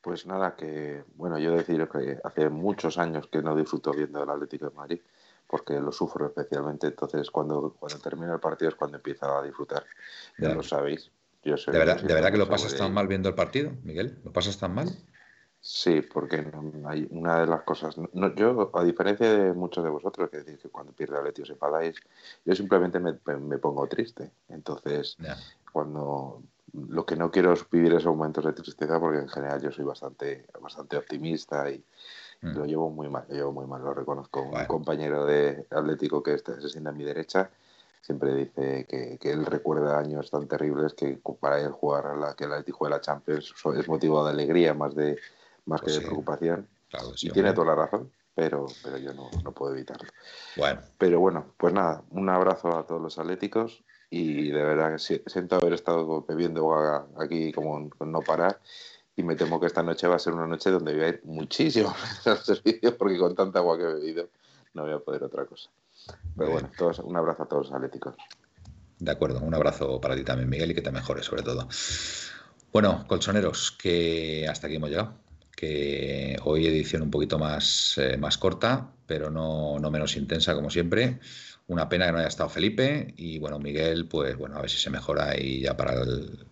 Pues 0.01 0.25
nada, 0.25 0.57
que 0.57 1.05
bueno, 1.15 1.39
yo 1.39 1.55
decir 1.55 1.88
que 1.89 2.19
hace 2.25 2.49
muchos 2.49 2.97
años 2.97 3.27
que 3.27 3.41
no 3.41 3.55
disfruto 3.55 3.93
viendo 3.93 4.21
el 4.21 4.29
Atlético 4.29 4.69
de 4.69 4.75
Madrid 4.75 5.01
porque 5.47 5.79
lo 5.79 5.91
sufro 5.91 6.27
especialmente. 6.27 6.87
Entonces, 6.87 7.31
cuando, 7.31 7.75
cuando 7.79 7.99
termina 7.99 8.33
el 8.33 8.39
partido 8.39 8.69
es 8.69 8.75
cuando 8.75 8.97
empiezo 8.97 9.25
a 9.25 9.43
disfrutar. 9.43 9.85
Ya, 10.37 10.53
lo 10.53 10.63
sabéis. 10.63 11.11
Yo 11.43 11.55
¿De, 11.55 11.77
verdad, 11.77 12.01
¿De 12.01 12.13
verdad 12.13 12.31
que 12.31 12.37
lo 12.37 12.49
pasas 12.49 12.75
tan 12.75 12.93
mal 12.93 13.07
viendo 13.07 13.29
el 13.29 13.35
partido, 13.35 13.71
Miguel? 13.83 14.19
¿Lo 14.23 14.33
pasas 14.33 14.57
tan 14.57 14.75
mal? 14.75 14.89
Sí, 15.59 16.01
porque 16.01 16.45
hay 16.85 17.07
una 17.09 17.41
de 17.41 17.47
las 17.47 17.63
cosas. 17.63 17.95
yo, 18.35 18.71
a 18.73 18.83
diferencia 18.83 19.31
de 19.31 19.53
muchos 19.53 19.83
de 19.83 19.89
vosotros 19.89 20.29
que 20.29 20.37
decís 20.37 20.61
que 20.61 20.69
cuando 20.69 20.93
pierde 20.93 21.19
el 21.19 21.41
os 21.41 21.49
enfadáis, 21.49 21.95
yo 22.45 22.55
simplemente 22.55 22.99
me, 22.99 23.13
me 23.39 23.57
pongo 23.57 23.87
triste. 23.87 24.31
Entonces, 24.49 25.17
cuando 25.71 26.41
lo 26.73 27.05
que 27.05 27.15
no 27.15 27.31
quiero 27.31 27.53
es 27.53 27.69
vivir 27.69 27.93
esos 27.93 28.15
momentos 28.15 28.45
de 28.45 28.53
tristeza, 28.53 28.99
porque 28.99 29.19
en 29.19 29.29
general 29.29 29.61
yo 29.61 29.71
soy 29.71 29.85
bastante, 29.85 30.45
bastante 30.61 30.97
optimista 30.97 31.69
y, 31.69 31.83
Mm. 32.41 32.57
Lo 32.57 32.65
llevo 32.65 32.89
muy 32.89 33.09
mal, 33.09 33.25
lo 33.29 33.35
llevo 33.35 33.51
muy 33.51 33.65
mal, 33.65 33.83
lo 33.83 33.93
reconozco. 33.93 34.43
Un 34.43 34.65
compañero 34.65 35.25
de 35.25 35.65
Atlético 35.71 36.21
que 36.21 36.33
está, 36.33 36.59
se 36.61 36.69
sienta 36.69 36.91
a 36.91 36.93
mi 36.93 37.03
derecha 37.03 37.49
siempre 38.07 38.33
dice 38.33 38.85
que, 38.88 39.19
él 39.29 39.45
recuerda 39.45 39.99
años 39.99 40.31
tan 40.31 40.47
terribles 40.47 40.93
que 40.93 41.19
para 41.41 41.59
él 41.59 41.71
jugar 41.71 42.07
a 42.07 42.15
la 42.15 42.35
que 42.35 42.45
el 42.45 42.53
Atlético 42.53 42.85
de 42.85 42.91
la 42.91 43.01
Champions 43.01 43.53
es 43.77 43.88
motivo 43.89 44.23
de 44.23 44.31
alegría 44.31 44.73
más 44.73 44.95
de 44.95 45.17
más 45.65 45.81
que 45.81 45.91
de 45.91 45.99
preocupación. 45.99 46.69
y 47.21 47.29
tiene 47.31 47.51
toda 47.51 47.67
la 47.67 47.75
razón, 47.75 48.09
pero, 48.33 48.67
pero 48.81 48.97
yo 48.97 49.13
no, 49.13 49.29
no 49.43 49.51
puedo 49.51 49.73
evitarlo. 49.73 50.07
Bueno. 50.55 50.79
Pero 50.97 51.19
bueno, 51.19 51.53
pues 51.57 51.73
nada, 51.73 52.01
un 52.11 52.29
abrazo 52.29 52.77
a 52.77 52.85
todos 52.85 53.01
los 53.01 53.19
atléticos 53.19 53.83
y 54.09 54.51
de 54.51 54.63
verdad 54.63 54.95
que 54.95 55.21
siento 55.29 55.57
haber 55.57 55.73
estado 55.73 56.23
bebiendo 56.25 56.73
aquí 57.19 57.51
como 57.51 57.89
no 57.99 58.21
parar 58.21 58.61
y 59.18 59.24
me 59.24 59.36
temo 59.36 59.59
que 59.59 59.65
esta 59.65 59.82
noche 59.82 60.07
va 60.07 60.15
a 60.15 60.20
ser 60.20 60.34
una 60.34 60.45
noche 60.45 60.70
donde 60.70 60.93
voy 60.93 61.03
a 61.03 61.07
ir 61.09 61.22
muchísimo 61.26 61.93
a 62.26 62.30
los 62.30 62.45
servicios 62.45 62.93
porque 62.93 63.18
con 63.18 63.36
tanta 63.36 63.59
agua 63.59 63.76
que 63.78 63.84
he 63.84 63.93
bebido 63.95 64.30
no 64.76 64.84
voy 64.84 64.93
a 64.93 64.99
poder 64.99 65.24
otra 65.24 65.43
cosa. 65.45 65.70
Pero 66.38 66.51
bueno, 66.51 66.70
todos, 66.78 66.99
un 66.99 67.18
abrazo 67.18 67.43
a 67.43 67.47
todos 67.47 67.65
los 67.65 67.76
atléticos. 67.76 68.15
De 68.99 69.11
acuerdo, 69.11 69.39
un 69.39 69.55
abrazo 69.55 69.99
para 69.99 70.15
ti 70.15 70.24
también, 70.24 70.49
Miguel, 70.49 70.72
y 70.72 70.76
que 70.76 70.84
te 70.84 70.91
mejores 70.91 71.26
sobre 71.26 71.41
todo. 71.41 71.68
Bueno, 72.72 73.05
colchoneros, 73.07 73.72
que 73.72 74.47
hasta 74.47 74.68
aquí 74.68 74.76
hemos 74.76 74.91
llegado. 74.91 75.15
Que 75.55 76.38
hoy 76.43 76.68
edición 76.68 77.01
un 77.01 77.09
poquito 77.09 77.39
más, 77.39 77.97
eh, 77.97 78.18
más 78.18 78.38
corta, 78.38 78.91
pero 79.07 79.32
no, 79.32 79.80
no 79.80 79.89
menos 79.89 80.15
intensa 80.15 80.53
como 80.53 80.70
siempre. 80.70 81.20
Una 81.65 81.89
pena 81.89 82.05
que 82.05 82.11
no 82.11 82.18
haya 82.20 82.28
estado 82.28 82.49
Felipe 82.49 83.15
y 83.18 83.39
bueno, 83.39 83.57
Miguel, 83.57 84.07
pues 84.07 84.38
bueno, 84.38 84.57
a 84.57 84.61
ver 84.61 84.70
si 84.70 84.78
se 84.78 84.91
mejora 84.91 85.36
y 85.39 85.61
ya 85.61 85.76
para 85.76 85.93
el, 86.03 86.45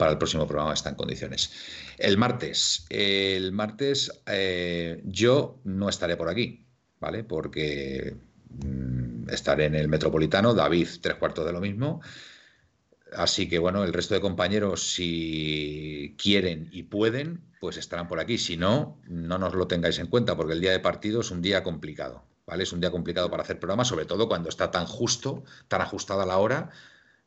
para 0.00 0.12
el 0.12 0.18
próximo 0.18 0.46
programa 0.46 0.72
está 0.72 0.88
en 0.88 0.94
condiciones. 0.94 1.52
El 1.98 2.16
martes, 2.16 2.86
el 2.88 3.52
martes 3.52 4.22
eh, 4.24 5.02
yo 5.04 5.60
no 5.64 5.90
estaré 5.90 6.16
por 6.16 6.30
aquí, 6.30 6.64
¿vale? 6.98 7.22
Porque 7.22 8.16
mm, 8.64 9.28
estaré 9.28 9.66
en 9.66 9.74
el 9.74 9.88
Metropolitano, 9.88 10.54
David 10.54 10.88
tres 11.02 11.16
cuartos 11.16 11.44
de 11.44 11.52
lo 11.52 11.60
mismo. 11.60 12.00
Así 13.12 13.46
que 13.46 13.58
bueno, 13.58 13.84
el 13.84 13.92
resto 13.92 14.14
de 14.14 14.22
compañeros, 14.22 14.90
si 14.90 16.16
quieren 16.16 16.70
y 16.72 16.84
pueden, 16.84 17.42
pues 17.60 17.76
estarán 17.76 18.08
por 18.08 18.20
aquí. 18.20 18.38
Si 18.38 18.56
no, 18.56 19.02
no 19.06 19.36
nos 19.36 19.52
lo 19.52 19.66
tengáis 19.66 19.98
en 19.98 20.06
cuenta, 20.06 20.34
porque 20.34 20.54
el 20.54 20.62
día 20.62 20.72
de 20.72 20.80
partido 20.80 21.20
es 21.20 21.30
un 21.30 21.42
día 21.42 21.62
complicado. 21.62 22.24
¿vale? 22.46 22.62
Es 22.62 22.72
un 22.72 22.80
día 22.80 22.90
complicado 22.90 23.30
para 23.30 23.42
hacer 23.42 23.60
programa, 23.60 23.84
sobre 23.84 24.06
todo 24.06 24.28
cuando 24.28 24.48
está 24.48 24.70
tan 24.70 24.86
justo, 24.86 25.44
tan 25.68 25.82
ajustada 25.82 26.24
la 26.24 26.38
hora 26.38 26.70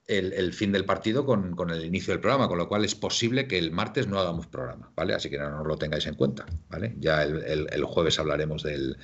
el, 0.07 0.53
fin 0.53 0.71
del 0.71 0.85
partido 0.85 1.25
con, 1.25 1.69
el 1.69 1.85
inicio 1.85 2.13
del 2.13 2.19
programa, 2.19 2.47
con 2.47 2.57
lo 2.57 2.67
cual 2.67 2.83
es 2.83 2.95
posible 2.95 3.47
que 3.47 3.57
el 3.57 3.71
martes 3.71 4.07
no 4.07 4.19
hagamos 4.19 4.47
programa, 4.47 4.91
¿vale? 4.95 5.13
Así 5.13 5.29
que 5.29 5.37
no, 5.37 5.49
no 5.49 5.63
lo 5.63 5.77
tengáis 5.77 6.05
en 6.07 6.15
cuenta, 6.15 6.45
¿vale? 6.69 6.95
Ya 6.99 7.23
el, 7.23 7.83
jueves 7.85 8.19
hablaremos 8.19 8.63
del, 8.63 8.97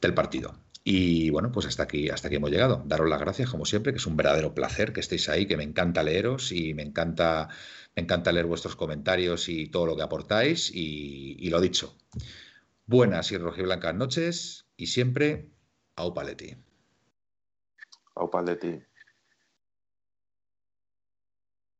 del, 0.00 0.14
partido. 0.14 0.54
Y 0.82 1.30
bueno, 1.30 1.52
pues 1.52 1.66
hasta 1.66 1.84
aquí, 1.84 2.08
hasta 2.08 2.28
aquí 2.28 2.36
hemos 2.36 2.50
llegado. 2.50 2.82
Daros 2.86 3.08
las 3.08 3.20
gracias, 3.20 3.50
como 3.50 3.64
siempre, 3.64 3.92
que 3.92 3.98
es 3.98 4.06
un 4.06 4.16
verdadero 4.16 4.54
placer 4.54 4.92
que 4.92 5.00
estéis 5.00 5.28
ahí, 5.28 5.46
que 5.46 5.56
me 5.56 5.64
encanta 5.64 6.02
leeros 6.02 6.50
y 6.50 6.74
me 6.74 6.82
encanta, 6.82 7.48
me 7.94 8.02
encanta 8.02 8.32
leer 8.32 8.46
vuestros 8.46 8.74
comentarios 8.74 9.48
y 9.48 9.68
todo 9.68 9.86
lo 9.86 9.96
que 9.96 10.02
aportáis. 10.02 10.70
Y, 10.74 11.36
y 11.38 11.50
lo 11.50 11.60
dicho, 11.60 11.94
buenas 12.86 13.30
y 13.32 13.38
rojiblancas 13.38 13.94
noches 13.94 14.66
y 14.76 14.86
siempre, 14.86 15.50
au 15.96 16.14
paleti. 16.14 16.56
Au 18.14 18.30
paleti. 18.30 18.87